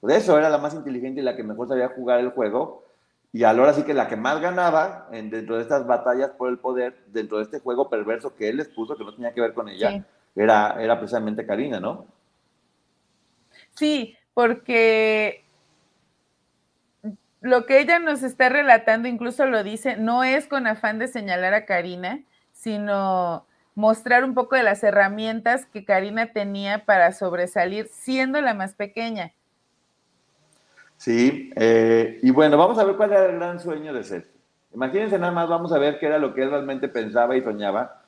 por 0.00 0.10
eso 0.12 0.38
era 0.38 0.50
la 0.50 0.58
más 0.58 0.74
inteligente 0.74 1.20
y 1.20 1.24
la 1.24 1.36
que 1.36 1.42
mejor 1.42 1.68
sabía 1.68 1.88
jugar 1.88 2.20
el 2.20 2.30
juego. 2.30 2.84
Y 3.32 3.44
ahora 3.44 3.72
sí 3.72 3.82
que 3.82 3.94
la 3.94 4.08
que 4.08 4.16
más 4.16 4.40
ganaba 4.40 5.08
en, 5.12 5.30
dentro 5.30 5.56
de 5.56 5.62
estas 5.62 5.86
batallas 5.86 6.30
por 6.30 6.48
el 6.48 6.58
poder, 6.58 7.04
dentro 7.08 7.38
de 7.38 7.44
este 7.44 7.60
juego 7.60 7.90
perverso 7.90 8.34
que 8.34 8.48
él 8.48 8.56
les 8.56 8.68
puso, 8.68 8.96
que 8.96 9.04
no 9.04 9.14
tenía 9.14 9.34
que 9.34 9.40
ver 9.40 9.52
con 9.52 9.68
ella, 9.68 10.04
era, 10.34 10.76
era 10.80 10.98
precisamente 10.98 11.46
Karina, 11.46 11.80
¿no? 11.80 12.06
Sí, 13.74 14.16
porque 14.32 15.44
lo 17.40 17.66
que 17.66 17.80
ella 17.80 17.98
nos 17.98 18.22
está 18.22 18.48
relatando, 18.48 19.08
incluso 19.08 19.46
lo 19.46 19.62
dice, 19.62 19.96
no 19.96 20.24
es 20.24 20.46
con 20.46 20.66
afán 20.66 20.98
de 20.98 21.08
señalar 21.08 21.54
a 21.54 21.66
Karina, 21.66 22.20
sino 22.52 23.46
mostrar 23.74 24.24
un 24.24 24.34
poco 24.34 24.56
de 24.56 24.62
las 24.62 24.82
herramientas 24.82 25.66
que 25.66 25.84
Karina 25.84 26.32
tenía 26.32 26.84
para 26.84 27.12
sobresalir 27.12 27.88
siendo 27.92 28.40
la 28.40 28.54
más 28.54 28.74
pequeña. 28.74 29.32
Sí, 30.96 31.52
eh, 31.56 32.18
y 32.22 32.30
bueno, 32.30 32.56
vamos 32.56 32.78
a 32.78 32.84
ver 32.84 32.96
cuál 32.96 33.12
era 33.12 33.26
el 33.26 33.36
gran 33.36 33.60
sueño 33.60 33.92
de 33.92 34.02
Sergio. 34.02 34.32
Imagínense 34.74 35.18
nada 35.18 35.32
más, 35.32 35.48
vamos 35.48 35.72
a 35.72 35.78
ver 35.78 35.98
qué 35.98 36.06
era 36.06 36.18
lo 36.18 36.34
que 36.34 36.42
él 36.42 36.50
realmente 36.50 36.88
pensaba 36.88 37.36
y 37.36 37.42
soñaba. 37.42 38.00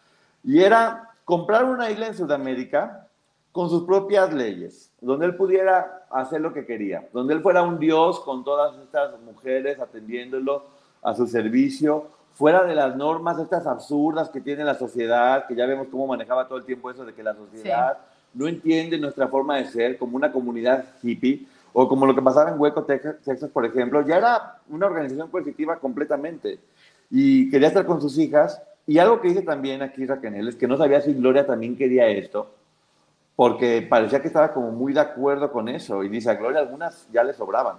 Y 0.45 0.62
era 0.62 1.11
comprar 1.24 1.64
una 1.64 1.91
isla 1.91 2.09
en 2.09 2.14
Sudamérica 2.14 3.07
con 3.53 3.68
sus 3.68 3.84
propias 3.84 4.32
leyes, 4.32 4.93
donde 5.01 5.26
él 5.26 5.36
pudiera 5.36 6.07
hacer 6.11 6.41
lo 6.41 6.53
que 6.53 6.64
quería, 6.64 7.09
donde 7.12 7.34
él 7.34 7.43
fuera 7.43 7.62
un 7.62 7.78
dios 7.78 8.20
con 8.20 8.45
todas 8.45 8.76
estas 8.78 9.18
mujeres 9.20 9.80
atendiéndolo 9.80 10.64
a 11.03 11.14
su 11.14 11.26
servicio, 11.26 12.07
fuera 12.34 12.64
de 12.64 12.74
las 12.74 12.95
normas 12.97 13.39
estas 13.39 13.66
absurdas 13.66 14.28
que 14.28 14.41
tiene 14.41 14.62
la 14.64 14.74
sociedad, 14.74 15.47
que 15.47 15.57
ya 15.57 15.66
vemos 15.66 15.89
cómo 15.91 16.07
manejaba 16.07 16.47
todo 16.47 16.59
el 16.59 16.64
tiempo 16.64 16.91
eso 16.91 17.05
de 17.05 17.14
que 17.14 17.22
la 17.22 17.34
sociedad 17.34 17.99
no 18.34 18.47
entiende 18.47 18.99
nuestra 18.99 19.26
forma 19.26 19.57
de 19.57 19.66
ser 19.66 19.99
como 19.99 20.16
una 20.16 20.30
comunidad 20.30 20.84
hippie 21.03 21.47
o 21.80 21.88
como 21.88 22.06
lo 22.06 22.14
que 22.14 22.22
pasaba 22.22 22.50
en 22.50 22.58
Hueco, 22.58 22.82
Texas, 22.82 23.50
por 23.52 23.64
ejemplo, 23.64 24.04
ya 24.04 24.16
era 24.16 24.58
una 24.68 24.86
organización 24.86 25.30
coercitiva 25.30 25.78
completamente 25.78 26.58
y 27.08 27.48
quería 27.50 27.68
estar 27.68 27.86
con 27.86 28.00
sus 28.00 28.18
hijas. 28.18 28.60
Y 28.84 28.98
algo 28.98 29.20
que 29.20 29.28
dice 29.28 29.42
también 29.42 29.80
aquí 29.80 30.04
Raquel 30.04 30.48
es 30.48 30.56
que 30.56 30.66
no 30.66 30.76
sabía 30.76 31.00
si 31.00 31.14
Gloria 31.14 31.46
también 31.46 31.76
quería 31.76 32.08
esto, 32.08 32.52
porque 33.36 33.86
parecía 33.88 34.20
que 34.20 34.26
estaba 34.26 34.52
como 34.52 34.72
muy 34.72 34.92
de 34.92 34.98
acuerdo 34.98 35.52
con 35.52 35.68
eso. 35.68 36.02
Y 36.02 36.08
dice, 36.08 36.30
a 36.30 36.34
Gloria 36.34 36.58
algunas 36.58 37.06
ya 37.12 37.22
le 37.22 37.32
sobraban. 37.32 37.76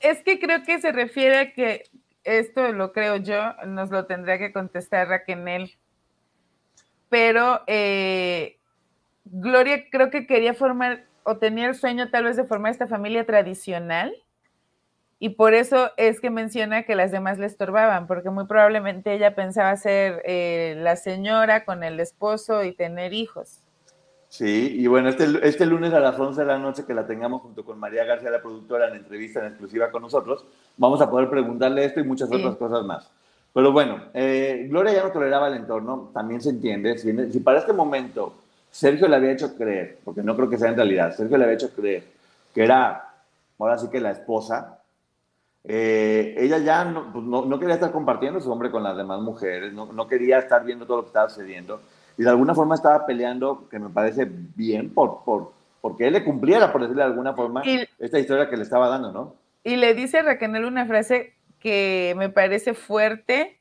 Es 0.00 0.22
que 0.22 0.38
creo 0.38 0.62
que 0.62 0.78
se 0.78 0.92
refiere 0.92 1.38
a 1.38 1.52
que, 1.54 1.84
esto 2.22 2.70
lo 2.74 2.92
creo 2.92 3.16
yo, 3.16 3.54
nos 3.66 3.88
lo 3.88 4.04
tendría 4.04 4.36
que 4.36 4.52
contestar 4.52 5.08
Raquel. 5.08 5.72
Pero 7.08 7.62
eh, 7.66 8.58
Gloria 9.24 9.88
creo 9.90 10.10
que 10.10 10.26
quería 10.26 10.52
formar 10.52 11.07
o 11.28 11.36
tenía 11.36 11.66
el 11.66 11.74
sueño 11.74 12.08
tal 12.08 12.24
vez 12.24 12.36
de 12.36 12.44
formar 12.44 12.72
esta 12.72 12.86
familia 12.86 13.26
tradicional 13.26 14.14
y 15.18 15.30
por 15.30 15.52
eso 15.52 15.90
es 15.98 16.20
que 16.20 16.30
menciona 16.30 16.84
que 16.84 16.94
las 16.94 17.10
demás 17.10 17.38
le 17.38 17.46
estorbaban, 17.46 18.06
porque 18.06 18.30
muy 18.30 18.46
probablemente 18.46 19.12
ella 19.12 19.34
pensaba 19.34 19.76
ser 19.76 20.22
eh, 20.24 20.76
la 20.78 20.96
señora 20.96 21.66
con 21.66 21.84
el 21.84 22.00
esposo 22.00 22.64
y 22.64 22.72
tener 22.72 23.12
hijos. 23.12 23.60
Sí, 24.30 24.76
y 24.78 24.86
bueno, 24.86 25.10
este, 25.10 25.26
este 25.46 25.66
lunes 25.66 25.92
a 25.92 26.00
las 26.00 26.18
11 26.18 26.40
de 26.40 26.46
la 26.46 26.58
noche 26.58 26.84
que 26.86 26.94
la 26.94 27.06
tengamos 27.06 27.42
junto 27.42 27.62
con 27.62 27.78
María 27.78 28.04
García, 28.04 28.30
la 28.30 28.40
productora, 28.40 28.88
en 28.88 28.96
entrevista 28.96 29.40
en 29.40 29.48
exclusiva 29.48 29.90
con 29.90 30.02
nosotros, 30.02 30.46
vamos 30.78 31.00
a 31.02 31.10
poder 31.10 31.28
preguntarle 31.28 31.84
esto 31.84 32.00
y 32.00 32.04
muchas 32.04 32.32
otras 32.32 32.56
cosas 32.56 32.84
más. 32.84 33.10
Pero 33.52 33.72
bueno, 33.72 34.04
eh, 34.14 34.66
Gloria 34.70 34.94
ya 34.94 35.02
no 35.02 35.10
toleraba 35.10 35.48
el 35.48 35.54
entorno, 35.54 36.10
también 36.14 36.40
se 36.40 36.50
entiende. 36.50 36.96
si 36.96 37.40
para 37.40 37.58
este 37.58 37.72
momento 37.74 38.34
Sergio 38.70 39.08
le 39.08 39.16
había 39.16 39.32
hecho 39.32 39.56
creer, 39.56 39.98
porque 40.04 40.22
no 40.22 40.36
creo 40.36 40.50
que 40.50 40.58
sea 40.58 40.68
en 40.68 40.76
realidad, 40.76 41.14
Sergio 41.14 41.36
le 41.36 41.44
había 41.44 41.56
hecho 41.56 41.74
creer 41.74 42.04
que 42.54 42.64
era, 42.64 43.14
ahora 43.58 43.78
sí 43.78 43.88
que 43.88 44.00
la 44.00 44.10
esposa, 44.10 44.80
eh, 45.64 46.34
ella 46.38 46.58
ya 46.58 46.90
pues, 47.12 47.24
no, 47.24 47.44
no, 47.44 47.58
quería 47.58 47.74
estar 47.74 47.92
compartiendo 47.92 48.40
su 48.40 48.50
hombre 48.50 48.70
con 48.70 48.82
las 48.82 48.96
demás 48.96 49.20
mujeres, 49.20 49.72
no, 49.72 49.92
no, 49.92 50.06
quería 50.06 50.38
estar 50.38 50.64
viendo 50.64 50.86
todo 50.86 50.98
lo 50.98 51.02
que 51.04 51.08
estaba 51.08 51.28
sucediendo, 51.28 51.80
y 52.16 52.22
de 52.22 52.30
alguna 52.30 52.54
forma 52.54 52.74
estaba 52.74 53.06
peleando, 53.06 53.68
que 53.70 53.78
me 53.78 53.90
parece 53.90 54.26
bien, 54.28 54.90
por, 54.90 55.24
por, 55.24 55.52
porque 55.80 56.06
él 56.06 56.14
le 56.14 56.24
cumpliera, 56.24 56.72
por 56.72 56.82
decirle 56.82 57.02
de 57.02 57.08
alguna 57.08 57.34
forma, 57.34 57.62
esta 57.98 58.18
historia 58.18 58.48
que 58.48 58.56
le 58.56 58.62
estaba 58.62 58.88
dando, 58.88 59.12
¿no? 59.12 59.34
Y 59.64 59.76
le 59.76 59.94
dice 59.94 60.18
a 60.18 60.22
Raquel 60.22 60.64
una 60.64 60.86
frase 60.86 61.34
que 61.60 62.14
me 62.16 62.28
parece 62.28 62.74
fuerte, 62.74 63.58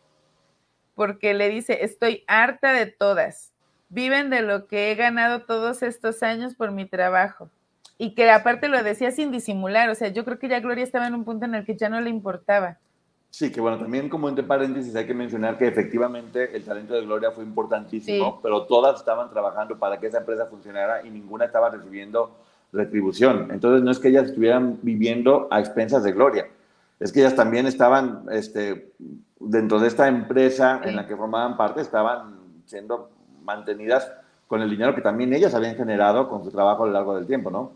porque 0.95 1.33
le 1.33 1.49
dice, 1.49 1.83
estoy 1.83 2.23
harta 2.27 2.73
de 2.73 2.85
todas 2.87 3.53
viven 3.89 4.29
de 4.29 4.41
lo 4.41 4.67
que 4.67 4.91
he 4.91 4.95
ganado 4.95 5.41
todos 5.41 5.83
estos 5.83 6.23
años 6.23 6.55
por 6.55 6.71
mi 6.71 6.85
trabajo. 6.85 7.49
Y 7.97 8.13
que 8.13 8.29
aparte 8.29 8.67
lo 8.67 8.81
decía 8.83 9.11
sin 9.11 9.31
disimular, 9.31 9.89
o 9.89 9.95
sea, 9.95 10.09
yo 10.09 10.23
creo 10.23 10.38
que 10.38 10.49
ya 10.49 10.59
Gloria 10.59 10.83
estaba 10.83 11.07
en 11.07 11.15
un 11.15 11.25
punto 11.25 11.45
en 11.45 11.55
el 11.55 11.65
que 11.65 11.75
ya 11.75 11.89
no 11.89 11.99
le 11.99 12.09
importaba. 12.09 12.77
Sí, 13.29 13.51
que 13.51 13.59
bueno, 13.59 13.77
también 13.77 14.09
como 14.09 14.29
entre 14.29 14.43
paréntesis 14.43 14.95
hay 14.95 15.05
que 15.05 15.13
mencionar 15.13 15.57
que 15.57 15.67
efectivamente 15.67 16.55
el 16.55 16.63
talento 16.63 16.93
de 16.93 17.01
Gloria 17.05 17.31
fue 17.31 17.43
importantísimo, 17.43 18.39
pero 18.41 18.65
todas 18.65 18.99
estaban 18.99 19.29
trabajando 19.29 19.77
para 19.77 19.99
que 19.99 20.07
esa 20.07 20.19
empresa 20.19 20.45
funcionara 20.45 21.05
y 21.05 21.09
ninguna 21.09 21.45
estaba 21.45 21.69
recibiendo 21.69 22.35
retribución. 22.71 23.49
Entonces 23.51 23.83
no 23.83 23.91
es 23.91 23.99
que 23.99 24.09
ellas 24.09 24.27
estuvieran 24.27 24.79
viviendo 24.81 25.47
a 25.51 25.59
expensas 25.59 26.03
de 26.03 26.13
Gloria, 26.13 26.47
es 26.99 27.11
que 27.11 27.19
ellas 27.19 27.35
también 27.35 27.67
estaban 27.67 28.23
este, 28.31 28.93
dentro 29.39 29.79
de 29.79 29.88
esta 29.88 30.07
empresa 30.07 30.81
en 30.83 30.95
la 30.95 31.05
que 31.05 31.15
formaban 31.15 31.57
parte, 31.57 31.81
estaban 31.81 32.38
siendo 32.65 33.11
mantenidas 33.47 34.11
con 34.45 34.61
el 34.61 34.69
dinero 34.69 34.93
que 34.93 35.01
también 35.01 35.33
ellas 35.33 35.55
habían 35.55 35.75
generado 35.75 36.29
con 36.29 36.43
su 36.43 36.51
trabajo 36.51 36.83
a 36.83 36.87
lo 36.87 36.93
largo 36.93 37.15
del 37.15 37.25
tiempo, 37.25 37.49
¿no? 37.49 37.71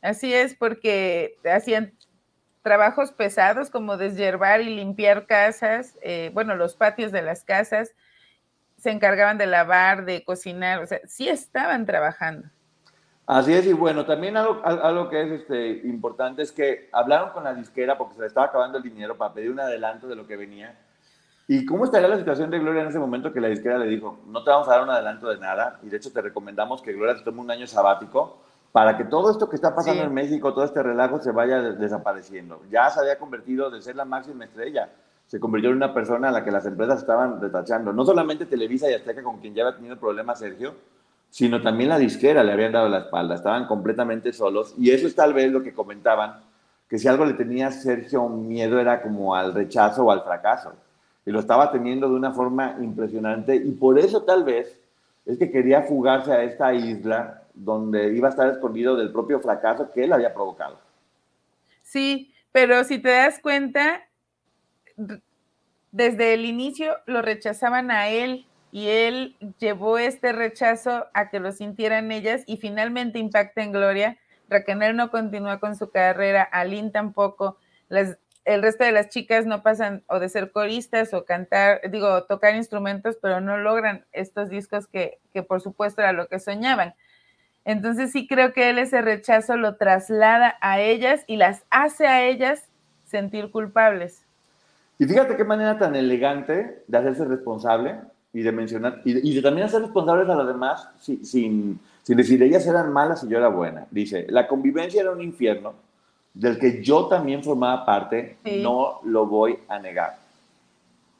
Así 0.00 0.32
es, 0.32 0.54
porque 0.54 1.36
hacían 1.50 1.92
trabajos 2.62 3.10
pesados 3.10 3.70
como 3.70 3.96
deshiervar 3.96 4.60
y 4.60 4.76
limpiar 4.76 5.26
casas, 5.26 5.98
eh, 6.02 6.30
bueno, 6.32 6.54
los 6.54 6.74
patios 6.74 7.10
de 7.10 7.22
las 7.22 7.42
casas, 7.42 7.94
se 8.78 8.90
encargaban 8.90 9.38
de 9.38 9.46
lavar, 9.46 10.04
de 10.04 10.24
cocinar, 10.24 10.82
o 10.82 10.86
sea, 10.86 11.00
sí 11.06 11.28
estaban 11.28 11.86
trabajando. 11.86 12.48
Así 13.26 13.54
es, 13.54 13.66
y 13.66 13.72
bueno, 13.72 14.04
también 14.04 14.36
algo, 14.36 14.60
algo 14.64 15.08
que 15.08 15.22
es 15.22 15.40
este, 15.40 15.88
importante 15.88 16.42
es 16.42 16.52
que 16.52 16.90
hablaron 16.92 17.30
con 17.30 17.44
la 17.44 17.54
disquera 17.54 17.96
porque 17.96 18.14
se 18.14 18.20
le 18.20 18.26
estaba 18.26 18.46
acabando 18.46 18.76
el 18.76 18.84
dinero 18.84 19.16
para 19.16 19.32
pedir 19.32 19.50
un 19.50 19.60
adelanto 19.60 20.06
de 20.06 20.16
lo 20.16 20.26
que 20.26 20.36
venía 20.36 20.78
¿Y 21.46 21.66
cómo 21.66 21.84
estaría 21.84 22.08
la 22.08 22.16
situación 22.16 22.50
de 22.50 22.58
Gloria 22.58 22.82
en 22.82 22.88
ese 22.88 22.98
momento 22.98 23.32
que 23.32 23.40
la 23.40 23.48
disquera 23.48 23.76
le 23.76 23.86
dijo, 23.86 24.18
no 24.26 24.42
te 24.42 24.50
vamos 24.50 24.66
a 24.66 24.72
dar 24.72 24.82
un 24.82 24.90
adelanto 24.90 25.28
de 25.28 25.36
nada? 25.36 25.78
Y 25.82 25.88
de 25.88 25.98
hecho 25.98 26.10
te 26.10 26.22
recomendamos 26.22 26.80
que 26.80 26.94
Gloria 26.94 27.16
se 27.16 27.22
tome 27.22 27.42
un 27.42 27.50
año 27.50 27.66
sabático 27.66 28.38
para 28.72 28.96
que 28.96 29.04
todo 29.04 29.30
esto 29.30 29.48
que 29.48 29.56
está 29.56 29.74
pasando 29.74 30.02
en 30.02 30.14
México, 30.14 30.54
todo 30.54 30.64
este 30.64 30.82
relajo 30.82 31.20
se 31.20 31.32
vaya 31.32 31.60
desapareciendo. 31.60 32.62
Ya 32.70 32.88
se 32.88 32.98
había 32.98 33.18
convertido 33.18 33.70
de 33.70 33.82
ser 33.82 33.94
la 33.94 34.06
máxima 34.06 34.46
estrella, 34.46 34.88
se 35.26 35.38
convirtió 35.38 35.70
en 35.70 35.76
una 35.76 35.92
persona 35.92 36.30
a 36.30 36.32
la 36.32 36.42
que 36.42 36.50
las 36.50 36.64
empresas 36.64 37.00
estaban 37.00 37.40
retachando. 37.40 37.92
No 37.92 38.06
solamente 38.06 38.46
Televisa 38.46 38.90
y 38.90 38.94
Azteca, 38.94 39.22
con 39.22 39.38
quien 39.38 39.54
ya 39.54 39.64
había 39.64 39.76
tenido 39.76 39.98
problemas 39.98 40.38
Sergio, 40.38 40.74
sino 41.28 41.60
también 41.60 41.90
la 41.90 41.98
disquera 41.98 42.42
le 42.42 42.52
habían 42.52 42.72
dado 42.72 42.88
la 42.88 42.98
espalda, 42.98 43.34
estaban 43.34 43.66
completamente 43.66 44.32
solos. 44.32 44.74
Y 44.78 44.92
eso 44.92 45.06
es 45.06 45.14
tal 45.14 45.34
vez 45.34 45.52
lo 45.52 45.62
que 45.62 45.74
comentaban, 45.74 46.40
que 46.88 46.98
si 46.98 47.06
algo 47.06 47.26
le 47.26 47.34
tenía 47.34 47.70
Sergio 47.70 48.28
miedo 48.28 48.80
era 48.80 49.02
como 49.02 49.34
al 49.34 49.52
rechazo 49.52 50.04
o 50.04 50.10
al 50.10 50.22
fracaso. 50.22 50.72
Y 51.26 51.30
lo 51.30 51.40
estaba 51.40 51.72
teniendo 51.72 52.08
de 52.08 52.14
una 52.14 52.32
forma 52.32 52.76
impresionante. 52.80 53.56
Y 53.56 53.72
por 53.72 53.98
eso 53.98 54.22
tal 54.22 54.44
vez 54.44 54.78
es 55.24 55.38
que 55.38 55.50
quería 55.50 55.82
fugarse 55.82 56.32
a 56.32 56.42
esta 56.42 56.74
isla 56.74 57.42
donde 57.54 58.14
iba 58.14 58.28
a 58.28 58.30
estar 58.30 58.48
escondido 58.48 58.96
del 58.96 59.12
propio 59.12 59.40
fracaso 59.40 59.90
que 59.90 60.04
él 60.04 60.12
había 60.12 60.34
provocado. 60.34 60.78
Sí, 61.82 62.32
pero 62.52 62.84
si 62.84 62.98
te 62.98 63.10
das 63.10 63.38
cuenta, 63.38 64.02
desde 65.92 66.34
el 66.34 66.44
inicio 66.44 66.96
lo 67.06 67.22
rechazaban 67.22 67.90
a 67.90 68.08
él 68.08 68.46
y 68.72 68.88
él 68.88 69.36
llevó 69.60 69.98
este 69.98 70.32
rechazo 70.32 71.06
a 71.14 71.30
que 71.30 71.38
lo 71.38 71.52
sintieran 71.52 72.10
ellas 72.10 72.42
y 72.46 72.56
finalmente 72.56 73.20
impacta 73.20 73.62
en 73.62 73.70
Gloria. 73.70 74.18
Raquel 74.48 74.96
no 74.96 75.10
continúa 75.10 75.60
con 75.60 75.76
su 75.76 75.90
carrera, 75.90 76.42
Aline 76.42 76.90
tampoco, 76.90 77.56
el 78.44 78.62
resto 78.62 78.84
de 78.84 78.92
las 78.92 79.08
chicas 79.08 79.46
no 79.46 79.62
pasan 79.62 80.02
o 80.06 80.20
de 80.20 80.28
ser 80.28 80.52
coristas 80.52 81.14
o 81.14 81.24
cantar, 81.24 81.80
digo, 81.90 82.24
tocar 82.24 82.54
instrumentos, 82.54 83.16
pero 83.20 83.40
no 83.40 83.56
logran 83.56 84.04
estos 84.12 84.50
discos 84.50 84.86
que, 84.86 85.18
que 85.32 85.42
por 85.42 85.60
supuesto 85.60 86.02
era 86.02 86.12
lo 86.12 86.28
que 86.28 86.38
soñaban. 86.38 86.94
Entonces 87.64 88.12
sí 88.12 88.26
creo 88.26 88.52
que 88.52 88.68
él 88.68 88.78
ese 88.78 89.00
rechazo 89.00 89.56
lo 89.56 89.76
traslada 89.76 90.56
a 90.60 90.80
ellas 90.80 91.24
y 91.26 91.36
las 91.36 91.64
hace 91.70 92.06
a 92.06 92.26
ellas 92.26 92.68
sentir 93.06 93.50
culpables. 93.50 94.24
Y 94.98 95.06
fíjate 95.06 95.36
qué 95.36 95.44
manera 95.44 95.78
tan 95.78 95.96
elegante 95.96 96.82
de 96.86 96.98
hacerse 96.98 97.24
responsable 97.24 97.96
y 98.32 98.42
de 98.42 98.52
mencionar, 98.52 99.00
y 99.04 99.34
de, 99.34 99.42
también 99.42 99.66
hacer 99.66 99.80
responsables 99.80 100.28
a 100.28 100.34
los 100.34 100.46
demás 100.46 100.88
sin, 101.00 101.24
sin, 101.24 101.80
decir 102.16 102.42
ellas 102.42 102.66
eran 102.66 102.92
malas 102.92 103.24
y 103.24 103.28
yo 103.28 103.38
era 103.38 103.48
buena. 103.48 103.86
Dice, 103.90 104.26
la 104.28 104.46
convivencia 104.46 105.00
era 105.00 105.12
un 105.12 105.22
infierno 105.22 105.74
del 106.34 106.58
que 106.58 106.82
yo 106.82 107.06
también 107.06 107.42
formaba 107.42 107.86
parte, 107.86 108.36
no 108.44 109.00
lo 109.04 109.26
voy 109.26 109.58
a 109.68 109.78
negar. 109.78 110.18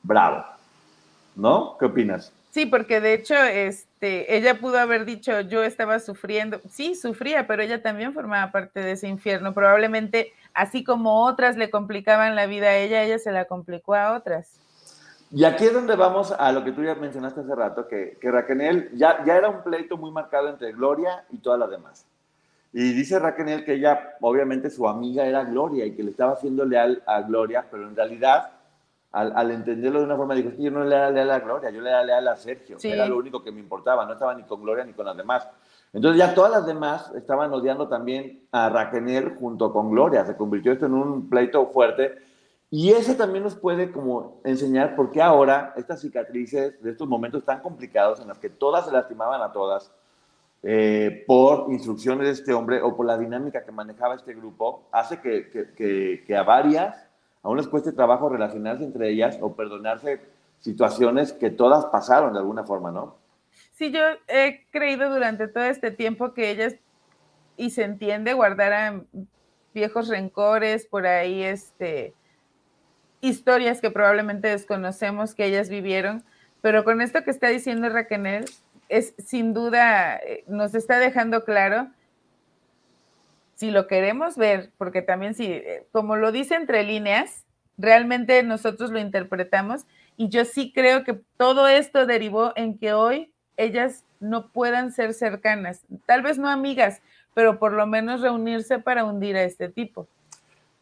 Bravo. 0.03 0.45
¿No? 1.37 1.77
¿Qué 1.79 1.87
opinas? 1.87 2.33
Sí, 2.51 2.67
porque 2.67 3.01
de 3.01 3.15
hecho, 3.15 3.35
este, 3.35 4.37
ella 4.37 4.61
pudo 4.61 4.79
haber 4.79 5.05
dicho, 5.05 5.41
yo 5.41 5.65
estaba 5.65 5.99
sufriendo, 5.99 6.61
sí, 6.71 6.95
sufría, 6.95 7.49
pero 7.49 7.63
ella 7.63 7.83
también 7.83 8.13
formaba 8.13 8.53
parte 8.53 8.81
de 8.81 8.93
ese 8.93 9.09
infierno. 9.09 9.55
Probablemente, 9.55 10.33
así 10.53 10.85
como 10.85 11.25
otras 11.25 11.57
le 11.57 11.71
complicaban 11.71 12.37
la 12.37 12.47
vida 12.47 12.67
a 12.67 12.77
ella, 12.77 13.03
ella 13.03 13.19
se 13.19 13.33
la 13.33 13.47
complicó 13.47 13.95
a 13.95 14.17
otras. 14.17 14.61
Y 15.33 15.43
aquí 15.45 15.65
es 15.65 15.73
donde 15.73 15.97
vamos 15.97 16.31
a 16.31 16.53
lo 16.53 16.63
que 16.63 16.71
tú 16.71 16.85
ya 16.85 16.95
mencionaste 16.95 17.41
hace 17.41 17.55
rato, 17.57 17.89
que, 17.89 18.19
que 18.21 18.31
Raquel 18.31 18.89
ya, 18.95 19.25
ya 19.25 19.37
era 19.37 19.49
un 19.49 19.65
pleito 19.65 19.97
muy 19.97 20.13
marcado 20.13 20.49
entre 20.49 20.71
Gloria 20.73 21.25
y 21.33 21.39
todas 21.39 21.59
las 21.59 21.71
demás. 21.71 22.07
Y 22.77 22.93
dice 22.93 23.21
Raquel 23.21 23.65
que 23.65 23.75
ella, 23.75 24.17
obviamente, 24.21 24.69
su 24.69 24.89
amiga 24.89 25.25
era 25.25 25.45
Gloria 25.45 25.87
y 25.87 25.95
que 25.95 26.03
le 26.03 26.11
estaba 26.11 26.33
haciendo 26.33 26.65
leal 26.65 27.05
a 27.07 27.23
Gloria, 27.23 27.65
pero 27.71 27.87
en 27.89 27.95
realidad 27.95 28.51
al, 29.13 29.53
entenderlo 29.53 30.01
de 30.01 30.07
una 30.07 30.17
forma, 30.17 30.35
dijo, 30.35 30.51
yo 30.59 30.73
no 30.73 30.83
le 30.83 30.97
era 30.97 31.09
leal 31.09 31.31
a 31.31 31.39
Gloria, 31.39 31.71
yo 31.71 31.81
le 31.81 31.89
era 31.89 32.03
leal 32.03 32.27
a 32.27 32.35
Sergio, 32.35 32.77
era 32.83 33.07
lo 33.07 33.17
único 33.17 33.45
que 33.45 33.53
me 33.53 33.61
importaba, 33.61 34.05
no 34.05 34.15
estaba 34.15 34.35
ni 34.35 34.43
con 34.43 34.61
Gloria 34.61 34.85
ni 34.85 34.93
con 34.93 35.07
las 35.07 35.17
demás. 35.17 35.49
Entonces 35.93 36.19
ya 36.19 36.35
todas 36.35 36.51
las 36.51 36.67
demás 36.67 37.13
estaban 37.15 37.53
odiando 37.53 37.87
también 37.87 38.49
a 38.51 38.69
Raquel 38.69 39.37
junto 39.39 39.73
con 39.73 39.93
Gloria, 39.93 40.27
se 40.27 40.37
convirtió 40.37 40.73
esto 40.73 40.87
en 40.87 40.95
un 40.95 41.29
pleito 41.31 41.65
fuerte 41.69 42.19
y 42.71 42.91
eso 42.91 43.15
también 43.15 43.45
nos 43.45 43.55
puede 43.55 43.93
como 43.93 44.41
enseñar 44.43 44.97
por 44.97 45.13
qué 45.13 45.23
ahora 45.23 45.75
estas 45.77 46.01
cicatrices 46.01 46.83
de 46.83 46.91
estos 46.91 47.07
momentos 47.07 47.45
tan 47.45 47.61
complicados 47.61 48.19
en 48.19 48.27
los 48.27 48.39
que 48.39 48.51
todas 48.51 48.87
se 48.87 48.91
lastimaban 48.91 49.43
a 49.43 49.53
todas 49.53 49.93
eh, 50.65 51.25
por 51.27 51.71
instrucciones 51.71 52.27
de 52.27 52.33
este 52.33 52.55
hombre 52.55 52.81
o 52.83 52.97
por 52.97 53.07
la 53.07 53.19
dinámica 53.19 53.65
que 53.65 53.71
manejaba 53.71 54.15
este 54.15 54.35
grupo, 54.35 54.89
hace 54.91 55.21
que, 55.21 55.51
que, 55.77 56.25
que 56.27 56.37
a 56.37 56.43
varias 56.43 57.07
aún 57.45 57.59
les 57.59 57.69
cueste 57.69 57.93
trabajo 57.93 58.29
relacionarse 58.29 58.83
entre 58.83 59.11
ellas 59.11 59.39
o 59.41 59.55
perdonarse 59.55 60.21
situaciones 60.61 61.33
que 61.33 61.51
todas 61.51 61.85
pasaron 61.87 62.33
de 62.33 62.39
alguna 62.39 62.65
forma, 62.65 62.91
¿no? 62.91 63.17
Sí, 63.73 63.93
yo 63.93 64.01
he 64.29 64.65
creído 64.71 65.11
durante 65.11 65.47
todo 65.47 65.65
este 65.65 65.91
tiempo 65.91 66.33
que 66.33 66.51
ellas, 66.51 66.75
y 67.57 67.71
se 67.71 67.85
entiende, 67.85 68.33
guardaran 68.33 69.07
viejos 69.75 70.09
rencores, 70.09 70.87
por 70.87 71.07
ahí, 71.07 71.43
este, 71.43 72.15
historias 73.21 73.81
que 73.81 73.91
probablemente 73.91 74.49
desconocemos 74.49 75.35
que 75.35 75.45
ellas 75.45 75.69
vivieron, 75.69 76.25
pero 76.63 76.83
con 76.83 77.03
esto 77.03 77.25
que 77.25 77.31
está 77.31 77.49
diciendo 77.49 77.91
Raquel, 77.91 78.47
es 78.89 79.15
sin 79.19 79.55
duda, 79.55 80.17
eh, 80.17 80.45
nos 80.47 80.75
está 80.75 80.99
dejando 80.99 81.45
claro 81.45 81.89
si 83.55 83.71
lo 83.71 83.87
queremos 83.87 84.37
ver, 84.37 84.71
porque 84.79 85.03
también 85.03 85.35
si, 85.35 85.47
eh, 85.47 85.87
como 85.93 86.17
lo 86.17 86.33
dice 86.33 86.55
entre 86.55 86.83
líneas, 86.83 87.45
realmente 87.79 88.43
nosotros 88.43 88.91
lo 88.91 88.99
interpretamos 88.99 89.87
y 90.17 90.29
yo 90.29 90.45
sí 90.45 90.73
creo 90.73 91.05
que 91.05 91.21
todo 91.37 91.69
esto 91.69 92.07
derivó 92.07 92.53
en 92.57 92.79
que 92.79 92.93
hoy 92.93 93.33
ellas 93.57 94.05
no 94.21 94.49
puedan 94.49 94.93
ser 94.93 95.15
cercanas, 95.15 95.83
tal 96.07 96.23
vez 96.23 96.39
no 96.39 96.49
amigas, 96.49 97.03
pero 97.35 97.59
por 97.59 97.73
lo 97.73 97.87
menos 97.87 98.21
reunirse 98.21 98.79
para 98.79 99.05
hundir 99.05 99.37
a 99.37 99.45
este 99.45 99.69
tipo. 99.69 100.09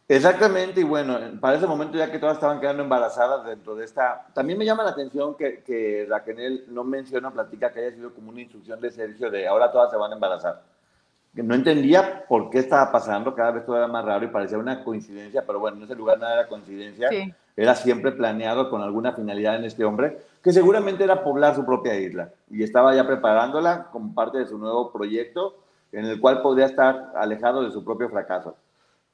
Exactamente, 0.09 0.81
y 0.81 0.85
bueno, 0.85 1.19
para 1.41 1.57
ese 1.57 1.67
momento 1.67 1.97
ya 1.97 2.11
que 2.11 2.19
todas 2.19 2.35
estaban 2.35 2.61
quedando 2.61 2.83
embarazadas 2.83 3.47
dentro 3.47 3.75
de 3.75 3.85
esta... 3.85 4.27
También 4.35 4.59
me 4.59 4.65
llama 4.65 4.83
la 4.83 4.91
atención 4.91 5.35
que, 5.37 5.63
que 5.63 6.07
Raquel 6.09 6.65
no 6.69 6.85
menciona, 6.85 7.31
platica 7.31 7.73
que 7.73 7.81
haya 7.81 7.95
sido 7.95 8.13
como 8.13 8.31
una 8.31 8.41
instrucción 8.41 8.81
de 8.81 8.91
Sergio 8.91 9.31
de 9.31 9.47
ahora 9.47 9.71
todas 9.71 9.91
se 9.91 9.97
van 9.97 10.11
a 10.11 10.15
embarazar. 10.15 10.63
No 11.35 11.55
entendía 11.55 12.27
por 12.29 12.51
qué 12.51 12.59
estaba 12.59 12.93
pasando, 12.93 13.35
cada 13.35 13.53
vez 13.53 13.65
todo 13.65 13.79
era 13.79 13.87
más 13.87 14.05
raro 14.05 14.25
y 14.27 14.29
parecía 14.29 14.59
una 14.59 14.85
coincidencia, 14.85 15.45
pero 15.47 15.61
bueno, 15.61 15.79
en 15.79 15.85
ese 15.85 15.95
lugar 15.95 16.19
nada 16.19 16.35
era 16.35 16.49
coincidencia, 16.49 17.09
era 17.57 17.75
siempre 17.75 18.13
planeado 18.13 18.69
con 18.69 18.83
alguna 18.83 19.13
finalidad 19.13 19.57
en 19.57 19.65
este 19.65 19.83
hombre, 19.83 20.19
que 20.43 20.53
seguramente 20.53 21.05
era 21.05 21.25
poblar 21.25 21.55
su 21.55 21.65
propia 21.65 21.99
isla 21.99 22.29
y 22.51 22.63
estaba 22.63 22.95
ya 22.95 23.07
preparándola 23.07 23.89
como 23.93 24.15
parte 24.15 24.39
de 24.39 24.47
su 24.47 24.59
nuevo 24.59 24.93
proyecto 24.93 25.57
en 25.93 26.05
el 26.05 26.21
cual 26.21 26.43
podría 26.43 26.67
estar 26.67 27.13
alejado 27.15 27.65
de 27.65 27.71
su 27.71 27.83
propio 27.83 28.11
fracaso. 28.11 28.57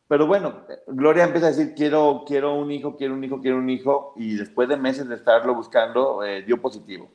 Pero 0.08 0.26
bueno, 0.26 0.62
Gloria 0.86 1.24
empieza 1.24 1.48
a 1.48 1.50
decir, 1.50 1.74
quiero, 1.74 2.24
quiero 2.26 2.54
un 2.54 2.70
hijo, 2.70 2.96
quiero 2.96 3.14
un 3.14 3.22
hijo, 3.22 3.40
quiero 3.40 3.58
un 3.58 3.68
hijo, 3.68 4.14
y 4.16 4.36
después 4.36 4.68
de 4.68 4.76
meses 4.76 5.08
de 5.08 5.16
estarlo 5.16 5.54
buscando, 5.54 6.24
eh, 6.24 6.42
dio 6.42 6.60
positivo 6.60 7.08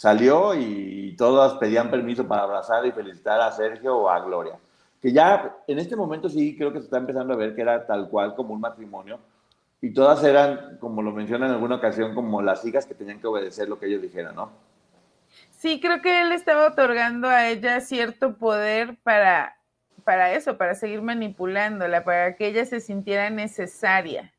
salió 0.00 0.54
y 0.54 1.14
todas 1.18 1.58
pedían 1.58 1.90
permiso 1.90 2.26
para 2.26 2.44
abrazar 2.44 2.86
y 2.86 2.90
felicitar 2.90 3.38
a 3.38 3.52
Sergio 3.52 3.98
o 3.98 4.08
a 4.08 4.18
Gloria. 4.20 4.54
Que 5.02 5.12
ya 5.12 5.58
en 5.66 5.78
este 5.78 5.94
momento 5.94 6.30
sí 6.30 6.56
creo 6.56 6.72
que 6.72 6.78
se 6.78 6.86
está 6.86 6.96
empezando 6.96 7.34
a 7.34 7.36
ver 7.36 7.54
que 7.54 7.60
era 7.60 7.86
tal 7.86 8.08
cual 8.08 8.34
como 8.34 8.54
un 8.54 8.62
matrimonio 8.62 9.18
y 9.82 9.92
todas 9.92 10.24
eran, 10.24 10.78
como 10.78 11.02
lo 11.02 11.12
menciona 11.12 11.44
en 11.44 11.52
alguna 11.52 11.76
ocasión, 11.76 12.14
como 12.14 12.40
las 12.40 12.64
hijas 12.64 12.86
que 12.86 12.94
tenían 12.94 13.20
que 13.20 13.26
obedecer 13.26 13.68
lo 13.68 13.78
que 13.78 13.88
ellos 13.88 14.00
dijeran, 14.00 14.36
¿no? 14.36 14.50
Sí, 15.50 15.80
creo 15.82 16.00
que 16.00 16.22
él 16.22 16.32
estaba 16.32 16.68
otorgando 16.68 17.28
a 17.28 17.48
ella 17.48 17.82
cierto 17.82 18.38
poder 18.38 18.96
para, 19.02 19.58
para 20.10 20.32
eso, 20.32 20.56
para 20.56 20.74
seguir 20.74 21.02
manipulándola, 21.02 22.02
para 22.02 22.34
que 22.34 22.48
ella 22.48 22.64
se 22.64 22.80
sintiera 22.80 23.30
necesaria. 23.30 24.32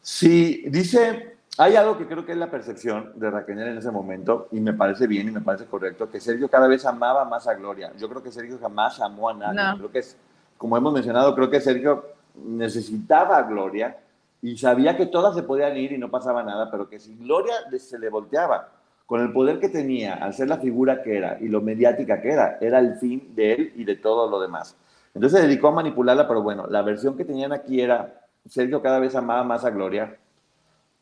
Sí, 0.00 0.64
dice 0.66 1.36
hay 1.56 1.76
algo 1.76 1.96
que 1.96 2.08
creo 2.08 2.26
que 2.26 2.32
es 2.32 2.38
la 2.38 2.50
percepción 2.50 3.12
de 3.14 3.30
Raquel 3.30 3.60
en 3.60 3.78
ese 3.78 3.92
momento, 3.92 4.48
y 4.50 4.58
me 4.58 4.72
parece 4.72 5.06
bien 5.06 5.28
y 5.28 5.30
me 5.30 5.40
parece 5.40 5.66
correcto, 5.66 6.10
que 6.10 6.18
Sergio 6.18 6.48
cada 6.48 6.66
vez 6.66 6.84
amaba 6.84 7.24
más 7.24 7.46
a 7.46 7.54
Gloria. 7.54 7.92
Yo 7.96 8.08
creo 8.08 8.24
que 8.24 8.32
Sergio 8.32 8.58
jamás 8.60 9.00
amó 9.00 9.28
a 9.28 9.34
nadie. 9.34 9.78
Creo 9.78 9.92
que 9.92 10.00
es, 10.00 10.16
como 10.58 10.76
hemos 10.76 10.92
mencionado, 10.92 11.32
creo 11.36 11.48
que 11.48 11.60
Sergio 11.60 12.04
necesitaba 12.34 13.38
a 13.38 13.42
Gloria 13.44 13.98
y 14.42 14.58
sabía 14.58 14.96
que 14.96 15.06
todas 15.06 15.36
se 15.36 15.44
podían 15.44 15.76
ir 15.76 15.92
y 15.92 15.98
no 15.98 16.10
pasaba 16.10 16.42
nada, 16.42 16.72
pero 16.72 16.88
que 16.88 16.98
si 16.98 17.14
Gloria 17.14 17.54
se 17.78 18.00
le 18.00 18.08
volteaba 18.08 18.68
con 19.06 19.20
el 19.20 19.32
poder 19.32 19.60
que 19.60 19.68
tenía, 19.68 20.14
al 20.14 20.34
ser 20.34 20.48
la 20.48 20.58
figura 20.58 21.02
que 21.02 21.16
era 21.16 21.38
y 21.40 21.48
lo 21.48 21.60
mediática 21.60 22.20
que 22.20 22.30
era, 22.30 22.58
era 22.60 22.78
el 22.78 22.96
fin 22.96 23.34
de 23.34 23.52
él 23.52 23.72
y 23.76 23.84
de 23.84 23.96
todo 23.96 24.30
lo 24.30 24.40
demás. 24.40 24.76
Entonces 25.14 25.40
se 25.40 25.46
dedicó 25.46 25.68
a 25.68 25.72
manipularla, 25.72 26.26
pero 26.26 26.42
bueno, 26.42 26.66
la 26.68 26.82
versión 26.82 27.16
que 27.16 27.24
tenían 27.24 27.52
aquí 27.52 27.80
era 27.80 28.22
Sergio 28.48 28.82
cada 28.82 28.98
vez 28.98 29.14
amaba 29.14 29.44
más 29.44 29.64
a 29.64 29.70
Gloria 29.70 30.16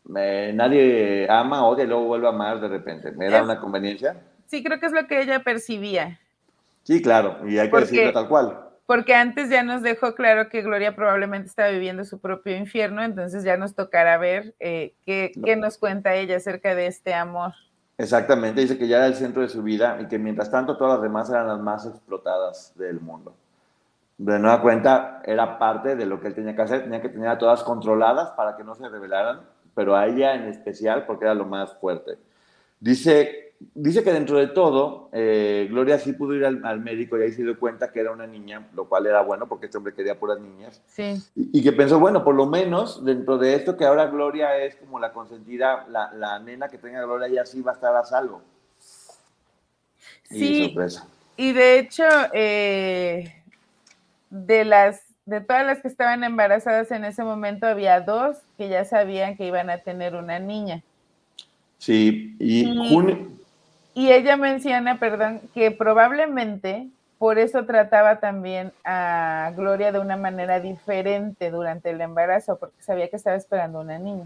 nadie 0.05 1.27
ama, 1.31 1.67
odia 1.67 1.85
y 1.85 1.89
luego 1.89 2.05
vuelve 2.05 2.27
a 2.27 2.31
amar 2.31 2.61
de 2.61 2.69
repente. 2.69 3.13
¿Me 3.13 3.29
da 3.29 3.43
una 3.43 3.61
conveniencia? 3.61 4.17
Sí, 4.47 4.63
creo 4.63 4.81
que 4.81 4.87
es 4.87 4.93
lo 4.93 5.07
que 5.07 5.23
ella 5.23 5.43
percibía. 5.43 6.19
Sí, 6.83 7.01
claro, 7.01 7.49
y 7.49 7.59
hay 7.59 7.71
que 7.71 7.79
decirlo 7.79 8.13
tal 8.13 8.29
cual. 8.29 8.59
porque 8.87 9.15
antes 9.15 9.49
ya 9.49 9.63
nos 9.63 9.83
dejó 9.83 10.15
claro 10.15 10.49
que 10.49 10.63
Gloria 10.63 10.97
probablemente 10.97 11.49
estaba 11.49 11.71
viviendo 11.71 12.05
su 12.05 12.21
propio 12.21 12.57
infierno, 12.57 13.03
entonces 13.03 13.45
ya 13.45 13.57
nos 13.57 13.75
tocará 13.75 14.19
ver 14.19 14.55
eh, 14.59 14.95
qué, 15.07 15.33
qué 15.45 15.57
nos 15.57 15.79
cuenta 15.79 16.15
ella 16.17 16.37
acerca 16.37 16.75
de 16.75 16.87
este 16.87 17.15
amor. 17.15 17.53
Exactamente, 17.99 18.61
dice 18.61 18.79
que 18.79 18.89
ya 18.89 18.97
era 18.99 19.07
el 19.07 19.15
centro 19.15 19.43
de 19.43 19.49
su 19.49 19.63
vida 19.63 19.99
y 20.01 20.07
que 20.07 20.19
mientras 20.19 20.51
tanto 20.51 20.77
todas 20.77 20.95
las 20.95 21.03
demás 21.03 21.29
eran 21.31 21.47
las 21.47 21.61
más 21.61 21.87
explotadas 21.87 22.73
del 22.77 23.01
mundo. 23.01 23.35
De 24.19 24.39
nueva 24.39 24.61
cuenta, 24.63 25.23
era 25.25 25.59
parte 25.59 25.97
de 25.97 26.07
lo 26.07 26.21
que 26.21 26.29
él 26.29 26.35
tenía 26.35 26.55
que 26.55 26.63
hacer, 26.63 26.83
tenía 26.85 27.03
que 27.03 27.09
tener 27.09 27.29
a 27.29 27.39
todas 27.39 27.63
controladas 27.63 28.31
para 28.31 28.57
que 28.57 28.65
no 28.65 28.75
se 28.75 28.89
rebelaran, 28.89 29.41
pero 29.75 29.97
a 29.97 30.07
ella 30.07 30.35
en 30.35 30.45
especial 30.45 31.07
porque 31.07 31.25
era 31.25 31.35
lo 31.35 31.45
más 31.45 31.75
fuerte. 31.75 32.19
Dice 32.81 33.52
dice 33.75 34.03
que 34.03 34.13
dentro 34.13 34.39
de 34.39 34.49
todo, 34.49 35.09
eh, 35.13 35.67
Gloria 35.71 35.99
sí 35.99 36.13
pudo 36.13 36.35
ir 36.35 36.45
al, 36.45 36.81
médico 36.81 37.19
y 37.19 37.23
ahí 37.23 37.33
se 37.33 37.43
dio 37.43 37.59
cuenta 37.59 37.93
que 37.93 38.01
era 38.01 38.13
una 38.13 38.27
niña, 38.27 38.69
lo 38.75 38.89
cual 38.89 39.07
era 39.07 39.23
bueno 39.23 39.49
porque 39.49 39.67
este 39.67 39.79
hombre 39.79 39.95
quería 39.95 40.19
puras 40.19 40.41
niñas. 40.41 40.81
Sí. 40.87 41.23
Y, 41.35 41.63
que 41.63 41.73
pensó, 41.73 41.99
bueno, 41.99 42.25
por 42.25 42.35
lo 42.35 42.47
menos 42.47 43.05
dentro 43.05 43.39
de 43.39 43.55
esto 43.55 43.77
que 43.77 43.85
ahora 43.85 44.07
Gloria 44.07 44.57
es 44.59 44.77
como 44.77 44.99
la 44.99 45.13
consentida, 45.13 45.87
la, 45.89 46.39
nena 46.39 46.69
que 46.69 46.79
tenga 46.79 47.03
Gloria 47.03 47.29
ya 47.29 47.47
sí 47.47 47.63
va 47.63 47.73
a 47.73 47.75
estar 47.75 47.95
a 47.95 48.05
salvo. 48.05 48.43
Sí. 50.25 50.63
Y, 50.63 50.65
sorpresa. 50.67 51.07
y 51.37 51.53
de 51.53 51.79
hecho, 51.79 52.05
eh, 52.33 53.43
de 54.31 54.65
las 54.65 55.03
de 55.25 55.41
todas 55.41 55.65
las 55.65 55.81
que 55.81 55.89
estaban 55.89 56.25
embarazadas 56.25 56.91
en 56.91 57.05
ese 57.05 57.23
momento, 57.23 57.67
había 57.67 58.01
dos 58.01 58.39
que 58.59 58.69
ya 58.69 58.85
sabían 58.85 59.37
que 59.37 59.47
iban 59.47 59.71
a 59.71 59.79
tener 59.79 60.17
una 60.17 60.39
niña. 60.39 60.83
Sí, 61.79 62.37
y, 62.39 62.65
junio, 62.91 63.29
y 63.95 64.13
ella 64.13 64.37
menciona, 64.37 64.99
perdón, 64.99 65.41
que 65.55 65.71
probablemente 65.71 66.89
por 67.19 67.39
eso 67.39 67.65
trataba 67.67 68.19
también 68.19 68.73
a 68.85 69.53
Gloria 69.55 69.93
de 69.93 70.01
una 70.01 70.17
manera 70.17 70.59
diferente 70.61 71.51
durante 71.51 71.91
el 71.91 72.01
embarazo, 72.01 72.59
porque 72.59 72.83
sabía 72.83 73.09
que 73.09 73.17
estaba 73.17 73.37
esperando 73.37 73.81
una 73.81 73.99
niña. 73.99 74.25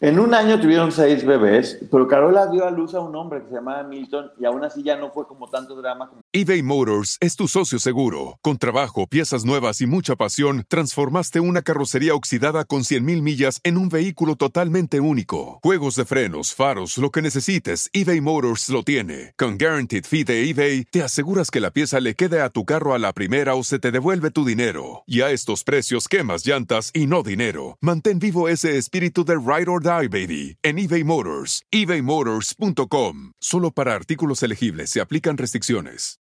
En 0.00 0.18
un 0.18 0.34
año 0.34 0.60
tuvieron 0.60 0.90
seis 0.90 1.24
bebés, 1.24 1.78
pero 1.88 2.08
Carola 2.08 2.48
dio 2.48 2.66
a 2.66 2.70
luz 2.72 2.94
a 2.94 3.00
un 3.00 3.14
hombre 3.14 3.42
que 3.42 3.48
se 3.48 3.54
llamaba 3.54 3.84
Milton 3.84 4.32
y 4.40 4.44
aún 4.44 4.64
así 4.64 4.82
ya 4.82 4.96
no 4.96 5.12
fue 5.12 5.26
como 5.26 5.48
tanto 5.48 5.76
drama. 5.76 6.08
Como... 6.08 6.20
eBay 6.32 6.64
Motors 6.64 7.16
es 7.20 7.36
tu 7.36 7.46
socio 7.46 7.78
seguro. 7.78 8.38
Con 8.42 8.58
trabajo, 8.58 9.06
piezas 9.06 9.44
nuevas 9.44 9.80
y 9.80 9.86
mucha 9.86 10.16
pasión, 10.16 10.64
transformaste 10.68 11.38
una 11.38 11.62
carrocería 11.62 12.14
oxidada 12.16 12.64
con 12.64 12.80
100.000 12.80 13.22
millas 13.22 13.60
en 13.62 13.78
un 13.78 13.88
vehículo 13.88 14.34
totalmente 14.34 14.98
único. 14.98 15.60
Juegos 15.62 15.94
de 15.94 16.04
frenos, 16.04 16.54
faros, 16.54 16.98
lo 16.98 17.10
que 17.10 17.22
necesites, 17.22 17.88
eBay 17.92 18.20
Motors 18.20 18.68
lo 18.70 18.82
tiene. 18.82 19.32
Con 19.38 19.58
Guaranteed 19.58 20.04
Fee 20.04 20.24
de 20.24 20.50
eBay, 20.50 20.84
te 20.90 21.04
aseguras 21.04 21.52
que 21.52 21.60
la 21.60 21.70
pieza 21.70 22.00
le 22.00 22.16
quede 22.16 22.42
a 22.42 22.50
tu 22.50 22.64
carro 22.64 22.94
a 22.94 22.98
la 22.98 23.12
primera 23.12 23.54
o 23.54 23.62
se 23.62 23.78
te 23.78 23.92
devuelve 23.92 24.32
tu 24.32 24.44
dinero. 24.44 25.04
Y 25.06 25.20
a 25.20 25.30
estos 25.30 25.62
precios, 25.62 26.08
quemas 26.08 26.44
llantas 26.44 26.90
y 26.92 27.06
no 27.06 27.22
dinero. 27.22 27.78
Mantén 27.80 28.18
vivo 28.18 28.48
ese 28.48 28.76
espíritu 28.76 29.24
de 29.24 29.36
Ride 29.36 29.70
or 29.70 29.83
Die, 29.84 30.08
baby, 30.08 30.56
en 30.62 30.78
eBay 30.78 31.04
Motors. 31.04 31.62
ebaymotors.com. 31.70 33.32
Solo 33.38 33.70
para 33.70 33.92
artículos 33.92 34.42
elegibles 34.42 34.88
se 34.88 35.02
aplican 35.02 35.36
restricciones. 35.36 36.18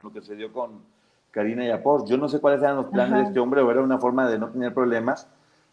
Lo 0.00 0.12
que 0.12 0.22
se 0.22 0.36
dio 0.36 0.52
con 0.52 0.84
Karina 1.32 1.64
y 1.64 1.70
Apor. 1.70 2.06
Yo 2.06 2.16
no 2.18 2.28
sé 2.28 2.40
cuáles 2.40 2.62
eran 2.62 2.76
los 2.76 2.86
planes 2.86 3.18
de 3.18 3.24
este 3.24 3.40
hombre 3.40 3.62
o 3.62 3.70
era 3.72 3.82
una 3.82 3.98
forma 3.98 4.30
de 4.30 4.38
no 4.38 4.50
tener 4.50 4.72
problemas. 4.72 5.26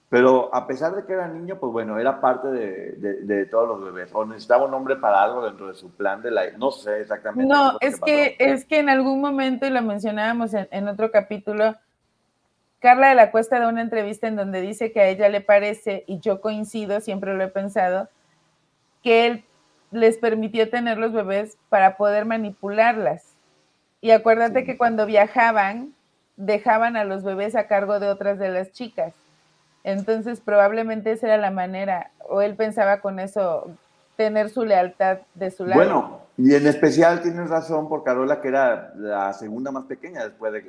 Pero 0.09 0.49
a 0.51 0.65
pesar 0.65 0.95
de 0.95 1.05
que 1.05 1.13
era 1.13 1.27
niño, 1.27 1.59
pues 1.59 1.71
bueno, 1.71 1.99
era 1.99 2.19
parte 2.19 2.47
de, 2.47 2.93
de, 3.21 3.45
todos 3.45 3.67
los 3.67 3.85
bebés. 3.85 4.09
O 4.13 4.25
necesitaba 4.25 4.65
un 4.65 4.73
hombre 4.73 4.95
para 4.95 5.21
algo 5.21 5.45
dentro 5.45 5.67
de 5.67 5.75
su 5.75 5.91
plan 5.91 6.23
de 6.23 6.31
la... 6.31 6.49
No 6.57 6.71
sé 6.71 7.01
exactamente. 7.01 7.53
No, 7.53 7.77
es 7.81 7.99
que, 8.01 8.35
es 8.39 8.65
que 8.65 8.79
en 8.79 8.89
algún 8.89 9.21
momento, 9.21 9.67
y 9.67 9.69
lo 9.69 9.83
mencionábamos 9.83 10.55
en, 10.55 10.67
en 10.71 10.87
otro 10.87 11.11
capítulo, 11.11 11.75
Carla 12.79 13.09
de 13.09 13.15
la 13.15 13.31
Cuesta 13.31 13.59
da 13.59 13.67
una 13.67 13.81
entrevista 13.81 14.27
en 14.27 14.35
donde 14.35 14.61
dice 14.61 14.91
que 14.91 15.01
a 15.01 15.07
ella 15.07 15.27
le 15.29 15.41
parece, 15.41 16.03
y 16.07 16.19
yo 16.19 16.39
coincido, 16.39 17.01
siempre 17.01 17.35
lo 17.35 17.43
he 17.43 17.49
pensado, 17.49 18.09
que 19.03 19.27
él 19.27 19.43
les 19.91 20.17
permitió 20.17 20.69
tener 20.69 20.97
los 20.97 21.11
bebés 21.11 21.57
para 21.69 21.97
poder 21.97 22.25
manipularlas. 22.25 23.23
Y 24.01 24.11
acuérdate 24.11 24.63
que 24.63 24.77
cuando 24.77 25.05
viajaban, 25.05 25.93
dejaban 26.37 26.95
a 26.95 27.03
los 27.03 27.23
bebés 27.23 27.55
a 27.55 27.67
cargo 27.67 27.99
de 27.99 28.07
otras 28.07 28.39
de 28.39 28.49
las 28.49 28.71
chicas. 28.71 29.13
Entonces, 29.83 30.39
probablemente 30.39 31.11
esa 31.11 31.27
era 31.27 31.37
la 31.37 31.51
manera, 31.51 32.11
o 32.29 32.41
él 32.41 32.55
pensaba 32.55 33.01
con 33.01 33.19
eso 33.19 33.71
tener 34.19 34.49
su 34.49 34.65
lealtad 34.65 35.19
de 35.33 35.49
su 35.49 35.65
lado. 35.65 35.79
Bueno, 35.79 36.19
y 36.37 36.53
en 36.53 36.67
especial 36.67 37.21
tienes 37.21 37.49
razón 37.49 37.87
por 37.87 38.03
Carola, 38.03 38.41
que 38.41 38.49
era 38.49 38.91
la 38.97 39.31
segunda 39.31 39.71
más 39.71 39.85
pequeña 39.85 40.25
después 40.25 40.51
de, 40.51 40.61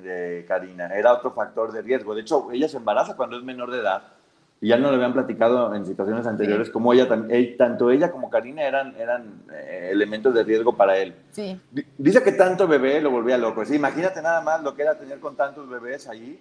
de, 0.00 0.46
Karina. 0.48 0.86
Era 0.86 1.12
otro 1.12 1.32
factor 1.32 1.72
de 1.72 1.82
riesgo. 1.82 2.14
De 2.14 2.22
hecho, 2.22 2.50
ella 2.52 2.66
se 2.66 2.78
embaraza 2.78 3.16
cuando 3.16 3.36
es 3.36 3.44
menor 3.44 3.70
de 3.70 3.80
edad. 3.80 4.04
Y 4.62 4.68
ya 4.68 4.78
no 4.78 4.88
lo 4.88 4.94
habían 4.94 5.12
platicado 5.12 5.74
en 5.74 5.84
situaciones 5.84 6.26
anteriores, 6.26 6.70
como 6.70 6.94
ella, 6.94 7.06
tanto 7.58 7.90
ella 7.90 8.10
como 8.10 8.30
Karina 8.30 8.62
eran, 8.62 8.96
eran 8.96 9.42
eh, 9.52 9.90
elementos 9.92 10.32
de 10.32 10.42
riesgo 10.42 10.74
para 10.74 10.96
él. 10.96 11.14
Sí. 11.32 11.60
Dice 11.98 12.22
que 12.22 12.32
tanto 12.32 12.66
bebé 12.66 12.98
lo 13.02 13.10
volvía 13.10 13.36
loco. 13.36 13.62
Sí, 13.66 13.74
imagínate 13.74 14.22
nada 14.22 14.40
más 14.40 14.62
lo 14.62 14.74
que 14.74 14.80
era 14.80 14.98
tener 14.98 15.20
con 15.20 15.36
tantos 15.36 15.68
bebés 15.68 16.08
allí, 16.08 16.40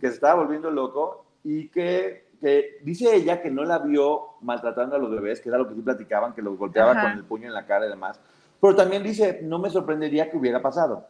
que 0.00 0.06
se 0.06 0.14
estaba 0.14 0.40
volviendo 0.40 0.70
loco 0.70 1.24
y 1.42 1.70
que 1.70 2.25
que 2.40 2.78
dice 2.82 3.14
ella 3.14 3.42
que 3.42 3.50
no 3.50 3.64
la 3.64 3.78
vio 3.78 4.36
maltratando 4.40 4.96
a 4.96 4.98
los 4.98 5.10
bebés, 5.10 5.40
que 5.40 5.48
era 5.48 5.58
lo 5.58 5.68
que 5.68 5.74
sí 5.74 5.82
platicaban, 5.82 6.34
que 6.34 6.42
los 6.42 6.56
golpeaba 6.58 7.00
con 7.00 7.12
el 7.12 7.24
puño 7.24 7.46
en 7.46 7.54
la 7.54 7.66
cara 7.66 7.86
y 7.86 7.90
demás. 7.90 8.20
Pero 8.60 8.74
también 8.74 9.02
dice, 9.02 9.40
no 9.42 9.58
me 9.58 9.70
sorprendería 9.70 10.30
que 10.30 10.36
hubiera 10.36 10.62
pasado. 10.62 11.06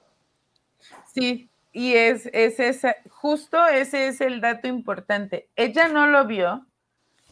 Sí, 1.12 1.48
y 1.72 1.94
es, 1.94 2.28
es 2.32 2.60
esa, 2.60 2.96
justo 3.10 3.66
ese 3.66 4.08
es 4.08 4.20
el 4.20 4.40
dato 4.40 4.68
importante. 4.68 5.48
Ella 5.56 5.88
no 5.88 6.06
lo 6.06 6.26
vio, 6.26 6.64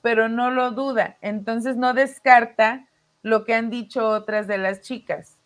pero 0.02 0.28
no 0.28 0.50
lo 0.50 0.70
duda. 0.70 1.16
Entonces 1.20 1.76
no 1.76 1.94
descarta 1.94 2.88
lo 3.22 3.44
que 3.44 3.54
han 3.54 3.70
dicho 3.70 4.08
otras 4.08 4.46
de 4.46 4.58
las 4.58 4.82
chicas. 4.82 5.38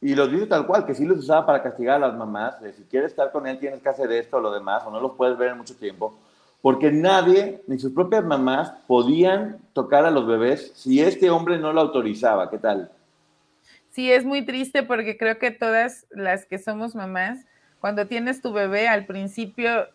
Y 0.00 0.14
los 0.14 0.30
dice 0.30 0.46
tal 0.46 0.66
cual, 0.66 0.86
que 0.86 0.94
sí 0.94 1.04
los 1.04 1.18
usaba 1.18 1.44
para 1.44 1.62
castigar 1.62 1.96
a 1.96 2.08
las 2.08 2.16
mamás, 2.16 2.60
de 2.60 2.72
si 2.72 2.84
quieres 2.84 3.10
estar 3.10 3.32
con 3.32 3.46
él 3.46 3.58
tienes 3.58 3.82
que 3.82 3.88
hacer 3.88 4.10
esto 4.12 4.36
o 4.36 4.40
lo 4.40 4.52
demás, 4.52 4.84
o 4.86 4.90
no 4.90 5.00
los 5.00 5.16
puedes 5.16 5.36
ver 5.36 5.50
en 5.50 5.58
mucho 5.58 5.76
tiempo 5.76 6.14
porque 6.60 6.90
nadie, 6.90 7.62
ni 7.66 7.78
sus 7.78 7.92
propias 7.92 8.24
mamás, 8.24 8.72
podían 8.86 9.58
tocar 9.72 10.04
a 10.04 10.10
los 10.10 10.26
bebés 10.26 10.72
si 10.74 11.00
este 11.00 11.30
hombre 11.30 11.58
no 11.58 11.72
lo 11.72 11.80
autorizaba. 11.80 12.50
¿Qué 12.50 12.58
tal? 12.58 12.90
Sí, 13.90 14.10
es 14.10 14.24
muy 14.24 14.44
triste 14.44 14.82
porque 14.82 15.16
creo 15.16 15.38
que 15.38 15.50
todas 15.50 16.06
las 16.10 16.46
que 16.46 16.58
somos 16.58 16.94
mamás, 16.94 17.44
cuando 17.80 18.06
tienes 18.06 18.42
tu 18.42 18.52
bebé 18.52 18.88
al 18.88 19.06
principio, 19.06 19.88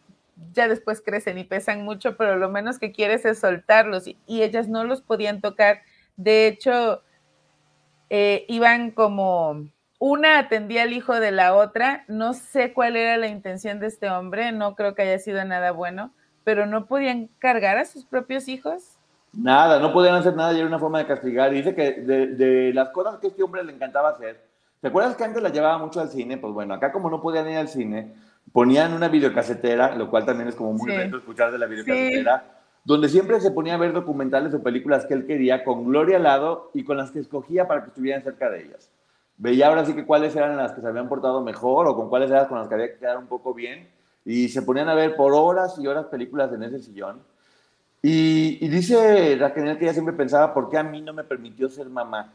ya 0.53 0.67
después 0.67 1.01
crecen 1.01 1.37
y 1.37 1.43
pesan 1.43 1.83
mucho, 1.83 2.15
pero 2.17 2.37
lo 2.37 2.49
menos 2.49 2.79
que 2.79 2.91
quieres 2.91 3.25
es 3.25 3.39
soltarlos 3.39 4.07
y, 4.07 4.17
ellas 4.27 4.67
no 4.67 4.83
los 4.85 5.01
podían 5.01 5.41
tocar. 5.41 5.81
De 6.15 6.47
hecho, 6.47 7.01
eh, 8.09 8.45
iban 8.47 8.91
como 8.91 9.67
una 9.99 10.39
atendía 10.39 10.83
al 10.83 10.93
hijo 10.93 11.19
de 11.19 11.31
la 11.31 11.55
otra. 11.55 12.05
No 12.07 12.33
sé 12.33 12.71
cuál 12.73 12.95
era 12.95 13.17
la 13.17 13.27
intención 13.27 13.79
de 13.79 13.87
este 13.87 14.09
hombre, 14.09 14.53
no 14.53 14.75
creo 14.75 14.95
que 14.95 15.01
haya 15.03 15.19
sido 15.19 15.43
nada 15.43 15.71
bueno 15.71 16.13
pero 16.43 16.65
no 16.65 16.85
podían 16.85 17.29
cargar 17.39 17.77
a 17.77 17.85
sus 17.85 18.05
propios 18.05 18.47
hijos. 18.47 18.97
Nada, 19.33 19.79
no 19.79 19.91
podían 19.91 20.15
hacer 20.15 20.35
nada 20.35 20.53
y 20.53 20.57
era 20.57 20.67
una 20.67 20.79
forma 20.79 20.99
de 20.99 21.07
castigar. 21.07 21.53
Y 21.53 21.57
dice 21.57 21.73
que 21.73 22.01
de, 22.01 22.71
las 22.73 22.89
cosas 22.89 23.17
que 23.17 23.27
este 23.27 23.43
hombre 23.43 23.63
le 23.63 23.73
encantaba 23.73 24.09
hacer, 24.09 24.41
¿te 24.79 24.89
acuerdas 24.89 25.15
que 25.15 25.23
antes 25.23 25.41
la 25.41 25.49
llevaba 25.49 25.77
mucho 25.77 26.01
al 26.01 26.09
cine? 26.09 26.37
Pues 26.37 26.53
bueno, 26.53 26.73
acá 26.73 26.91
como 26.91 27.09
no 27.09 27.21
podían 27.21 27.49
ir 27.49 27.57
al 27.57 27.67
cine, 27.67 28.13
ponían 28.51 28.93
una 28.93 29.07
videocasetera, 29.07 29.95
lo 29.95 30.09
cual 30.09 30.25
también 30.25 30.49
es 30.49 30.55
como 30.55 30.73
muy 30.73 30.91
sí. 30.91 30.97
escuchar 30.97 31.51
de 31.51 31.57
la 31.57 31.65
videocasetera, 31.65 32.45
donde 32.83 33.09
siempre 33.09 33.39
se 33.39 33.51
ponía 33.51 33.73
a 33.73 33.77
ver 33.77 33.93
documentales 33.93 34.53
o 34.53 34.61
películas 34.61 35.05
que 35.05 35.13
él 35.13 35.25
quería 35.25 35.63
con 35.63 35.85
Gloria 35.85 36.17
al 36.17 36.23
lado 36.23 36.69
y 36.73 36.83
con 36.83 36.97
las 36.97 37.11
que 37.11 37.19
escogía 37.19 37.67
para 37.67 37.81
que 37.81 37.87
estuvieran 37.87 38.23
cerca 38.23 38.49
de 38.49 38.65
ellas. 38.65 38.91
Veía 39.37 39.67
ahora 39.67 39.83
sí 39.83 39.95
que 39.95 40.05
cuáles 40.05 40.35
eran 40.35 40.55
las 40.57 40.73
que 40.73 40.81
se 40.81 40.87
habían 40.87 41.09
portado 41.09 41.41
mejor 41.41 41.87
o 41.87 41.95
con 41.95 42.09
cuáles 42.09 42.29
eran 42.29 42.45
con 42.47 42.59
las 42.59 42.67
que 42.67 42.75
había 42.75 42.91
que 42.91 42.99
quedar 42.99 43.17
un 43.17 43.27
poco 43.27 43.53
bien 43.53 43.87
y 44.25 44.49
se 44.49 44.61
ponían 44.61 44.89
a 44.89 44.95
ver 44.95 45.15
por 45.15 45.33
horas 45.33 45.77
y 45.79 45.87
horas 45.87 46.05
películas 46.05 46.51
en 46.53 46.63
ese 46.63 46.79
sillón. 46.79 47.21
Y, 48.01 48.67
dice 48.67 49.37
Raquel 49.39 49.77
que 49.77 49.85
ella 49.85 49.93
siempre 49.93 50.13
pensaba, 50.13 50.53
¿por 50.53 50.69
qué 50.69 50.77
a 50.77 50.83
mí 50.83 51.01
no 51.01 51.13
me 51.13 51.23
permitió 51.23 51.69
ser 51.69 51.87
mamá? 51.87 52.33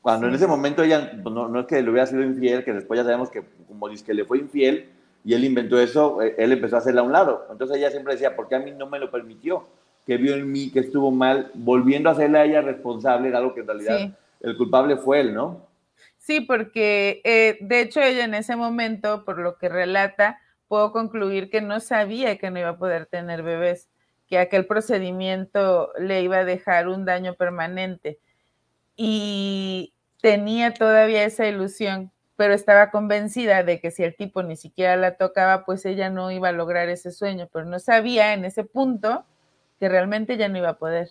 Cuando 0.00 0.28
en 0.28 0.34
ese 0.34 0.46
momento 0.46 0.82
ella, 0.84 1.10
pues, 1.22 1.34
no, 1.34 1.48
no, 1.48 1.60
es 1.60 1.66
que 1.66 1.82
le 1.82 1.90
hubiera 1.90 2.06
sido 2.06 2.22
infiel, 2.22 2.64
que 2.64 2.72
después 2.72 2.98
ya 2.98 3.04
sabemos 3.04 3.30
que 3.30 3.42
como 3.66 3.88
dice 3.88 4.04
que 4.04 4.14
le 4.14 4.24
fue 4.24 4.38
infiel 4.38 4.90
y 5.24 5.34
él 5.34 5.44
inventó 5.44 5.80
eso, 5.80 6.22
eh, 6.22 6.36
él 6.38 6.52
empezó 6.52 6.76
a 6.76 6.78
hacerla 6.78 7.00
a 7.00 7.04
un 7.04 7.12
lado. 7.12 7.48
Entonces 7.50 7.76
ella 7.76 7.90
siempre 7.90 8.14
decía, 8.14 8.36
¿por 8.36 8.48
qué 8.48 8.54
a 8.54 8.60
mí 8.60 8.70
no 8.70 8.86
me 8.86 9.00
lo 9.00 9.10
permitió? 9.10 9.66
Que 10.06 10.16
vio 10.16 10.34
en 10.34 10.50
mí 10.50 10.70
que 10.70 10.80
estuvo 10.80 11.10
mal, 11.10 11.50
volviendo 11.54 12.08
a 12.08 12.12
hacerla 12.12 12.40
a 12.40 12.44
ella 12.44 12.60
responsable 12.62 13.30
de 13.30 13.36
algo 13.36 13.54
que 13.54 13.60
en 13.60 13.66
realidad 13.66 14.16
el 14.40 14.56
culpable 14.56 14.96
fue 14.96 15.20
él, 15.20 15.34
¿no? 15.34 15.66
Sí, 16.16 16.40
porque 16.40 17.20
eh, 17.24 17.58
de 17.60 17.80
hecho 17.80 18.00
ella 18.00 18.24
en 18.24 18.34
ese 18.34 18.54
momento, 18.54 19.24
por 19.24 19.38
lo 19.38 19.58
que 19.58 19.68
relata, 19.68 20.38
puedo 20.68 20.92
concluir 20.92 21.50
que 21.50 21.60
no 21.60 21.80
sabía 21.80 22.38
que 22.38 22.50
no 22.50 22.60
iba 22.60 22.70
a 22.70 22.78
poder 22.78 23.06
tener 23.06 23.42
bebés, 23.42 23.88
que 24.28 24.38
aquel 24.38 24.66
procedimiento 24.66 25.90
le 25.98 26.22
iba 26.22 26.38
a 26.38 26.44
dejar 26.44 26.88
un 26.88 27.04
daño 27.04 27.34
permanente. 27.34 28.18
Y 28.94 29.94
tenía 30.20 30.74
todavía 30.74 31.24
esa 31.24 31.46
ilusión, 31.46 32.10
pero 32.36 32.54
estaba 32.54 32.90
convencida 32.90 33.62
de 33.62 33.80
que 33.80 33.90
si 33.90 34.04
el 34.04 34.14
tipo 34.14 34.42
ni 34.42 34.56
siquiera 34.56 34.96
la 34.96 35.16
tocaba, 35.16 35.64
pues 35.64 35.84
ella 35.86 36.10
no 36.10 36.30
iba 36.30 36.50
a 36.50 36.52
lograr 36.52 36.88
ese 36.88 37.10
sueño, 37.10 37.48
pero 37.52 37.64
no 37.64 37.78
sabía 37.78 38.34
en 38.34 38.44
ese 38.44 38.64
punto 38.64 39.24
que 39.80 39.88
realmente 39.88 40.36
ya 40.36 40.48
no 40.48 40.58
iba 40.58 40.70
a 40.70 40.78
poder. 40.78 41.08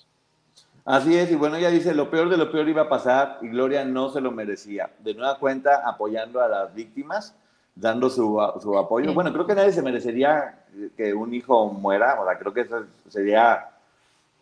Así 0.86 1.18
es, 1.18 1.30
y 1.32 1.36
bueno, 1.36 1.58
ella 1.58 1.70
dice, 1.70 1.94
lo 1.94 2.10
peor 2.10 2.30
de 2.30 2.38
lo 2.38 2.50
peor 2.50 2.70
iba 2.70 2.84
a 2.84 2.90
pasar 2.90 3.40
y 3.42 3.50
Gloria 3.50 3.84
no 3.84 4.10
se 4.10 4.22
lo 4.22 4.32
merecía. 4.32 4.92
De 5.00 5.14
nueva 5.14 5.38
cuenta, 5.38 5.82
apoyando 5.86 6.40
a 6.40 6.48
las 6.48 6.74
víctimas, 6.74 7.36
dando 7.80 8.10
su, 8.10 8.40
su 8.62 8.78
apoyo. 8.78 9.14
Bueno, 9.14 9.32
creo 9.32 9.46
que 9.46 9.56
nadie 9.56 9.72
se 9.72 9.82
merecería 9.82 10.66
que 10.96 11.14
un 11.14 11.34
hijo 11.34 11.72
muera, 11.72 12.20
o 12.22 12.26
sea, 12.26 12.38
creo 12.38 12.54
que 12.54 12.62
eso 12.62 12.86
sería 13.08 13.70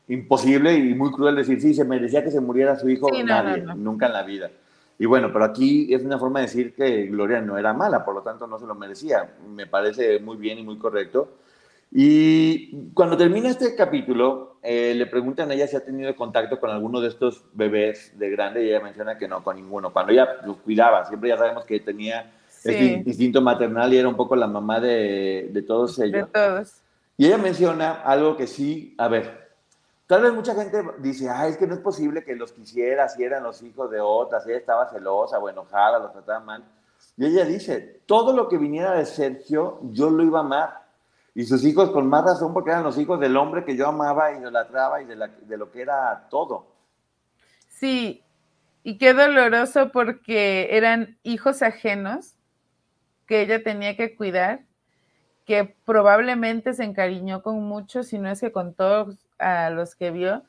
imposible 0.07 0.73
y 0.73 0.93
muy 0.93 1.11
cruel 1.11 1.35
decir, 1.35 1.61
sí, 1.61 1.73
se 1.73 1.83
merecía 1.83 2.23
que 2.23 2.31
se 2.31 2.41
muriera 2.41 2.77
su 2.77 2.89
hijo, 2.89 3.09
nadie, 3.23 3.63
nunca 3.75 4.07
en 4.07 4.13
la 4.13 4.23
vida. 4.23 4.51
Y 4.97 5.05
bueno, 5.05 5.31
pero 5.33 5.45
aquí 5.45 5.93
es 5.93 6.03
una 6.03 6.17
forma 6.17 6.39
de 6.39 6.45
decir 6.45 6.73
que 6.73 7.07
Gloria 7.07 7.41
no 7.41 7.57
era 7.57 7.73
mala, 7.73 8.05
por 8.05 8.15
lo 8.15 8.21
tanto 8.21 8.47
no 8.47 8.57
se 8.57 8.65
lo 8.65 8.75
merecía. 8.75 9.29
Me 9.49 9.67
parece 9.67 10.19
muy 10.19 10.37
bien 10.37 10.57
y 10.59 10.63
muy 10.63 10.77
correcto. 10.77 11.29
Y 11.91 12.91
cuando 12.93 13.17
termina 13.17 13.49
este 13.49 13.75
capítulo, 13.75 14.57
eh, 14.63 14.93
le 14.95 15.05
preguntan 15.05 15.51
a 15.51 15.53
ella 15.53 15.67
si 15.67 15.75
ha 15.75 15.83
tenido 15.83 16.15
contacto 16.15 16.59
con 16.59 16.69
alguno 16.69 17.01
de 17.01 17.09
estos 17.09 17.43
bebés 17.53 18.17
de 18.17 18.29
grande 18.29 18.63
y 18.63 18.69
ella 18.69 18.79
menciona 18.79 19.17
que 19.17 19.27
no, 19.27 19.43
con 19.43 19.57
ninguno. 19.57 19.91
Cuando 19.91 20.13
ella 20.13 20.27
los 20.45 20.57
cuidaba, 20.57 21.05
siempre 21.05 21.29
ya 21.29 21.37
sabemos 21.37 21.65
que 21.65 21.79
tenía 21.81 22.31
este 22.65 23.03
instinto 23.05 23.41
maternal 23.41 23.93
y 23.93 23.97
era 23.97 24.07
un 24.07 24.15
poco 24.15 24.35
la 24.35 24.47
mamá 24.47 24.79
de, 24.79 25.49
de 25.51 25.61
todos 25.61 25.97
ellos. 25.99 26.27
De 26.27 26.31
todos. 26.31 26.81
Y 27.17 27.27
ella 27.27 27.37
menciona 27.37 28.01
algo 28.01 28.35
que 28.35 28.47
sí, 28.47 28.93
a 28.97 29.07
ver, 29.07 29.45
Tal 30.07 30.21
vez 30.21 30.33
mucha 30.33 30.53
gente 30.53 30.83
dice, 30.99 31.29
ah, 31.29 31.47
es 31.47 31.57
que 31.57 31.65
no 31.65 31.73
es 31.73 31.79
posible 31.79 32.23
que 32.23 32.35
los 32.35 32.51
quisiera 32.51 33.09
si 33.09 33.23
eran 33.23 33.41
los 33.41 33.63
hijos 33.63 33.89
de 33.89 33.99
otras, 33.99 34.45
ella 34.45 34.57
estaba 34.57 34.87
celosa 34.87 35.39
o 35.39 35.49
enojada, 35.49 35.97
los 35.97 36.13
trataba 36.13 36.39
mal. 36.41 36.63
Y 37.17 37.25
ella 37.25 37.43
dice, 37.43 38.01
todo 38.05 38.35
lo 38.35 38.47
que 38.47 38.57
viniera 38.57 38.91
de 38.91 39.05
Sergio, 39.05 39.79
yo 39.81 40.11
lo 40.11 40.23
iba 40.23 40.39
a 40.39 40.43
amar. 40.43 40.85
Y 41.33 41.45
sus 41.45 41.65
hijos 41.65 41.89
con 41.89 42.07
más 42.07 42.23
razón 42.23 42.53
porque 42.53 42.69
eran 42.69 42.83
los 42.83 42.99
hijos 42.99 43.19
del 43.19 43.35
hombre 43.35 43.65
que 43.65 43.75
yo 43.75 43.87
amaba 43.87 44.31
y 44.31 44.37
idolatraba 44.37 45.01
y 45.01 45.05
de, 45.05 45.15
de 45.15 45.57
lo 45.57 45.71
que 45.71 45.81
era 45.81 46.27
todo. 46.29 46.67
Sí, 47.67 48.23
y 48.83 48.99
qué 48.99 49.13
doloroso 49.13 49.91
porque 49.91 50.69
eran 50.77 51.17
hijos 51.23 51.63
ajenos 51.63 52.34
que 53.27 53.41
ella 53.41 53.63
tenía 53.63 53.95
que 53.95 54.15
cuidar, 54.15 54.61
que 55.45 55.75
probablemente 55.85 56.73
se 56.73 56.83
encariñó 56.83 57.43
con 57.43 57.63
muchos, 57.63 58.07
si 58.07 58.19
no 58.19 58.29
es 58.29 58.41
que 58.41 58.51
con 58.51 58.73
todos 58.73 59.17
a 59.37 59.69
los 59.69 59.95
que 59.95 60.11
vio 60.11 60.43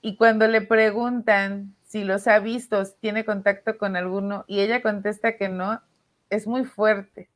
y 0.00 0.16
cuando 0.16 0.46
le 0.46 0.60
preguntan 0.60 1.74
si 1.82 2.04
los 2.04 2.28
ha 2.28 2.38
visto, 2.38 2.82
tiene 3.00 3.24
contacto 3.24 3.78
con 3.78 3.96
alguno 3.96 4.44
y 4.46 4.60
ella 4.60 4.82
contesta 4.82 5.36
que 5.36 5.48
no, 5.48 5.80
es 6.30 6.46
muy 6.46 6.64
fuerte. 6.64 7.28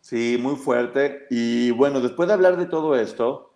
Sí, 0.00 0.38
muy 0.40 0.56
fuerte. 0.56 1.26
Y 1.30 1.70
bueno, 1.70 2.00
después 2.00 2.28
de 2.28 2.34
hablar 2.34 2.56
de 2.56 2.66
todo 2.66 2.96
esto, 2.96 3.52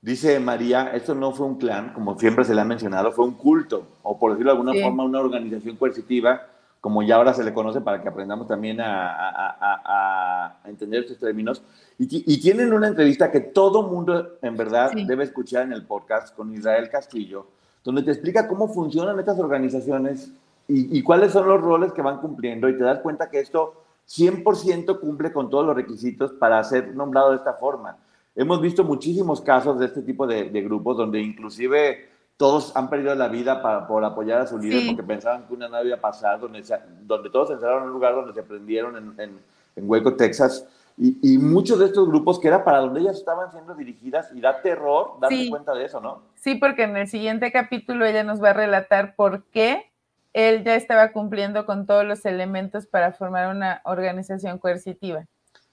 dice 0.00 0.38
María, 0.38 0.90
esto 0.94 1.14
no 1.14 1.32
fue 1.32 1.46
un 1.46 1.58
clan, 1.58 1.92
como 1.94 2.18
siempre 2.18 2.44
se 2.44 2.54
le 2.54 2.60
ha 2.60 2.64
mencionado, 2.64 3.12
fue 3.12 3.24
un 3.24 3.34
culto, 3.34 3.86
o 4.02 4.18
por 4.18 4.32
decirlo 4.32 4.52
de 4.52 4.58
alguna 4.58 4.82
forma, 4.82 5.04
una 5.04 5.20
organización 5.20 5.76
coercitiva, 5.76 6.46
como 6.84 7.02
ya 7.02 7.16
ahora 7.16 7.32
se 7.32 7.42
le 7.42 7.54
conoce 7.54 7.80
para 7.80 8.02
que 8.02 8.10
aprendamos 8.10 8.46
también 8.46 8.78
a, 8.78 10.58
entender 10.66 11.00
estos 11.04 11.18
términos. 11.18 11.62
Y, 11.96 12.38
tienen 12.42 12.74
una 12.74 12.88
entrevista 12.88 13.30
que 13.30 13.40
todo 13.40 13.84
mundo 13.84 14.32
en 14.42 14.54
verdad 14.54 14.92
debe 14.92 15.24
escuchar 15.24 15.62
en 15.62 15.72
el 15.72 15.86
podcast 15.86 16.36
con 16.36 16.52
Israel 16.52 16.90
Castillo, 16.90 17.46
donde 17.82 18.02
te 18.02 18.10
explica 18.10 18.46
cómo 18.46 18.68
funcionan 18.68 19.18
estas 19.18 19.38
organizaciones 19.38 20.30
y, 20.68 21.02
cuáles 21.02 21.32
son 21.32 21.48
los 21.48 21.58
roles 21.58 21.90
que 21.94 22.02
van 22.02 22.18
cumpliendo 22.18 22.68
y 22.68 22.76
te 22.76 22.84
das 22.84 22.98
cuenta 22.98 23.30
que 23.30 23.40
esto 23.40 23.82
100% 24.06 25.00
cumple 25.00 25.32
con 25.32 25.48
todos 25.48 25.64
los 25.64 25.74
requisitos 25.74 26.32
para 26.32 26.62
ser 26.64 26.94
nombrado 26.94 27.30
de 27.30 27.36
esta 27.36 27.54
forma. 27.54 27.96
Hemos 28.36 28.60
visto 28.60 28.84
muchísimos 28.84 29.40
casos 29.40 29.78
de 29.78 29.86
este 29.86 30.02
tipo 30.02 30.26
de, 30.26 30.50
de 30.50 30.60
grupos 30.60 30.98
donde 30.98 31.18
inclusive 31.18 32.10
todos 32.36 32.76
han 32.76 32.90
perdido 32.90 33.14
la 33.14 33.28
vida 33.28 33.62
para, 33.62 33.86
por 33.86 34.04
apoyar 34.04 34.40
a 34.40 34.46
su 34.46 34.58
líder 34.58 34.86
porque 34.86 35.02
pensaban 35.02 35.46
que 35.46 35.54
una 35.54 35.68
nave 35.68 35.86
iba 35.88 35.96
a 35.96 36.00
pasar, 36.00 36.40
donde, 36.40 36.62
donde 37.02 37.30
todos 37.30 37.48
se 37.48 37.54
encerraron 37.54 37.84
en 37.84 37.88
un 37.88 37.94
lugar 37.94 38.14
donde 38.14 38.32
se 38.32 38.42
prendieron 38.42 38.96
en, 38.96 39.20
en, 39.20 39.38
en 39.76 39.90
Hueco, 39.90 40.14
Texas. 40.14 40.66
Y, 40.96 41.18
y, 41.22 41.38
muchos 41.38 41.80
de 41.80 41.86
estos 41.86 42.06
grupos 42.06 42.38
que 42.38 42.46
era 42.46 42.64
para 42.64 42.78
donde 42.78 43.00
ellas 43.00 43.16
estaban 43.16 43.50
siendo 43.50 43.74
dirigidas 43.74 44.30
y 44.32 44.40
da 44.40 44.62
terror 44.62 45.18
darse 45.20 45.50
cuenta 45.50 45.74
de 45.74 45.84
eso, 45.84 46.00
¿no? 46.00 46.22
Sí, 46.36 46.54
porque 46.54 46.84
en 46.84 46.96
el 46.96 47.08
siguiente 47.08 47.50
capítulo 47.50 48.06
ella 48.06 48.22
nos 48.22 48.40
va 48.40 48.50
a 48.50 48.52
relatar 48.52 49.16
por 49.16 49.42
qué 49.46 49.90
él 50.32 50.62
ya 50.62 50.76
estaba 50.76 51.10
cumpliendo 51.10 51.66
con 51.66 51.86
todos 51.86 52.04
los 52.04 52.24
elementos 52.24 52.86
para 52.86 53.12
formar 53.12 53.52
una 53.52 53.80
organización 53.84 54.58
coercitiva. 54.58 55.24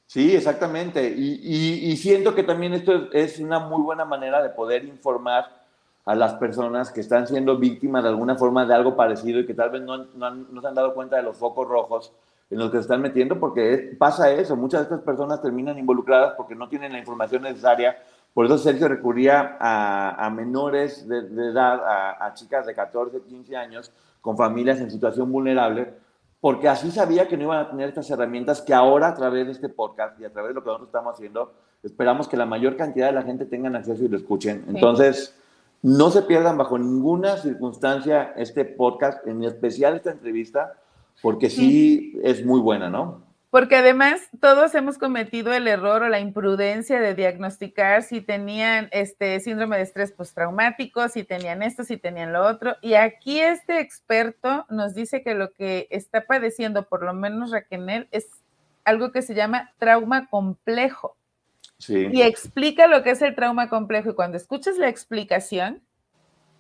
Sí, 0.07 0.36
exactamente. 0.36 1.14
Y, 1.16 1.39
y, 1.43 1.91
y 1.91 1.97
siento 1.97 2.34
que 2.34 2.43
también 2.43 2.74
esto 2.74 3.12
es 3.12 3.39
una 3.39 3.59
muy 3.59 3.82
buena 3.84 4.05
manera 4.05 4.41
de 4.41 4.49
poder 4.49 4.86
informar 4.86 5.61
a 6.06 6.16
las 6.16 6.34
personas 6.36 6.91
que 6.91 7.02
están 7.02 7.28
siendo 7.28 7.58
víctimas 7.58 8.04
de 8.04 8.10
alguna 8.10 8.36
forma 8.36 8.66
de 8.66 8.74
algo 8.74 8.95
parecido 8.95 9.39
y 9.39 9.45
que 9.45 9.54
tal 9.54 9.70
vez 9.70 9.82
no, 9.82 10.06
no, 10.16 10.62
se 10.62 10.68
han 10.68 10.76
dado 10.76 10.93
cuenta 10.93 11.18
de 11.18 11.24
los 11.24 11.38
focos 11.38 11.68
rojos 11.68 12.12
en 12.49 12.58
los 12.58 12.70
que 12.70 12.78
se 12.78 12.82
están 12.82 13.02
metiendo, 13.02 13.39
porque 13.39 13.95
pasa 13.97 14.32
eso, 14.32 14.56
muchas 14.58 14.82
de 14.82 14.84
estas 14.84 15.02
personas 15.02 15.41
terminan 15.41 15.78
involucradas 15.78 16.34
porque 16.36 16.56
no 16.56 16.68
tienen 16.68 16.91
la 16.91 16.99
información 16.99 17.43
necesaria. 17.43 17.97
Por 18.34 18.45
eso 18.45 18.58
Sergio 18.58 18.88
recurría 18.88 19.58
a, 19.60 20.26
a 20.26 20.30
menores 20.30 21.08
de, 21.08 21.20
edad, 21.20 21.82
a, 21.86 22.26
a, 22.26 22.34
chicas 22.34 22.66
de 22.66 22.74
14, 22.74 23.22
15 23.22 23.56
años, 23.56 23.91
con 24.20 24.36
familias 24.38 24.82
en 24.82 24.91
situación 24.91 25.32
vulnerable, 25.32 25.93
porque 26.41 26.68
así 26.68 26.91
sabía 26.91 27.28
que 27.28 27.38
no 27.38 27.43
iban 27.43 27.60
a 27.60 27.70
tener 27.70 27.89
estas 27.89 28.10
herramientas 28.10 28.62
que 28.62 28.74
ahora 28.74 29.10
a 29.10 29.16
través 29.16 29.45
de 29.45 29.54
este 29.54 29.70
podcast 29.70 30.20
y 30.20 30.26
a 30.26 30.32
través 30.32 30.49
de 30.49 30.56
lo 30.56 30.62
que 30.62 30.68
nosotros 30.68 30.89
estamos 30.89 31.14
haciendo, 31.14 31.54
esperamos 31.84 32.28
que 32.28 32.36
la 32.36 32.45
mayor 32.45 32.76
cantidad 32.76 33.08
de 33.08 33.14
la 33.14 33.24
gente 33.24 33.45
tengan 33.45 33.76
acceso 33.76 34.04
y 34.04 34.08
lo 34.10 34.18
escuchen. 34.18 34.66
Entonces... 34.68 35.38
No 35.82 36.11
se 36.11 36.21
pierdan 36.21 36.57
bajo 36.57 36.77
ninguna 36.77 37.38
circunstancia 37.38 38.34
este 38.38 38.65
podcast, 38.65 39.25
en 39.27 39.43
especial 39.43 39.95
esta 39.95 40.11
entrevista, 40.11 40.73
porque 41.21 41.49
sí, 41.49 42.19
es 42.23 42.45
muy 42.45 42.59
buena, 42.59 42.89
¿no? 42.89 43.23
Porque 43.51 43.75
además 43.75 44.21
todos 44.39 44.73
hemos 44.75 44.97
cometido 44.97 45.53
el 45.53 45.67
error 45.67 46.03
o 46.03 46.07
la 46.09 46.21
imprudencia 46.21 47.01
de 47.01 47.15
diagnosticar 47.15 48.01
si 48.01 48.21
tenían 48.21 48.88
este 48.93 49.41
síndrome 49.41 49.75
de 49.75 49.84
estrés 49.84 50.13
postraumático, 50.13 51.09
si 51.09 51.25
tenían 51.25 51.61
esto, 51.61 51.84
si 51.84 51.97
tenían 51.97 52.32
lo 52.32 52.45
otro. 52.45 52.77
Y 52.82 52.93
aquí 52.93 53.41
este 53.41 53.82
experto 53.82 54.65
nos 54.69 54.95
dice 54.95 55.21
que 55.21 55.36
lo 55.36 55.51
que 55.51 55.88
está 55.91 56.25
padeciendo, 56.25 56.88
por 56.88 57.03
lo 57.03 57.13
menos 57.13 57.51
Raquel, 57.51 58.07
es 58.11 58.29
algo 58.86 59.11
que 59.11 59.21
se 59.21 59.36
llama 59.36 59.73
trauma 59.79 60.29
complejo. 60.29 61.17
Y 61.89 62.21
explica 62.21 62.88
lo 62.88 63.03
que 63.03 63.11
es 63.11 63.21
el 63.21 63.36
trauma 63.36 63.69
complejo. 63.69 64.11
Y 64.11 64.15
cuando 64.15 64.38
escuchas 64.38 64.77
la 64.77 64.89
explicación, 64.89 65.82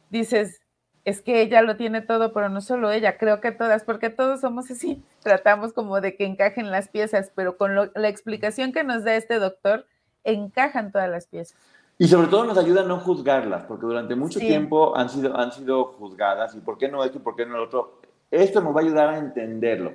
dices, 0.09 0.61
es 1.05 1.21
que 1.21 1.41
ella 1.41 1.61
lo 1.61 1.77
tiene 1.77 2.01
todo, 2.01 2.33
pero 2.33 2.49
no 2.49 2.61
solo 2.61 2.91
ella, 2.91 3.17
creo 3.17 3.41
que 3.41 3.51
todas, 3.51 3.83
porque 3.83 4.09
todos 4.09 4.41
somos 4.41 4.69
así, 4.69 5.03
tratamos 5.23 5.73
como 5.73 6.01
de 6.01 6.15
que 6.15 6.25
encajen 6.25 6.71
las 6.71 6.89
piezas, 6.89 7.31
pero 7.35 7.57
con 7.57 7.75
la 7.75 8.07
explicación 8.07 8.71
que 8.71 8.83
nos 8.83 9.03
da 9.03 9.15
este 9.15 9.39
doctor, 9.39 9.85
encajan 10.23 10.91
todas 10.91 11.09
las 11.09 11.27
piezas. 11.27 11.57
Y 11.97 12.07
sobre 12.07 12.27
todo 12.27 12.45
nos 12.45 12.57
ayuda 12.57 12.81
a 12.81 12.85
no 12.85 12.99
juzgarlas, 12.99 13.63
porque 13.65 13.85
durante 13.85 14.15
mucho 14.15 14.39
tiempo 14.39 14.95
han 14.97 15.09
sido, 15.09 15.37
han 15.37 15.51
sido 15.51 15.85
juzgadas, 15.85 16.55
y 16.55 16.59
por 16.59 16.77
qué 16.77 16.87
no 16.87 17.03
esto 17.03 17.17
y 17.17 17.21
por 17.21 17.35
qué 17.35 17.45
no 17.45 17.57
lo 17.57 17.63
otro. 17.63 17.99
Esto 18.29 18.61
nos 18.61 18.75
va 18.75 18.79
a 18.79 18.83
ayudar 18.83 19.09
a 19.09 19.17
entenderlo. 19.17 19.93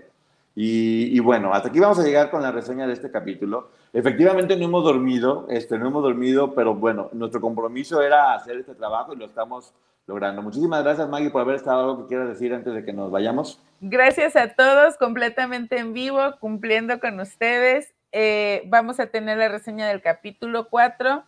Y, 0.58 1.20
bueno, 1.20 1.52
hasta 1.52 1.68
aquí 1.68 1.78
vamos 1.80 1.98
a 1.98 2.02
llegar 2.02 2.30
con 2.30 2.40
la 2.40 2.50
reseña 2.50 2.86
de 2.86 2.94
este 2.94 3.10
capítulo. 3.10 3.68
Efectivamente 3.92 4.56
no 4.56 4.64
hemos 4.64 4.84
dormido, 4.84 5.46
este, 5.50 5.78
no 5.78 5.88
hemos 5.88 6.02
dormido, 6.02 6.54
pero 6.54 6.74
bueno, 6.74 7.10
nuestro 7.12 7.42
compromiso 7.42 8.00
era 8.00 8.32
hacer 8.32 8.56
este 8.56 8.74
trabajo 8.74 9.12
y 9.12 9.16
lo 9.16 9.26
estamos 9.26 9.74
logrando. 10.06 10.40
Muchísimas 10.40 10.82
gracias 10.82 11.10
Maggie 11.10 11.28
por 11.28 11.42
haber 11.42 11.56
estado. 11.56 11.80
¿Algo 11.80 12.02
que 12.02 12.08
quieras 12.08 12.28
decir 12.28 12.54
antes 12.54 12.72
de 12.72 12.86
que 12.86 12.94
nos 12.94 13.10
vayamos? 13.10 13.62
Gracias 13.82 14.34
a 14.34 14.54
todos, 14.54 14.96
completamente 14.96 15.78
en 15.78 15.92
vivo, 15.92 16.22
cumpliendo 16.40 17.00
con 17.00 17.20
ustedes. 17.20 17.92
Eh, 18.12 18.62
vamos 18.68 18.98
a 18.98 19.08
tener 19.08 19.36
la 19.36 19.48
reseña 19.48 19.86
del 19.88 20.00
capítulo 20.00 20.70
4. 20.70 21.22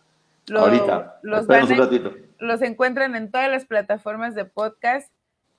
Ahorita, 0.55 1.19
los, 1.21 1.45
los 2.39 2.61
encuentran 2.63 3.13
en 3.13 3.29
todas 3.29 3.51
las 3.51 3.65
plataformas 3.65 4.33
de 4.33 4.45
podcast 4.45 5.11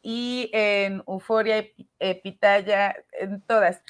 y 0.03 0.51
en 0.53 1.03
Euforia, 1.07 1.65
Pitaya, 2.23 2.97
en 3.13 3.41
todas. 3.43 3.83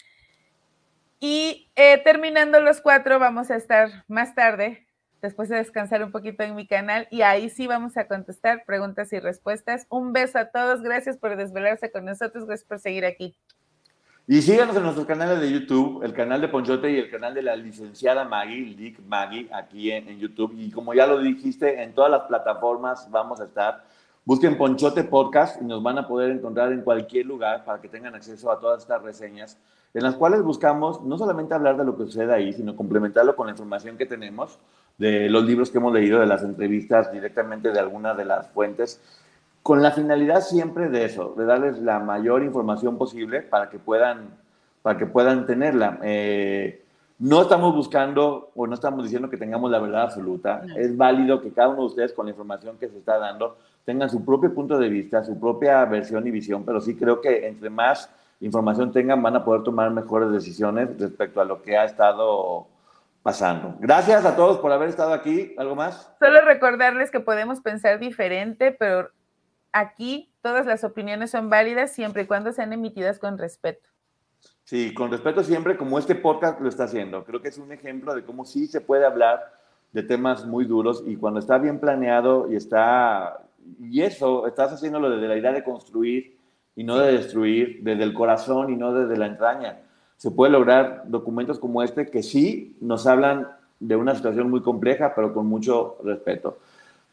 Y 1.21 1.71
eh, 1.77 1.99
terminando 1.99 2.61
los 2.61 2.81
cuatro, 2.81 3.19
vamos 3.19 3.51
a 3.51 3.57
estar 3.57 4.05
más 4.09 4.35
tarde, 4.35 4.87
después 5.21 5.51
de 5.51 5.57
descansar 5.57 6.03
un 6.03 6.13
poquito 6.13 6.43
en 6.43 6.55
mi 6.55 6.67
canal, 6.67 7.07
y 7.11 7.21
ahí 7.21 7.51
sí 7.51 7.67
vamos 7.67 7.99
a 7.99 8.09
contestar 8.09 8.65
preguntas 8.65 9.13
y 9.13 9.21
respuestas. 9.21 9.87
Un 9.91 10.15
beso 10.15 10.39
a 10.39 10.47
todos, 10.47 10.81
gracias 10.81 11.19
por 11.19 11.37
desvelarse 11.37 11.93
con 11.93 12.07
nosotros, 12.07 12.47
gracias 12.47 12.67
por 12.67 12.79
seguir 12.79 13.05
aquí. 13.05 13.37
Y 14.27 14.41
síganos 14.43 14.77
en 14.77 14.85
nuestros 14.85 15.07
canales 15.07 15.41
de 15.41 15.51
YouTube, 15.53 16.05
el 16.05 16.15
canal 16.15 16.41
de 16.41 16.49
Ponchote 16.49 16.91
y 16.91 16.99
el 16.99 17.11
canal 17.11 17.35
de 17.35 17.43
la 17.43 17.57
licenciada 17.57 18.25
Maggie, 18.25 18.77
Lick 18.77 19.01
Maggie, 19.01 19.49
aquí 19.53 19.91
en, 19.91 20.09
en 20.09 20.21
YouTube. 20.21 20.55
Y 20.57 20.71
como 20.71 20.95
ya 20.95 21.07
lo 21.07 21.19
dijiste, 21.19 21.83
en 21.83 21.93
todas 21.93 22.13
las 22.13 22.23
plataformas 22.23 23.11
vamos 23.11 23.41
a 23.41 23.45
estar 23.45 23.85
Busquen 24.25 24.59
Ponchote 24.59 25.05
Podcast 25.05 25.61
y 25.63 25.65
nos 25.65 25.83
van 25.83 25.97
a 25.97 26.07
poder 26.07 26.31
encontrar 26.31 26.73
en 26.73 26.83
cualquier 26.83 27.25
lugar 27.25 27.65
para 27.65 27.81
que 27.81 27.89
tengan 27.89 28.15
acceso 28.15 28.51
a 28.51 28.61
todas 28.61 28.83
estas 28.83 29.03
reseñas, 29.03 29.59
en 29.95 30.03
las 30.03 30.15
cuales 30.15 30.43
buscamos 30.43 31.03
no 31.03 31.17
solamente 31.17 31.55
hablar 31.55 31.79
de 31.79 31.85
lo 31.87 31.97
que 31.97 32.05
sucede 32.05 32.33
ahí, 32.33 32.53
sino 32.53 32.77
complementarlo 32.77 33.35
con 33.35 33.47
la 33.47 33.53
información 33.53 33.97
que 33.97 34.05
tenemos 34.05 34.59
de 34.99 35.31
los 35.31 35.45
libros 35.45 35.71
que 35.71 35.79
hemos 35.79 35.95
leído, 35.95 36.21
de 36.21 36.27
las 36.27 36.43
entrevistas 36.43 37.11
directamente 37.11 37.73
de 37.73 37.79
algunas 37.79 38.15
de 38.19 38.27
las 38.27 38.51
fuentes, 38.51 39.01
con 39.63 39.83
la 39.83 39.91
finalidad 39.91 40.43
siempre 40.43 40.91
de 40.91 41.07
eso, 41.07 41.35
de 41.37 41.47
darles 41.47 41.79
la 41.79 41.99
mayor 41.99 42.43
información 42.43 42.99
posible 42.99 43.41
para 43.41 43.71
que 43.71 43.79
puedan, 43.79 44.29
para 44.83 44.99
que 44.99 45.07
puedan 45.07 45.47
tenerla. 45.47 45.99
Eh, 46.03 46.85
no 47.19 47.43
estamos 47.43 47.75
buscando 47.75 48.51
o 48.55 48.67
no 48.67 48.75
estamos 48.75 49.03
diciendo 49.03 49.31
que 49.31 49.39
tengamos 49.39 49.71
la 49.71 49.79
verdad 49.79 50.03
absoluta. 50.03 50.63
Es 50.77 50.97
válido 50.97 51.41
que 51.41 51.53
cada 51.53 51.69
uno 51.69 51.81
de 51.81 51.87
ustedes 51.87 52.13
con 52.13 52.27
la 52.27 52.31
información 52.31 52.77
que 52.79 52.89
se 52.89 52.99
está 52.99 53.19
dando 53.19 53.57
tengan 53.85 54.11
su 54.11 54.25
propio 54.25 54.53
punto 54.55 54.79
de 54.79 54.89
vista, 54.89 55.25
su 55.25 55.39
propia 55.39 55.85
versión 55.85 56.27
y 56.27 56.31
visión, 56.31 56.65
pero 56.65 56.81
sí 56.81 56.97
creo 56.97 57.21
que 57.21 57.47
entre 57.47 57.71
más 57.71 58.11
información 58.41 58.93
tengan 58.93 59.23
van 59.23 59.37
a 59.37 59.45
poder 59.45 59.63
tomar 59.63 59.91
mejores 59.91 60.31
decisiones 60.31 60.99
respecto 60.99 61.41
a 61.41 61.45
lo 61.45 61.63
que 61.63 61.77
ha 61.77 61.85
estado 61.85 62.67
pasando. 63.23 63.77
Gracias 63.81 64.25
a 64.25 64.35
todos 64.35 64.59
por 64.59 64.73
haber 64.73 64.89
estado 64.89 65.13
aquí. 65.13 65.55
¿Algo 65.59 65.75
más? 65.75 66.11
Solo 66.19 66.41
recordarles 66.43 67.11
que 67.11 67.21
podemos 67.21 67.61
pensar 67.61 67.99
diferente, 67.99 68.73
pero 68.73 69.11
aquí 69.73 70.33
todas 70.41 70.67
las 70.67 70.85
opiniones 70.85 71.31
son 71.31 71.51
válidas 71.51 71.93
siempre 71.93 72.23
y 72.23 72.27
cuando 72.27 72.53
sean 72.53 72.73
emitidas 72.73 73.19
con 73.19 73.39
respeto. 73.39 73.89
Sí, 74.65 74.95
con 74.95 75.11
respeto 75.11 75.43
siempre, 75.43 75.77
como 75.77 75.99
este 75.99 76.15
podcast 76.15 76.61
lo 76.61 76.69
está 76.69 76.85
haciendo. 76.85 77.25
Creo 77.25 77.43
que 77.43 77.49
es 77.49 77.59
un 77.59 77.73
ejemplo 77.73 78.15
de 78.15 78.25
cómo 78.25 78.45
sí 78.45 78.67
se 78.67 78.81
puede 78.81 79.05
hablar 79.05 79.53
de 79.93 80.03
temas 80.03 80.47
muy 80.47 80.65
duros 80.65 81.03
y 81.07 81.17
cuando 81.17 81.41
está 81.41 81.59
bien 81.59 81.81
planeado 81.81 82.51
y 82.51 82.57
está 82.57 83.43
y 83.79 84.03
eso, 84.03 84.47
estás 84.47 84.73
haciéndolo 84.73 85.11
desde 85.11 85.29
la 85.29 85.37
idea 85.37 85.53
de 85.53 85.65
construir 85.65 86.39
y 86.75 86.85
no 86.85 86.99
de 86.99 87.13
destruir, 87.13 87.81
desde 87.83 88.05
el 88.05 88.15
corazón 88.15 88.73
y 88.73 88.77
no 88.77 88.93
desde 88.93 89.17
la 89.17 89.27
entraña. 89.27 89.81
Se 90.17 90.31
puede 90.31 90.53
lograr 90.53 91.05
documentos 91.07 91.59
como 91.59 91.83
este 91.83 92.11
que 92.11 92.23
sí 92.23 92.77
nos 92.81 93.07
hablan 93.07 93.49
de 93.79 93.97
una 93.97 94.15
situación 94.15 94.51
muy 94.51 94.63
compleja, 94.63 95.15
pero 95.15 95.33
con 95.33 95.47
mucho 95.47 95.97
respeto. 96.05 96.59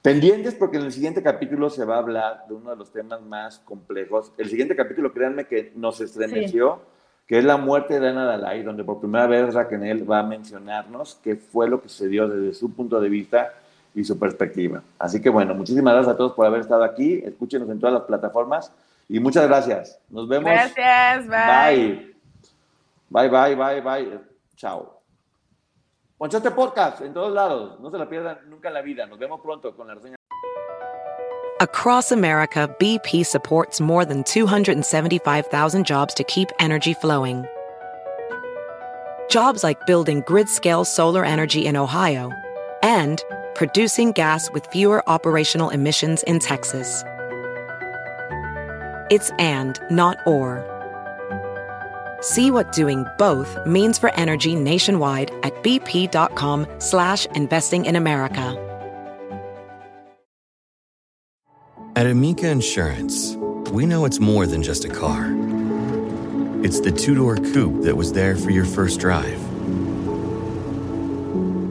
Pendientes 0.02 0.56
porque 0.56 0.78
en 0.78 0.84
el 0.84 0.92
siguiente 0.92 1.24
capítulo 1.24 1.70
se 1.70 1.84
va 1.84 1.96
a 1.96 2.00
hablar 2.00 2.46
de 2.48 2.54
uno 2.54 2.70
de 2.70 2.76
los 2.76 2.92
temas 2.92 3.22
más 3.22 3.60
complejos. 3.60 4.32
El 4.38 4.50
siguiente 4.50 4.76
capítulo, 4.76 5.12
créanme 5.12 5.46
que 5.46 5.74
nos 5.76 6.00
estremeció, 6.02 6.82
que 7.26 7.40
es 7.40 7.44
la 7.44 7.58
muerte 7.58 8.00
de 8.00 8.10
Ana 8.10 8.26
Dalai, 8.26 8.64
donde 8.64 8.84
por 8.84 9.00
primera 9.00 9.28
vez 9.28 9.54
Raquel 9.54 10.10
va 10.10 10.20
a 10.20 10.24
mencionarnos 10.24 11.20
qué 11.24 11.36
fue 11.36 11.70
lo 11.70 11.82
que 11.82 11.90
sucedió 11.90 12.30
desde 12.30 12.54
su 12.54 12.74
punto 12.74 13.02
de 13.02 13.10
vista 13.10 13.54
y 13.98 14.04
su 14.04 14.18
perspectiva. 14.20 14.84
Así 15.00 15.20
que 15.20 15.30
bueno, 15.30 15.56
muchísimas 15.56 15.94
gracias 15.94 16.14
a 16.14 16.18
todos 16.18 16.34
por 16.34 16.46
haber 16.46 16.62
estado 16.62 16.84
aquí. 16.84 17.16
Escúchenos 17.26 17.68
en 17.70 17.80
todas 17.80 17.94
las 17.96 18.04
plataformas 18.04 18.72
y 19.10 19.20
muchas 19.20 19.48
gracias. 19.48 20.00
Nos 20.10 20.28
vemos. 20.28 20.52
Gracias, 20.52 21.28
bye. 21.28 22.16
Bye, 23.10 23.30
bye, 23.30 23.56
bye, 23.56 23.82
bye. 23.82 24.20
Chao. 24.56 25.02
Ponchote 26.16 26.52
Podcast 26.52 27.02
en 27.02 27.12
todos 27.12 27.34
lados. 27.34 27.80
No 27.80 27.90
se 27.90 27.98
la 27.98 28.08
pierdan 28.08 28.38
nunca 28.48 28.68
en 28.68 28.76
la 28.76 28.82
vida. 28.82 29.08
Nos 29.08 29.18
vemos 29.18 29.42
pronto 29.42 29.76
con 29.76 29.88
la 29.88 29.96
reseña. 29.96 30.16
Across 31.60 32.12
America, 32.12 32.70
BP 32.80 33.26
supports 33.26 33.82
more 33.82 34.06
than 34.06 34.24
275,000 34.24 35.84
jobs 35.84 36.14
to 36.14 36.24
keep 36.26 36.50
energy 36.60 36.94
flowing. 36.94 37.46
Jobs 39.28 39.64
like 39.64 39.88
building 39.88 40.22
grid-scale 40.28 40.86
solar 40.86 41.26
energy 41.26 41.66
in 41.66 41.76
Ohio 41.76 42.32
and 42.84 43.24
producing 43.58 44.12
gas 44.12 44.52
with 44.52 44.66
fewer 44.68 45.04
operational 45.10 45.70
emissions 45.72 46.22
in 46.24 46.38
Texas. 46.40 47.04
It's 49.10 49.32
and, 49.40 49.80
not 49.90 50.18
or. 50.28 50.64
See 52.22 52.52
what 52.52 52.72
doing 52.72 53.06
both 53.18 53.58
means 53.66 53.98
for 53.98 54.14
energy 54.14 54.54
nationwide 54.54 55.32
at 55.44 55.54
bp.com 55.64 56.68
slash 56.78 57.26
investing 57.28 57.86
in 57.86 57.96
America. 57.96 58.64
At 61.96 62.06
Amica 62.06 62.48
Insurance, 62.48 63.36
we 63.72 63.88
know 63.88 64.06
it's 64.06 64.20
more 64.20 64.46
than 64.46 64.62
just 64.62 64.86
a 64.86 64.90
car. 64.90 65.34
It's 66.64 66.80
the 66.80 66.92
two-door 66.92 67.38
coupe 67.38 67.82
that 67.84 67.98
was 67.98 68.14
there 68.14 68.36
for 68.36 68.52
your 68.52 68.66
first 68.66 69.00
drive 69.00 69.47